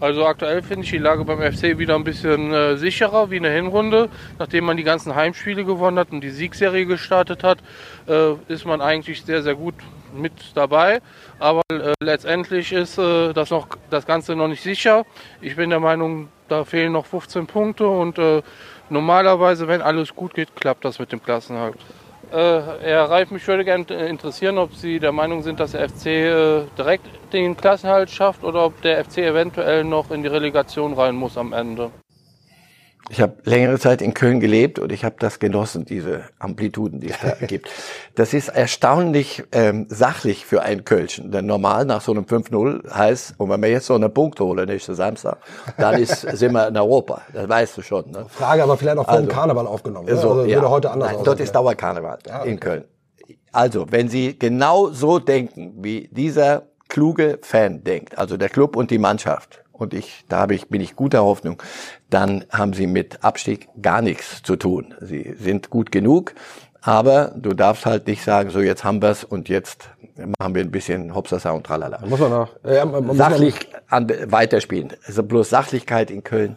Also 0.00 0.24
aktuell 0.24 0.62
finde 0.62 0.84
ich 0.84 0.90
die 0.90 0.98
Lage 0.98 1.24
beim 1.24 1.40
FC 1.40 1.78
wieder 1.78 1.94
ein 1.94 2.04
bisschen 2.04 2.52
äh, 2.52 2.76
sicherer 2.76 3.30
wie 3.30 3.36
in 3.36 3.42
der 3.42 3.52
Hinrunde. 3.52 4.08
Nachdem 4.38 4.64
man 4.64 4.76
die 4.78 4.82
ganzen 4.82 5.14
Heimspiele 5.14 5.64
gewonnen 5.64 5.98
hat 5.98 6.10
und 6.10 6.22
die 6.22 6.30
Siegserie 6.30 6.86
gestartet 6.86 7.44
hat, 7.44 7.58
äh, 8.06 8.32
ist 8.48 8.64
man 8.64 8.80
eigentlich 8.80 9.22
sehr, 9.24 9.42
sehr 9.42 9.54
gut 9.54 9.74
mit 10.14 10.32
dabei. 10.54 11.00
Aber 11.38 11.62
äh, 11.70 11.92
letztendlich 12.02 12.72
ist 12.72 12.98
äh, 12.98 13.32
das, 13.32 13.50
noch, 13.50 13.68
das 13.90 14.06
Ganze 14.06 14.36
noch 14.36 14.48
nicht 14.48 14.62
sicher. 14.62 15.04
Ich 15.40 15.56
bin 15.56 15.70
der 15.70 15.80
Meinung, 15.80 16.28
da 16.48 16.64
fehlen 16.64 16.92
noch 16.92 17.06
15 17.06 17.46
Punkte 17.46 17.86
und 17.86 18.18
äh, 18.18 18.42
normalerweise, 18.88 19.68
wenn 19.68 19.82
alles 19.82 20.14
gut 20.14 20.34
geht, 20.34 20.54
klappt 20.56 20.84
das 20.84 20.98
mit 20.98 21.12
dem 21.12 21.22
Klassenhalt. 21.22 21.78
Äh, 22.32 22.60
Herr 22.82 23.10
Reif, 23.10 23.30
mich 23.32 23.46
würde 23.48 23.64
gerne 23.64 23.84
interessieren, 24.06 24.58
ob 24.58 24.74
Sie 24.74 25.00
der 25.00 25.10
Meinung 25.10 25.42
sind, 25.42 25.58
dass 25.58 25.72
der 25.72 25.88
FC 25.88 26.06
äh, 26.06 26.62
direkt 26.78 27.06
den 27.32 27.56
Klassenhalt 27.56 28.08
schafft 28.08 28.44
oder 28.44 28.66
ob 28.66 28.80
der 28.82 29.04
FC 29.04 29.18
eventuell 29.18 29.82
noch 29.82 30.12
in 30.12 30.22
die 30.22 30.28
Relegation 30.28 30.94
rein 30.94 31.16
muss 31.16 31.36
am 31.36 31.52
Ende. 31.52 31.90
Ich 33.08 33.20
habe 33.20 33.34
längere 33.44 33.78
Zeit 33.78 34.02
in 34.02 34.14
Köln 34.14 34.38
gelebt 34.38 34.78
und 34.78 34.92
ich 34.92 35.04
habe 35.04 35.16
das 35.18 35.40
genossen, 35.40 35.84
diese 35.84 36.22
Amplituden, 36.38 37.00
die 37.00 37.10
es 37.10 37.16
da 37.20 37.30
gibt. 37.46 37.68
Das 38.14 38.34
ist 38.34 38.48
erstaunlich 38.48 39.42
ähm, 39.50 39.86
sachlich 39.88 40.44
für 40.46 40.62
einen 40.62 40.84
Kölschen. 40.84 41.32
Denn 41.32 41.46
normal 41.46 41.86
nach 41.86 42.02
so 42.02 42.12
einem 42.12 42.24
5-0 42.24 42.88
heißt, 42.92 43.34
und 43.38 43.50
wenn 43.50 43.60
wir 43.62 43.70
jetzt 43.70 43.86
so 43.86 43.94
einen 43.94 44.12
Punkt 44.14 44.38
holen 44.38 44.68
nächsten 44.68 44.94
Samstag, 44.94 45.38
dann 45.76 46.00
ist, 46.00 46.20
sind 46.36 46.52
wir 46.52 46.68
in 46.68 46.76
Europa. 46.76 47.22
Das 47.32 47.48
weißt 47.48 47.78
du 47.78 47.82
schon. 47.82 48.10
Ne? 48.10 48.26
Frage 48.28 48.62
aber 48.62 48.76
vielleicht 48.76 48.98
auch 48.98 49.06
vor 49.06 49.16
dem 49.16 49.24
Also, 49.24 49.36
Karneval 49.36 49.66
aufgenommen. 49.66 50.06
Ne? 50.06 50.16
So, 50.16 50.30
also 50.30 50.44
ja. 50.44 50.56
würde 50.56 50.70
heute 50.70 50.90
anders 50.90 51.08
Nein, 51.08 51.16
aussehen. 51.16 51.24
Dort 51.24 51.40
ist 51.40 51.54
Dauerkarneval 51.54 52.18
in 52.44 52.60
Köln. 52.60 52.84
Also, 53.52 53.86
wenn 53.90 54.08
Sie 54.08 54.38
genau 54.38 54.90
so 54.90 55.18
denken, 55.18 55.74
wie 55.78 56.08
dieser 56.12 56.62
kluge 56.88 57.38
Fan 57.42 57.82
denkt, 57.82 58.16
also 58.18 58.36
der 58.36 58.48
Club 58.48 58.76
und 58.76 58.90
die 58.92 58.98
Mannschaft, 58.98 59.64
und 59.80 59.94
ich, 59.94 60.24
da 60.28 60.40
habe 60.40 60.54
ich, 60.54 60.68
bin 60.68 60.80
ich 60.80 60.94
guter 60.94 61.24
Hoffnung, 61.24 61.62
dann 62.10 62.44
haben 62.50 62.72
sie 62.72 62.86
mit 62.86 63.24
Abstieg 63.24 63.68
gar 63.80 64.02
nichts 64.02 64.42
zu 64.42 64.56
tun. 64.56 64.94
Sie 65.00 65.34
sind 65.38 65.70
gut 65.70 65.90
genug, 65.90 66.34
aber 66.82 67.32
du 67.36 67.54
darfst 67.54 67.86
halt 67.86 68.06
nicht 68.06 68.22
sagen, 68.22 68.50
so 68.50 68.60
jetzt 68.60 68.84
haben 68.84 69.02
wir's 69.02 69.24
und 69.24 69.48
jetzt 69.48 69.88
machen 70.38 70.54
wir 70.54 70.62
ein 70.62 70.70
bisschen 70.70 71.14
Hopsasa 71.14 71.50
und 71.50 71.64
Tralala. 71.64 72.04
Muss 72.06 72.20
man 72.20 72.30
noch, 72.30 72.64
äh, 72.64 72.84
muss 72.84 73.16
Sachlich 73.16 73.54
an, 73.88 74.10
weiterspielen. 74.26 74.92
Also 75.06 75.22
bloß 75.22 75.48
Sachlichkeit 75.48 76.10
in 76.10 76.24
Köln. 76.24 76.56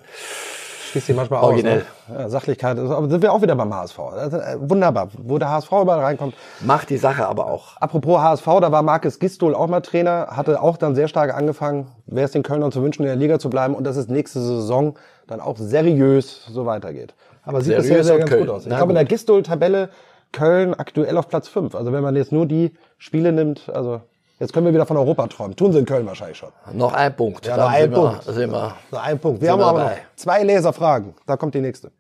Schließt 0.94 1.08
sich 1.08 1.16
manchmal 1.16 1.44
Originell. 1.44 1.86
aus. 2.08 2.18
Ne? 2.18 2.30
Sachlichkeit, 2.30 2.78
aber 2.78 3.10
sind 3.10 3.22
wir 3.22 3.34
auch 3.34 3.42
wieder 3.42 3.56
beim 3.56 3.74
HSV. 3.74 3.98
Äh, 3.98 4.56
wunderbar, 4.60 5.10
wo 5.18 5.40
der 5.40 5.50
HSV 5.50 5.72
überall 5.72 6.00
reinkommt. 6.00 6.36
Macht 6.62 6.90
die 6.92 6.98
Sache 6.98 7.28
aber 7.28 7.48
auch. 7.48 7.78
Apropos 7.78 8.20
HSV, 8.22 8.46
da 8.62 8.72
war 8.72 8.84
Markus 8.84 9.18
Gistol 9.20 9.56
auch 9.56 9.68
mal 9.68 9.82
Trainer, 9.82 10.28
hatte 10.32 10.62
auch 10.62 10.78
dann 10.78 10.94
sehr 10.94 11.08
stark 11.08 11.34
angefangen. 11.34 11.88
Wäre 12.06 12.26
es 12.26 12.32
den 12.32 12.44
Kölnern 12.44 12.72
zu 12.72 12.84
wünschen, 12.84 13.02
in 13.04 13.08
der 13.08 13.16
Liga 13.16 13.40
zu 13.40 13.50
bleiben 13.50 13.74
und 13.74 13.86
dass 13.86 13.98
es 13.98 14.08
nächste 14.08 14.40
Saison 14.40 14.96
dann 15.26 15.42
auch 15.42 15.58
seriös 15.58 16.46
so 16.46 16.66
weitergeht. 16.68 17.16
Aber 17.44 17.60
sieht 17.62 17.74
Seriös 17.82 17.88
bisher 17.88 18.04
sehr 18.04 18.18
ganz 18.20 18.30
Köln. 18.30 18.46
gut 18.46 18.56
aus. 18.56 18.64
Ich 18.64 18.70
Na 18.70 18.78
glaube, 18.78 18.92
in 18.92 18.96
der 18.96 19.04
gut. 19.06 19.10
Gistol-Tabelle 19.10 19.90
Köln 20.32 20.74
aktuell 20.74 21.18
auf 21.18 21.28
Platz 21.28 21.48
5. 21.48 21.74
Also 21.76 21.92
wenn 21.92 22.04
man 22.04 22.16
jetzt 22.16 22.32
nur 22.32 22.46
die 22.46 22.72
Spiele 22.98 23.32
nimmt, 23.32 23.70
also 23.74 24.02
jetzt 24.44 24.54
können 24.54 24.66
wir 24.68 24.74
wieder 24.74 24.86
von 24.86 24.98
Europa 24.98 25.26
träumen. 25.28 25.56
Tun 25.56 25.72
sie 25.74 25.80
in 25.80 25.86
Köln 25.86 26.06
wahrscheinlich 26.06 26.38
schon. 26.38 26.50
Noch 26.74 26.94
ein 26.94 27.16
Punkt. 27.16 27.46
Ja, 27.46 27.58
noch 27.58 27.70
ein 27.70 27.82
sind 27.84 27.92
wir- 27.92 27.98
Punkt. 27.98 28.24
Sind 28.24 28.52
wir. 28.52 28.76
So 28.92 28.98
ein 28.98 29.20
Punkt. 29.20 29.42
Wir 29.42 29.52
haben 29.52 29.60
wir 29.60 29.66
aber 29.68 29.84
noch 29.86 29.92
zwei 30.16 30.44
Leserfragen. 30.44 31.14
Da 31.26 31.38
kommt 31.38 31.56
die 31.56 31.62
nächste. 31.62 31.92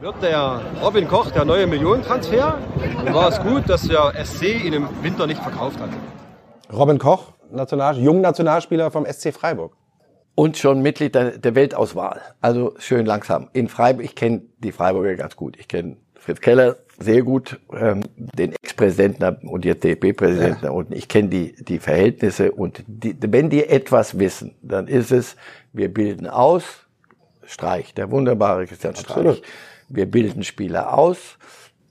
Wird 0.00 0.22
der 0.22 0.60
Robin 0.82 1.08
Koch 1.08 1.30
der 1.30 1.44
neue 1.46 1.66
Millionentransfer? 1.66 2.58
Und 3.06 3.14
war 3.14 3.28
es 3.28 3.40
gut, 3.40 3.68
dass 3.68 3.82
der 3.88 4.12
SC 4.24 4.42
ihn 4.66 4.74
im 4.74 4.88
Winter 5.02 5.26
nicht 5.26 5.40
verkauft 5.42 5.78
hat? 5.80 5.88
Robin 6.72 6.98
Koch, 6.98 7.32
National, 7.50 7.96
Jungnationalspieler 7.96 8.90
vom 8.90 9.06
SC 9.06 9.32
Freiburg. 9.32 9.72
Und 10.34 10.58
schon 10.58 10.82
Mitglied 10.82 11.14
der, 11.14 11.38
der 11.38 11.54
Weltauswahl. 11.54 12.20
Also 12.42 12.74
schön 12.78 13.06
langsam. 13.06 13.48
In 13.54 13.68
Freiburg, 13.68 14.04
ich 14.04 14.14
kenne 14.14 14.42
die 14.58 14.72
Freiburger 14.72 15.14
ganz 15.14 15.34
gut. 15.34 15.56
Ich 15.58 15.66
kenne 15.68 15.96
Fritz 16.14 16.40
Keller 16.40 16.76
sehr 16.98 17.22
gut, 17.22 17.60
ähm, 17.72 18.02
den 18.16 18.52
Ex-Präsidenten 18.52 19.46
und 19.46 19.64
jetzt 19.64 19.84
DFB-Präsidenten. 19.84 20.68
Und 20.68 20.94
ich 20.94 21.08
kenne 21.08 21.28
die, 21.28 21.54
die 21.56 21.78
Verhältnisse. 21.78 22.52
Und 22.52 22.82
die, 22.86 23.16
wenn 23.20 23.50
die 23.50 23.64
etwas 23.64 24.18
wissen, 24.18 24.54
dann 24.62 24.88
ist 24.88 25.12
es, 25.12 25.36
wir 25.72 25.92
bilden 25.92 26.26
aus, 26.26 26.86
Streich, 27.46 27.94
der 27.94 28.10
wunderbare 28.10 28.66
Christian 28.66 28.94
Streich. 28.94 29.16
Absolut. 29.16 29.42
Wir 29.88 30.06
bilden 30.06 30.42
Spieler 30.42 30.96
aus. 30.96 31.38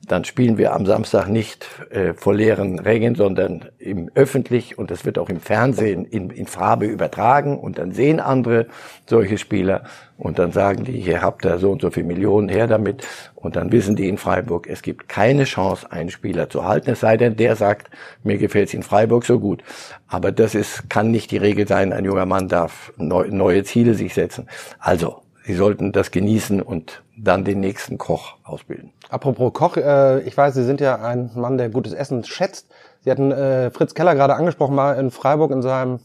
Dann 0.08 0.24
spielen 0.24 0.58
wir 0.58 0.74
am 0.74 0.86
Samstag 0.86 1.28
nicht 1.30 1.68
äh, 1.89 2.13
vor 2.13 2.36
leeren 2.36 2.78
Rängen, 2.78 3.15
sondern 3.15 3.70
im 3.80 4.12
öffentlich 4.13 4.78
und 4.78 4.91
das 4.91 5.04
wird 5.04 5.18
auch 5.18 5.30
im 5.30 5.39
Fernsehen 5.39 6.06
in, 6.06 6.30
in 6.30 6.46
Farbe 6.46 6.86
übertragen 6.86 7.58
und 7.58 7.80
dann 7.80 7.91
sehen 7.91 8.20
andere 8.20 8.68
solche 9.10 9.39
Spieler 9.39 9.86
und 10.17 10.39
dann 10.39 10.51
sagen 10.51 10.84
die, 10.86 10.99
hier 10.99 11.21
habt 11.21 11.45
ihr 11.45 11.58
so 11.60 11.71
und 11.71 11.82
so 11.82 11.89
viel 11.91 12.04
Millionen 12.04 12.49
her 12.49 12.67
damit 12.67 13.06
und 13.36 13.56
dann 13.56 13.71
wissen 13.71 13.95
die 13.95 14.08
in 14.08 14.17
Freiburg, 14.17 14.67
es 14.67 14.82
gibt 14.82 15.10
keine 15.10 15.43
Chance, 15.43 15.91
einen 15.91 16.10
Spieler 16.10 16.49
zu 16.49 16.63
halten, 16.63 16.91
es 16.91 17.01
sei 17.01 17.17
denn, 17.17 17.36
der 17.36 17.56
sagt, 17.56 17.89
mir 18.23 18.38
gefällt 18.38 18.69
es 18.69 18.73
in 18.73 18.84
Freiburg 18.84 19.25
so 19.25 19.39
gut. 19.39 19.63
Aber 20.08 20.32
das 20.32 20.56
ist, 20.56 20.89
kann 20.89 21.12
nicht 21.12 21.32
die 21.32 21.38
Regel 21.38 21.67
sein, 21.67 21.91
ein 21.93 22.06
junger 22.06 22.25
Mann 22.25 22.47
darf 22.47 22.93
neu, 22.97 23.28
neue 23.30 23.63
Ziele 23.63 23.93
sich 23.93 24.13
setzen. 24.13 24.47
Also, 24.80 25.21
sie 25.45 25.54
sollten 25.54 25.91
das 25.91 26.12
genießen 26.12 26.62
und 26.62 27.04
dann 27.17 27.43
den 27.43 27.60
nächsten 27.60 27.97
Koch 27.97 28.36
ausbilden. 28.43 28.91
Apropos 29.10 29.54
Koch, 29.54 29.78
äh, 29.78 30.21
ich 30.21 30.36
weiß, 30.36 30.54
Sie 30.54 30.63
sind 30.63 30.82
ja 30.82 31.01
ein 31.01 31.32
Mann, 31.36 31.58
der 31.58 31.69
gutes 31.69 31.93
Essen 31.93 32.23
schätzt. 32.23 32.67
Sie 33.01 33.12
hatten 33.12 33.32
äh, 33.32 33.69
Fritz 33.71 33.93
Keller 33.93 34.15
gerade 34.15 34.36
angesprochen, 34.36 34.75
mal 34.75 34.93
in 34.93 35.12
Freiburg 35.12 35.51
in 35.51 35.62
seinem 35.62 35.99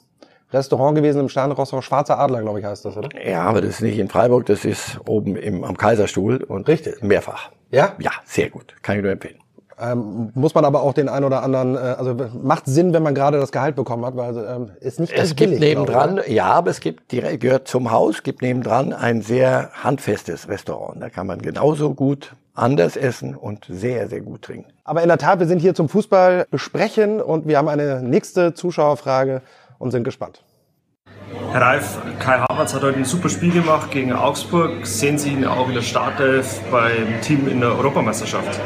Restaurant 0.52 0.96
gewesen, 0.96 1.20
im 1.20 1.28
Sternenrestaurant 1.28 1.84
Schwarzer 1.84 2.18
Adler, 2.18 2.42
glaube 2.42 2.60
ich, 2.60 2.64
heißt 2.64 2.84
das, 2.84 2.96
oder? 2.96 3.08
Ja, 3.24 3.42
aber 3.42 3.60
das 3.60 3.70
ist 3.70 3.82
nicht 3.82 3.98
in 3.98 4.08
Freiburg, 4.08 4.46
das 4.46 4.64
ist 4.64 4.98
oben 5.06 5.36
im, 5.36 5.64
am 5.64 5.76
Kaiserstuhl 5.76 6.42
und 6.42 6.68
Richtig. 6.68 7.02
mehrfach. 7.02 7.50
Ja? 7.70 7.92
Ja, 7.98 8.10
sehr 8.24 8.50
gut. 8.50 8.74
Kann 8.82 8.96
ich 8.96 9.02
nur 9.02 9.12
empfehlen. 9.12 9.36
Ähm, 9.80 10.30
muss 10.34 10.54
man 10.54 10.64
aber 10.64 10.82
auch 10.82 10.92
den 10.92 11.08
ein 11.08 11.24
oder 11.24 11.42
anderen, 11.42 11.74
äh, 11.74 11.78
also 11.78 12.14
macht 12.42 12.66
Sinn, 12.66 12.92
wenn 12.92 13.02
man 13.02 13.14
gerade 13.14 13.38
das 13.38 13.50
Gehalt 13.50 13.76
bekommen 13.76 14.04
hat, 14.04 14.14
weil 14.14 14.36
ähm, 14.36 14.70
ist 14.80 15.00
nicht 15.00 15.14
ganz 15.14 15.30
Es 15.30 15.36
gibt 15.36 15.52
billig, 15.52 15.60
nebendran, 15.60 16.20
ich, 16.26 16.34
ja, 16.34 16.46
aber 16.46 16.70
es 16.70 16.80
gibt 16.80 17.10
direkt 17.12 17.40
gehört 17.40 17.66
zum 17.66 17.90
Haus, 17.90 18.22
gibt 18.22 18.42
nebendran 18.42 18.92
ein 18.92 19.22
sehr 19.22 19.70
handfestes 19.72 20.48
Restaurant. 20.48 21.00
Da 21.00 21.08
kann 21.08 21.26
man 21.26 21.40
genauso 21.40 21.94
gut 21.94 22.34
anders 22.52 22.96
essen 22.96 23.34
und 23.34 23.64
sehr, 23.70 24.08
sehr 24.08 24.20
gut 24.20 24.42
trinken. 24.42 24.70
Aber 24.84 25.02
in 25.02 25.08
der 25.08 25.16
Tat, 25.16 25.38
wir 25.38 25.46
sind 25.46 25.60
hier 25.60 25.74
zum 25.74 25.88
Fußball 25.88 26.44
besprechen 26.50 27.22
und 27.22 27.48
wir 27.48 27.56
haben 27.56 27.68
eine 27.68 28.02
nächste 28.02 28.52
Zuschauerfrage 28.52 29.40
und 29.80 29.90
sind 29.90 30.04
gespannt. 30.04 30.44
Herr 31.50 31.62
Reif, 31.62 31.98
Kai 32.20 32.38
Havertz 32.38 32.74
hat 32.74 32.82
heute 32.82 32.98
ein 32.98 33.04
super 33.04 33.28
Spiel 33.28 33.50
gemacht 33.50 33.90
gegen 33.90 34.12
Augsburg. 34.12 34.86
Sehen 34.86 35.18
Sie 35.18 35.30
ihn 35.30 35.44
auch 35.44 35.66
in 35.66 35.74
der 35.74 35.82
Startelf 35.82 36.60
beim 36.70 37.20
Team 37.22 37.48
in 37.48 37.60
der 37.60 37.70
Europameisterschaft? 37.70 38.60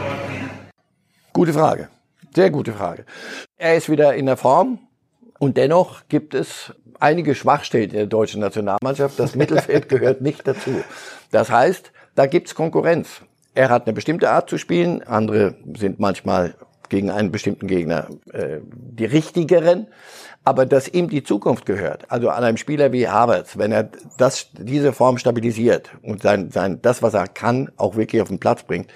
Gute 1.33 1.55
Frage. 1.55 1.88
Sehr 2.35 2.50
gute 2.50 2.72
Frage. 2.72 3.07
Er 3.57 3.77
ist 3.77 3.88
wieder 3.88 4.14
in 4.14 4.27
der 4.27 4.37
Form 4.37 4.81
und 5.38 5.57
dennoch 5.57 6.03
gibt 6.09 6.35
es 6.35 6.74
einige 7.00 7.35
Schwachstellen 7.35 7.90
in 7.90 7.96
der 7.96 8.07
deutschen 8.07 8.40
Nationalmannschaft. 8.40 9.18
Das 9.18 9.35
Mittelfeld 9.35 9.88
gehört 9.88 10.20
nicht 10.20 10.46
dazu. 10.46 10.83
Das 11.31 11.50
heißt, 11.50 11.92
da 12.16 12.27
gibt's 12.27 12.55
Konkurrenz. 12.55 13.22
Er 13.55 13.70
hat 13.70 13.87
eine 13.87 13.94
bestimmte 13.94 14.31
Art 14.31 14.50
zu 14.50 14.59
spielen, 14.59 15.03
andere 15.05 15.55
sind 15.74 16.00
manchmal 16.00 16.55
gegen 16.88 17.11
einen 17.11 17.33
bestimmten 17.33 17.66
Gegner 17.66 18.09
äh, 18.33 18.59
die 18.72 19.05
richtigeren, 19.05 19.87
aber 20.44 20.66
dass 20.66 20.88
ihm 20.88 21.09
die 21.09 21.22
Zukunft 21.22 21.64
gehört, 21.66 22.11
also 22.11 22.28
an 22.28 22.44
einem 22.44 22.59
Spieler 22.59 22.92
wie 22.92 23.09
Havertz, 23.09 23.57
wenn 23.57 23.72
er 23.72 23.88
das, 24.18 24.50
diese 24.52 24.92
Form 24.92 25.18
stabilisiert 25.18 25.90
und 26.02 26.22
sein, 26.22 26.50
sein, 26.50 26.80
das, 26.83 27.02
was 27.02 27.14
er 27.14 27.26
kann, 27.26 27.70
auch 27.76 27.96
wirklich 27.96 28.20
auf 28.20 28.28
den 28.28 28.38
Platz 28.38 28.62
bringt, 28.62 28.90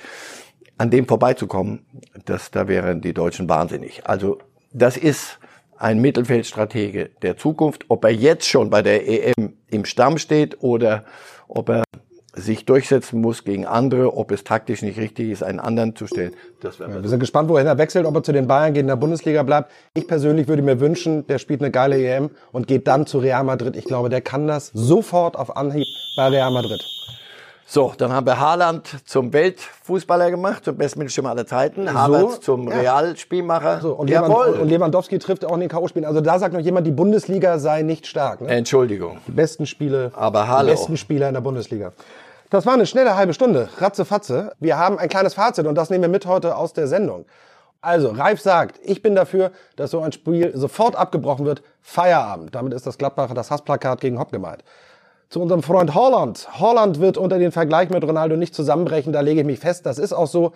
an 0.76 0.90
dem 0.90 1.08
vorbeizukommen, 1.08 1.86
das, 2.24 2.50
da 2.50 2.68
wären 2.68 3.00
die 3.00 3.14
Deutschen 3.14 3.48
wahnsinnig. 3.48 4.06
Also 4.06 4.38
das 4.72 4.96
ist 4.96 5.38
ein 5.78 6.00
Mittelfeldstratege 6.00 7.10
der 7.22 7.36
Zukunft. 7.36 7.86
Ob 7.88 8.04
er 8.04 8.10
jetzt 8.10 8.46
schon 8.46 8.68
bei 8.70 8.82
der 8.82 9.08
EM 9.08 9.54
im 9.68 9.84
Stamm 9.84 10.18
steht 10.18 10.62
oder 10.62 11.04
ob 11.48 11.70
er 11.70 11.84
sich 12.38 12.64
durchsetzen 12.64 13.20
muss 13.20 13.44
gegen 13.44 13.66
andere, 13.66 14.16
ob 14.16 14.30
es 14.30 14.44
taktisch 14.44 14.82
nicht 14.82 14.98
richtig 14.98 15.30
ist, 15.30 15.42
einen 15.42 15.60
anderen 15.60 15.94
zu 15.96 16.06
stellen, 16.06 16.32
das 16.60 16.78
wäre 16.80 17.02
Wir 17.02 17.08
sind 17.08 17.20
gespannt, 17.20 17.48
wohin 17.48 17.66
er 17.66 17.78
wechselt, 17.78 18.06
ob 18.06 18.14
er 18.14 18.22
zu 18.22 18.32
den 18.32 18.46
Bayern 18.46 18.74
geht, 18.74 18.82
in 18.82 18.88
der 18.88 18.96
Bundesliga 18.96 19.42
bleibt. 19.42 19.70
Ich 19.94 20.06
persönlich 20.06 20.48
würde 20.48 20.62
mir 20.62 20.80
wünschen, 20.80 21.26
der 21.26 21.38
spielt 21.38 21.60
eine 21.60 21.70
geile 21.70 21.96
EM 21.96 22.30
und 22.52 22.66
geht 22.66 22.86
dann 22.86 23.06
zu 23.06 23.18
Real 23.18 23.44
Madrid. 23.44 23.76
Ich 23.76 23.84
glaube, 23.84 24.08
der 24.08 24.20
kann 24.20 24.46
das 24.46 24.70
sofort 24.74 25.36
auf 25.36 25.56
Anhieb 25.56 25.86
bei 26.16 26.28
Real 26.28 26.50
Madrid. 26.50 26.84
So, 27.70 27.92
dann 27.98 28.14
haben 28.14 28.26
wir 28.26 28.40
Haaland 28.40 28.88
zum 29.04 29.30
Weltfußballer 29.30 30.30
gemacht, 30.30 30.64
zum 30.64 30.78
besten 30.78 31.00
Mittelstürmer 31.00 31.28
aller 31.28 31.46
Zeiten. 31.46 31.92
Havertz 31.92 32.40
zum 32.40 32.66
ja. 32.66 32.78
Realspielmacher. 32.78 33.82
So, 33.82 33.92
und, 33.92 34.08
Jawohl. 34.08 34.58
Und 34.58 34.70
Lewandowski 34.70 35.18
trifft 35.18 35.44
auch 35.44 35.52
in 35.52 35.60
den 35.60 35.68
K.O.-Spielen. 35.68 36.06
Also 36.06 36.22
da 36.22 36.38
sagt 36.38 36.54
noch 36.54 36.62
jemand, 36.62 36.86
die 36.86 36.92
Bundesliga 36.92 37.58
sei 37.58 37.82
nicht 37.82 38.06
stark. 38.06 38.40
Ne? 38.40 38.48
Entschuldigung. 38.48 39.18
Die 39.26 39.32
besten 39.32 39.66
Spiele, 39.66 40.12
Aber 40.14 40.44
die 40.44 40.48
hallo. 40.48 40.70
besten 40.70 40.96
Spieler 40.96 41.28
in 41.28 41.34
der 41.34 41.42
Bundesliga. 41.42 41.92
Das 42.50 42.64
war 42.64 42.72
eine 42.72 42.86
schnelle 42.86 43.14
halbe 43.14 43.34
Stunde. 43.34 43.68
Ratze, 43.76 44.06
fatze. 44.06 44.52
Wir 44.58 44.78
haben 44.78 44.98
ein 44.98 45.10
kleines 45.10 45.34
Fazit 45.34 45.66
und 45.66 45.74
das 45.74 45.90
nehmen 45.90 46.02
wir 46.02 46.08
mit 46.08 46.24
heute 46.24 46.56
aus 46.56 46.72
der 46.72 46.86
Sendung. 46.86 47.26
Also, 47.82 48.08
Ralf 48.08 48.40
sagt, 48.40 48.80
ich 48.82 49.02
bin 49.02 49.14
dafür, 49.14 49.52
dass 49.76 49.90
so 49.90 50.00
ein 50.00 50.12
Spiel 50.12 50.56
sofort 50.56 50.96
abgebrochen 50.96 51.44
wird. 51.44 51.62
Feierabend. 51.82 52.54
Damit 52.54 52.72
ist 52.72 52.86
das 52.86 52.96
Gladbacher 52.96 53.34
das 53.34 53.50
Hassplakat 53.50 54.00
gegen 54.00 54.18
Hopp 54.18 54.32
gemeint. 54.32 54.64
Zu 55.28 55.42
unserem 55.42 55.62
Freund 55.62 55.94
Holland. 55.94 56.48
Holland 56.58 57.00
wird 57.00 57.18
unter 57.18 57.38
den 57.38 57.52
Vergleich 57.52 57.90
mit 57.90 58.02
Ronaldo 58.02 58.36
nicht 58.36 58.54
zusammenbrechen. 58.54 59.12
Da 59.12 59.20
lege 59.20 59.40
ich 59.40 59.46
mich 59.46 59.60
fest. 59.60 59.84
Das 59.84 59.98
ist 59.98 60.14
auch 60.14 60.26
so. 60.26 60.52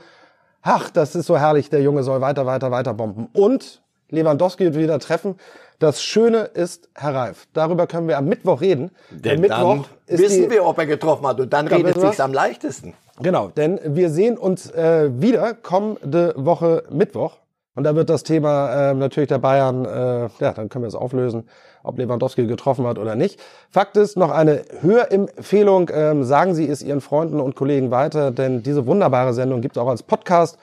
Ach, 0.62 0.88
das 0.88 1.14
ist 1.14 1.26
so 1.26 1.38
herrlich. 1.38 1.68
Der 1.68 1.82
Junge 1.82 2.02
soll 2.04 2.22
weiter, 2.22 2.46
weiter, 2.46 2.70
weiter 2.70 2.94
bomben. 2.94 3.28
Und 3.34 3.82
Lewandowski 4.12 4.64
wird 4.64 4.76
wieder 4.76 4.98
treffen. 4.98 5.36
Das 5.78 6.02
Schöne 6.02 6.42
ist, 6.42 6.88
Herr 6.94 7.14
Reif, 7.14 7.48
darüber 7.54 7.88
können 7.88 8.06
wir 8.06 8.16
am 8.16 8.26
Mittwoch 8.26 8.60
reden. 8.60 8.92
Denn 9.10 9.42
dann 9.42 9.84
wissen 10.06 10.48
wir, 10.48 10.64
ob 10.64 10.78
er 10.78 10.86
getroffen 10.86 11.26
hat. 11.26 11.40
Und 11.40 11.52
dann 11.52 11.66
Da 11.66 11.76
redet 11.76 11.94
sich's 11.94 12.04
wir's. 12.04 12.20
am 12.20 12.32
leichtesten. 12.32 12.94
Genau, 13.20 13.48
denn 13.48 13.80
wir 13.84 14.10
sehen 14.10 14.38
uns 14.38 14.70
äh, 14.70 15.10
wieder 15.20 15.54
kommende 15.54 16.34
Woche 16.36 16.84
Mittwoch. 16.90 17.38
Und 17.74 17.84
da 17.84 17.96
wird 17.96 18.10
das 18.10 18.22
Thema 18.22 18.90
äh, 18.90 18.94
natürlich 18.94 19.28
der 19.28 19.38
Bayern, 19.38 19.86
äh, 19.86 20.28
ja, 20.40 20.52
dann 20.52 20.68
können 20.68 20.84
wir 20.84 20.88
es 20.88 20.94
auflösen, 20.94 21.48
ob 21.82 21.98
Lewandowski 21.98 22.46
getroffen 22.46 22.86
hat 22.86 22.98
oder 22.98 23.14
nicht. 23.14 23.40
Fakt 23.70 23.96
ist, 23.96 24.16
noch 24.18 24.30
eine 24.30 24.62
Hörempfehlung, 24.82 25.90
ähm, 25.92 26.22
sagen 26.22 26.54
Sie 26.54 26.68
es 26.68 26.82
Ihren 26.82 27.00
Freunden 27.00 27.40
und 27.40 27.56
Kollegen 27.56 27.90
weiter, 27.90 28.30
denn 28.30 28.62
diese 28.62 28.86
wunderbare 28.86 29.32
Sendung 29.32 29.62
gibt 29.62 29.76
es 29.76 29.82
auch 29.82 29.88
als 29.88 30.02
Podcast. 30.02 30.58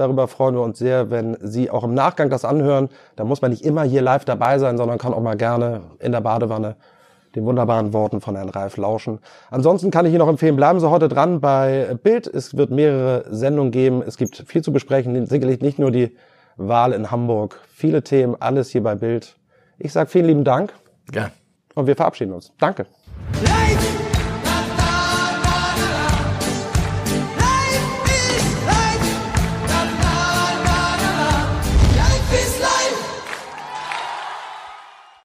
Darüber 0.00 0.28
freuen 0.28 0.54
wir 0.54 0.62
uns 0.62 0.78
sehr, 0.78 1.10
wenn 1.10 1.36
Sie 1.42 1.68
auch 1.68 1.84
im 1.84 1.92
Nachgang 1.92 2.30
das 2.30 2.46
anhören. 2.46 2.88
Da 3.16 3.24
muss 3.24 3.42
man 3.42 3.50
nicht 3.50 3.66
immer 3.66 3.82
hier 3.82 4.00
live 4.00 4.24
dabei 4.24 4.58
sein, 4.58 4.78
sondern 4.78 4.96
kann 4.96 5.12
auch 5.12 5.20
mal 5.20 5.36
gerne 5.36 5.82
in 5.98 6.12
der 6.12 6.22
Badewanne 6.22 6.76
den 7.34 7.44
wunderbaren 7.44 7.92
Worten 7.92 8.22
von 8.22 8.34
Herrn 8.34 8.48
Reif 8.48 8.78
lauschen. 8.78 9.18
Ansonsten 9.50 9.90
kann 9.90 10.06
ich 10.06 10.12
Ihnen 10.12 10.20
noch 10.20 10.28
empfehlen, 10.30 10.56
bleiben 10.56 10.80
Sie 10.80 10.88
heute 10.88 11.08
dran 11.08 11.42
bei 11.42 11.98
Bild. 12.02 12.26
Es 12.26 12.56
wird 12.56 12.70
mehrere 12.70 13.26
Sendungen 13.28 13.72
geben. 13.72 14.00
Es 14.00 14.16
gibt 14.16 14.42
viel 14.46 14.62
zu 14.62 14.72
besprechen. 14.72 15.26
Sicherlich 15.26 15.60
nicht 15.60 15.78
nur 15.78 15.90
die 15.90 16.16
Wahl 16.56 16.94
in 16.94 17.10
Hamburg. 17.10 17.60
Viele 17.68 18.02
Themen, 18.02 18.36
alles 18.40 18.70
hier 18.70 18.82
bei 18.82 18.94
Bild. 18.94 19.36
Ich 19.78 19.92
sage 19.92 20.08
vielen 20.08 20.28
lieben 20.28 20.44
Dank 20.44 20.72
Ja. 21.12 21.30
Und 21.74 21.86
wir 21.86 21.94
verabschieden 21.94 22.32
uns. 22.32 22.54
Danke. 22.58 22.86